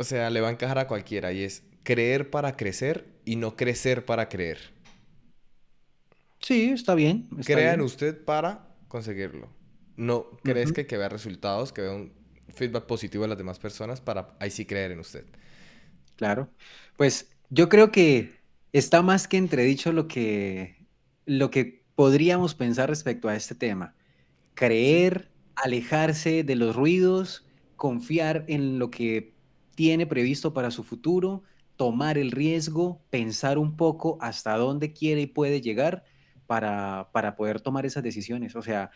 o 0.01 0.05
sea, 0.05 0.31
le 0.31 0.41
va 0.41 0.49
a 0.49 0.51
encajar 0.51 0.79
a 0.79 0.87
cualquiera 0.87 1.31
y 1.31 1.43
es 1.43 1.63
creer 1.83 2.31
para 2.31 2.57
crecer 2.57 3.07
y 3.27 3.37
no 3.37 3.55
crecer 3.55 4.07
para 4.07 4.31
creer. 4.31 4.59
Sí, 6.41 6.71
está 6.71 6.95
bien. 6.95 7.29
Crea 7.45 7.75
en 7.75 7.83
usted 7.83 8.25
para 8.25 8.67
conseguirlo. 8.89 9.51
No 9.97 10.25
crees 10.43 10.73
que, 10.73 10.87
que 10.87 10.97
vea 10.97 11.11
resultados, 11.11 11.71
que 11.75 11.83
vea 11.83 11.93
un 11.93 12.15
feedback 12.49 12.87
positivo 12.87 13.25
de 13.25 13.29
las 13.29 13.37
demás 13.37 13.59
personas 13.59 14.01
para 14.01 14.35
ahí 14.41 14.51
sí 14.51 14.65
creer 14.65 14.93
en 14.93 15.01
usted. 15.01 15.27
Claro. 16.17 16.49
Pues 16.97 17.29
yo 17.51 17.69
creo 17.69 17.93
que 17.93 18.33
está 18.73 19.03
más 19.03 19.29
que 19.29 19.37
entredicho 19.37 19.93
lo 19.93 20.09
que, 20.09 20.87
lo 21.27 21.51
que 21.51 21.80
podríamos 22.01 22.55
pensar 22.55 22.89
respecto 22.89 23.29
a 23.29 23.37
este 23.37 23.55
tema. 23.55 23.95
Creer, 24.55 25.31
alejarse 25.55 26.45
de 26.45 26.57
los 26.57 26.75
ruidos, 26.75 27.47
confiar 27.77 28.47
en 28.49 28.79
lo 28.79 28.91
que 28.91 29.35
tiene 29.75 30.07
previsto 30.07 30.55
para 30.55 30.71
su 30.71 30.83
futuro, 30.83 31.43
tomar 31.77 32.17
el 32.17 32.31
riesgo, 32.31 33.03
pensar 33.11 33.59
un 33.59 33.77
poco 33.77 34.17
hasta 34.23 34.57
dónde 34.57 34.95
quiere 34.95 35.21
y 35.21 35.27
puede 35.27 35.61
llegar 35.61 36.05
para, 36.47 37.11
para 37.13 37.37
poder 37.37 37.61
tomar 37.61 37.85
esas 37.85 38.03
decisiones. 38.03 38.57
O 38.57 38.63
sea, 38.63 38.91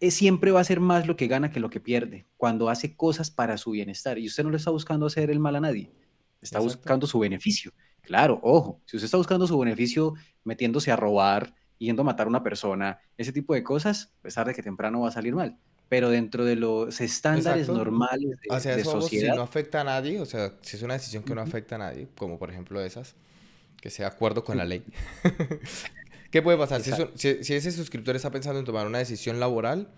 es, 0.00 0.14
siempre 0.14 0.50
va 0.50 0.60
a 0.60 0.64
ser 0.64 0.80
más 0.80 1.06
lo 1.06 1.16
que 1.16 1.26
gana 1.26 1.50
que 1.50 1.60
lo 1.60 1.68
que 1.68 1.80
pierde 1.80 2.26
cuando 2.38 2.70
hace 2.70 2.96
cosas 2.96 3.30
para 3.30 3.58
su 3.58 3.72
bienestar. 3.72 4.18
Y 4.18 4.28
usted 4.28 4.44
no 4.44 4.50
le 4.50 4.56
está 4.56 4.70
buscando 4.70 5.04
hacer 5.04 5.30
el 5.30 5.40
mal 5.40 5.56
a 5.56 5.60
nadie, 5.60 5.92
está 6.40 6.58
buscando 6.58 7.06
su 7.06 7.18
beneficio. 7.18 7.74
Claro, 8.00 8.40
ojo, 8.42 8.80
si 8.86 8.96
usted 8.96 9.04
está 9.04 9.18
buscando 9.18 9.46
su 9.46 9.58
beneficio 9.58 10.14
metiéndose 10.42 10.90
a 10.90 10.96
robar, 10.96 11.54
yendo 11.86 12.02
a 12.02 12.04
matar 12.04 12.26
a 12.26 12.30
una 12.30 12.42
persona, 12.42 13.00
ese 13.16 13.32
tipo 13.32 13.54
de 13.54 13.62
cosas, 13.62 14.12
a 14.20 14.22
pesar 14.22 14.46
de 14.46 14.54
que 14.54 14.62
temprano 14.62 15.00
va 15.00 15.08
a 15.08 15.12
salir 15.12 15.34
mal 15.34 15.58
pero 15.90 16.08
dentro 16.08 16.44
de 16.44 16.54
los 16.54 17.00
estándares 17.00 17.68
normales 17.68 18.38
de, 18.40 18.48
o 18.48 18.60
sea, 18.60 18.82
sociedad. 18.84 19.32
Si 19.32 19.36
no 19.36 19.42
afecta 19.42 19.80
a 19.80 19.84
nadie, 19.84 20.20
o 20.20 20.24
sea, 20.24 20.54
si 20.62 20.76
es 20.76 20.84
una 20.84 20.94
decisión 20.94 21.24
que 21.24 21.34
no 21.34 21.40
afecta 21.40 21.74
a 21.74 21.78
nadie, 21.78 22.06
como 22.16 22.38
por 22.38 22.48
ejemplo 22.48 22.80
esas, 22.80 23.16
que 23.80 23.90
sea 23.90 24.06
acuerdo 24.06 24.44
con 24.44 24.56
la 24.56 24.64
ley. 24.64 24.84
¿Qué 26.30 26.42
puede 26.42 26.56
pasar? 26.56 26.80
Si, 26.80 26.92
si, 27.42 27.54
ese 27.54 27.72
suscriptor 27.72 28.14
está 28.14 28.30
pensando 28.30 28.60
en 28.60 28.64
tomar 28.64 28.86
una 28.86 28.98
decisión 28.98 29.40
laboral 29.40 29.88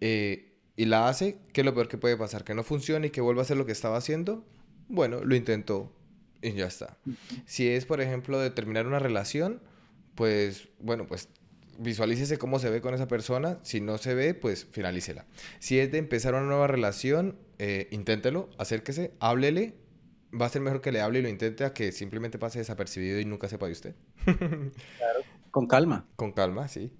eh, 0.00 0.54
y 0.74 0.86
la 0.86 1.06
hace, 1.06 1.36
¿qué 1.52 1.60
es 1.60 1.64
lo 1.66 1.74
peor 1.74 1.88
que 1.88 1.98
puede 1.98 2.16
pasar? 2.16 2.42
¿Que 2.42 2.54
no 2.54 2.62
funcione 2.62 3.08
y 3.08 3.10
que 3.10 3.20
vuelva 3.20 3.42
a 3.42 3.44
hacer 3.44 3.58
lo 3.58 3.66
que 3.66 3.72
estaba 3.72 3.98
haciendo? 3.98 4.42
Bueno, 4.88 5.22
lo 5.22 5.36
intentó 5.36 5.92
y 6.40 6.54
ya 6.54 6.66
está. 6.66 6.96
Si 7.44 7.68
es, 7.68 7.84
por 7.84 8.00
ejemplo, 8.00 8.40
de 8.40 8.48
terminar 8.48 8.86
una 8.86 9.00
relación, 9.00 9.60
pues, 10.16 10.68
bueno, 10.80 11.06
pues 11.06 11.28
visualícese 11.78 12.38
cómo 12.38 12.58
se 12.58 12.70
ve 12.70 12.80
con 12.80 12.94
esa 12.94 13.06
persona. 13.06 13.60
Si 13.62 13.80
no 13.80 13.98
se 13.98 14.14
ve, 14.14 14.34
pues 14.34 14.66
finalícela. 14.72 15.26
Si 15.60 15.78
es 15.78 15.92
de 15.92 15.98
empezar 15.98 16.34
una 16.34 16.44
nueva 16.44 16.66
relación, 16.66 17.38
eh, 17.58 17.88
inténtelo, 17.92 18.50
acérquese, 18.58 19.14
háblele 19.20 19.86
va 20.40 20.46
a 20.46 20.48
ser 20.48 20.62
mejor 20.62 20.80
que 20.80 20.92
le 20.92 21.00
hable 21.00 21.20
y 21.20 21.22
lo 21.22 21.28
intente 21.28 21.64
a 21.64 21.72
que 21.72 21.92
simplemente 21.92 22.38
pase 22.38 22.58
desapercibido 22.58 23.20
y 23.20 23.24
nunca 23.24 23.48
sepa 23.48 23.66
de 23.66 23.72
usted. 23.72 23.94
claro. 24.24 25.20
Con 25.50 25.66
calma. 25.66 26.06
Con 26.16 26.32
calma, 26.32 26.68
sí. 26.68 26.92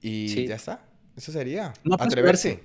Y 0.00 0.46
ya 0.46 0.56
está. 0.56 0.84
Eso 1.16 1.32
sería. 1.32 1.72
No 1.82 1.96
atreverse. 1.98 2.62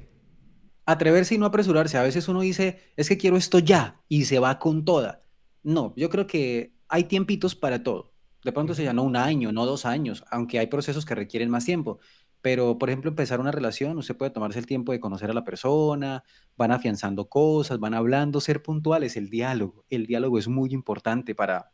Atreverse 0.86 1.36
y 1.36 1.38
no 1.38 1.46
apresurarse. 1.46 1.98
A 1.98 2.04
veces 2.04 2.28
uno 2.28 2.42
dice, 2.42 2.80
es 2.98 3.08
que 3.08 3.18
quiero 3.18 3.38
esto 3.38 3.60
ya 3.60 4.02
y 4.10 4.26
se 4.26 4.40
va 4.40 4.60
con 4.60 4.84
toda. 4.84 5.24
No, 5.64 5.94
yo 5.96 6.10
creo 6.10 6.28
que 6.28 6.74
hay 6.90 7.06
tiempitos 7.06 7.56
para 7.56 7.82
todo. 7.82 8.14
De 8.48 8.54
pronto 8.54 8.74
se 8.74 8.86
llama 8.86 9.02
un 9.02 9.18
año, 9.18 9.52
no 9.52 9.66
dos 9.66 9.86
años, 9.86 10.24
aunque 10.32 10.58
hay 10.58 10.68
procesos 10.68 11.06
que 11.06 11.14
requieren 11.14 11.50
más 11.50 11.66
tiempo. 11.66 12.00
Pero, 12.42 12.78
por 12.78 12.90
ejemplo, 12.90 13.10
empezar 13.10 13.42
una 13.42 13.52
relación, 13.52 13.98
usted 13.98 14.16
puede 14.16 14.32
tomarse 14.32 14.58
el 14.58 14.66
tiempo 14.66 14.94
de 14.94 15.02
conocer 15.02 15.30
a 15.30 15.34
la 15.34 15.44
persona, 15.44 16.24
van 16.56 16.72
afianzando 16.72 17.28
cosas, 17.28 17.78
van 17.78 17.94
hablando, 17.94 18.40
ser 18.40 18.64
puntuales, 18.64 19.18
el 19.18 19.30
diálogo. 19.30 19.84
El 19.90 20.06
diálogo 20.06 20.40
es 20.40 20.48
muy 20.48 20.70
importante 20.72 21.36
para, 21.36 21.74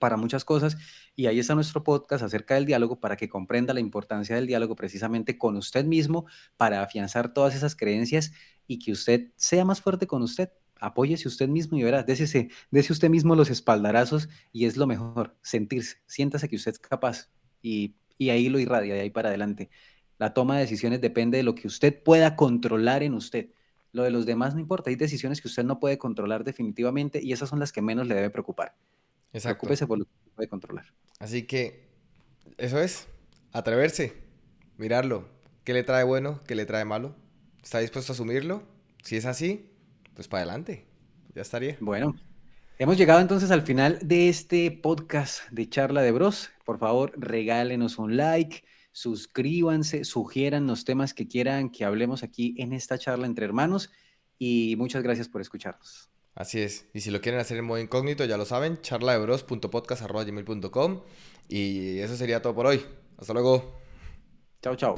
para 0.00 0.16
muchas 0.16 0.46
cosas 0.46 0.78
y 1.14 1.26
ahí 1.26 1.40
está 1.40 1.54
nuestro 1.54 1.84
podcast 1.84 2.24
acerca 2.24 2.54
del 2.54 2.64
diálogo 2.64 3.00
para 3.00 3.14
que 3.18 3.28
comprenda 3.28 3.74
la 3.74 3.80
importancia 3.80 4.34
del 4.34 4.46
diálogo 4.46 4.76
precisamente 4.76 5.36
con 5.36 5.58
usted 5.58 5.84
mismo 5.84 6.24
para 6.56 6.82
afianzar 6.82 7.34
todas 7.34 7.54
esas 7.54 7.76
creencias 7.76 8.32
y 8.66 8.78
que 8.78 8.92
usted 8.92 9.30
sea 9.36 9.66
más 9.66 9.82
fuerte 9.82 10.06
con 10.06 10.22
usted. 10.22 10.48
Apóyese 10.80 11.28
usted 11.28 11.48
mismo 11.48 11.78
y 11.78 11.82
verá, 11.82 12.02
dése, 12.02 12.50
dése 12.70 12.92
usted 12.92 13.10
mismo 13.10 13.34
los 13.34 13.50
espaldarazos 13.50 14.28
y 14.52 14.66
es 14.66 14.76
lo 14.76 14.86
mejor, 14.86 15.36
sentirse, 15.42 15.96
siéntase 16.06 16.48
que 16.48 16.56
usted 16.56 16.72
es 16.72 16.78
capaz 16.78 17.28
y 17.62 17.94
y 18.18 18.30
ahí 18.30 18.48
lo 18.48 18.58
irradia, 18.58 18.94
de 18.94 19.00
ahí 19.00 19.10
para 19.10 19.28
adelante. 19.28 19.70
La 20.18 20.34
toma 20.34 20.56
de 20.56 20.62
decisiones 20.62 21.00
depende 21.00 21.38
de 21.38 21.44
lo 21.44 21.54
que 21.54 21.68
usted 21.68 22.02
pueda 22.02 22.34
controlar 22.34 23.04
en 23.04 23.14
usted. 23.14 23.50
Lo 23.92 24.02
de 24.02 24.10
los 24.10 24.26
demás 24.26 24.54
no 24.54 24.60
importa, 24.60 24.90
hay 24.90 24.96
decisiones 24.96 25.40
que 25.40 25.48
usted 25.48 25.64
no 25.64 25.78
puede 25.78 25.96
controlar 25.96 26.44
definitivamente 26.44 27.20
y 27.22 27.32
esas 27.32 27.48
son 27.48 27.60
las 27.60 27.72
que 27.72 27.80
menos 27.80 28.06
le 28.08 28.16
debe 28.16 28.30
preocupar. 28.30 28.74
Exacto. 29.32 29.60
Preocúpese 29.60 29.86
por 29.86 29.98
lo 30.00 30.04
que 30.04 30.10
puede 30.34 30.48
controlar. 30.48 30.86
Así 31.20 31.44
que 31.44 31.88
eso 32.58 32.80
es, 32.80 33.06
atreverse, 33.52 34.14
mirarlo. 34.76 35.28
¿Qué 35.64 35.72
le 35.72 35.84
trae 35.84 36.04
bueno? 36.04 36.40
¿Qué 36.46 36.54
le 36.54 36.66
trae 36.66 36.84
malo? 36.84 37.14
¿Está 37.62 37.78
dispuesto 37.78 38.12
a 38.12 38.14
asumirlo? 38.14 38.62
Si 39.04 39.16
es 39.16 39.26
así, 39.26 39.70
pues 40.18 40.26
para 40.26 40.42
adelante. 40.42 40.84
Ya 41.32 41.42
estaría. 41.42 41.76
Bueno, 41.78 42.16
Hemos 42.80 42.98
llegado 42.98 43.20
entonces 43.20 43.52
al 43.52 43.62
final 43.62 44.00
de 44.02 44.28
este 44.28 44.72
podcast 44.72 45.48
de 45.52 45.68
Charla 45.68 46.02
de 46.02 46.10
Bros. 46.10 46.50
Por 46.64 46.80
favor, 46.80 47.12
regálenos 47.16 47.98
un 47.98 48.16
like, 48.16 48.64
suscríbanse, 48.90 50.02
sugieran 50.02 50.66
los 50.66 50.84
temas 50.84 51.14
que 51.14 51.28
quieran 51.28 51.70
que 51.70 51.84
hablemos 51.84 52.24
aquí 52.24 52.56
en 52.58 52.72
esta 52.72 52.98
charla 52.98 53.26
entre 53.26 53.44
hermanos 53.44 53.92
y 54.40 54.74
muchas 54.76 55.04
gracias 55.04 55.28
por 55.28 55.40
escucharnos. 55.40 56.10
Así 56.34 56.60
es. 56.60 56.88
Y 56.92 57.00
si 57.00 57.12
lo 57.12 57.20
quieren 57.20 57.40
hacer 57.40 57.58
en 57.58 57.64
modo 57.64 57.78
incógnito, 57.78 58.24
ya 58.24 58.36
lo 58.36 58.44
saben, 58.44 58.80
charladebros.podcast.gmail.com 58.80 61.02
y 61.48 62.00
eso 62.00 62.16
sería 62.16 62.42
todo 62.42 62.56
por 62.56 62.66
hoy. 62.66 62.84
Hasta 63.18 63.34
luego. 63.34 63.78
Chao, 64.62 64.74
chao. 64.74 64.96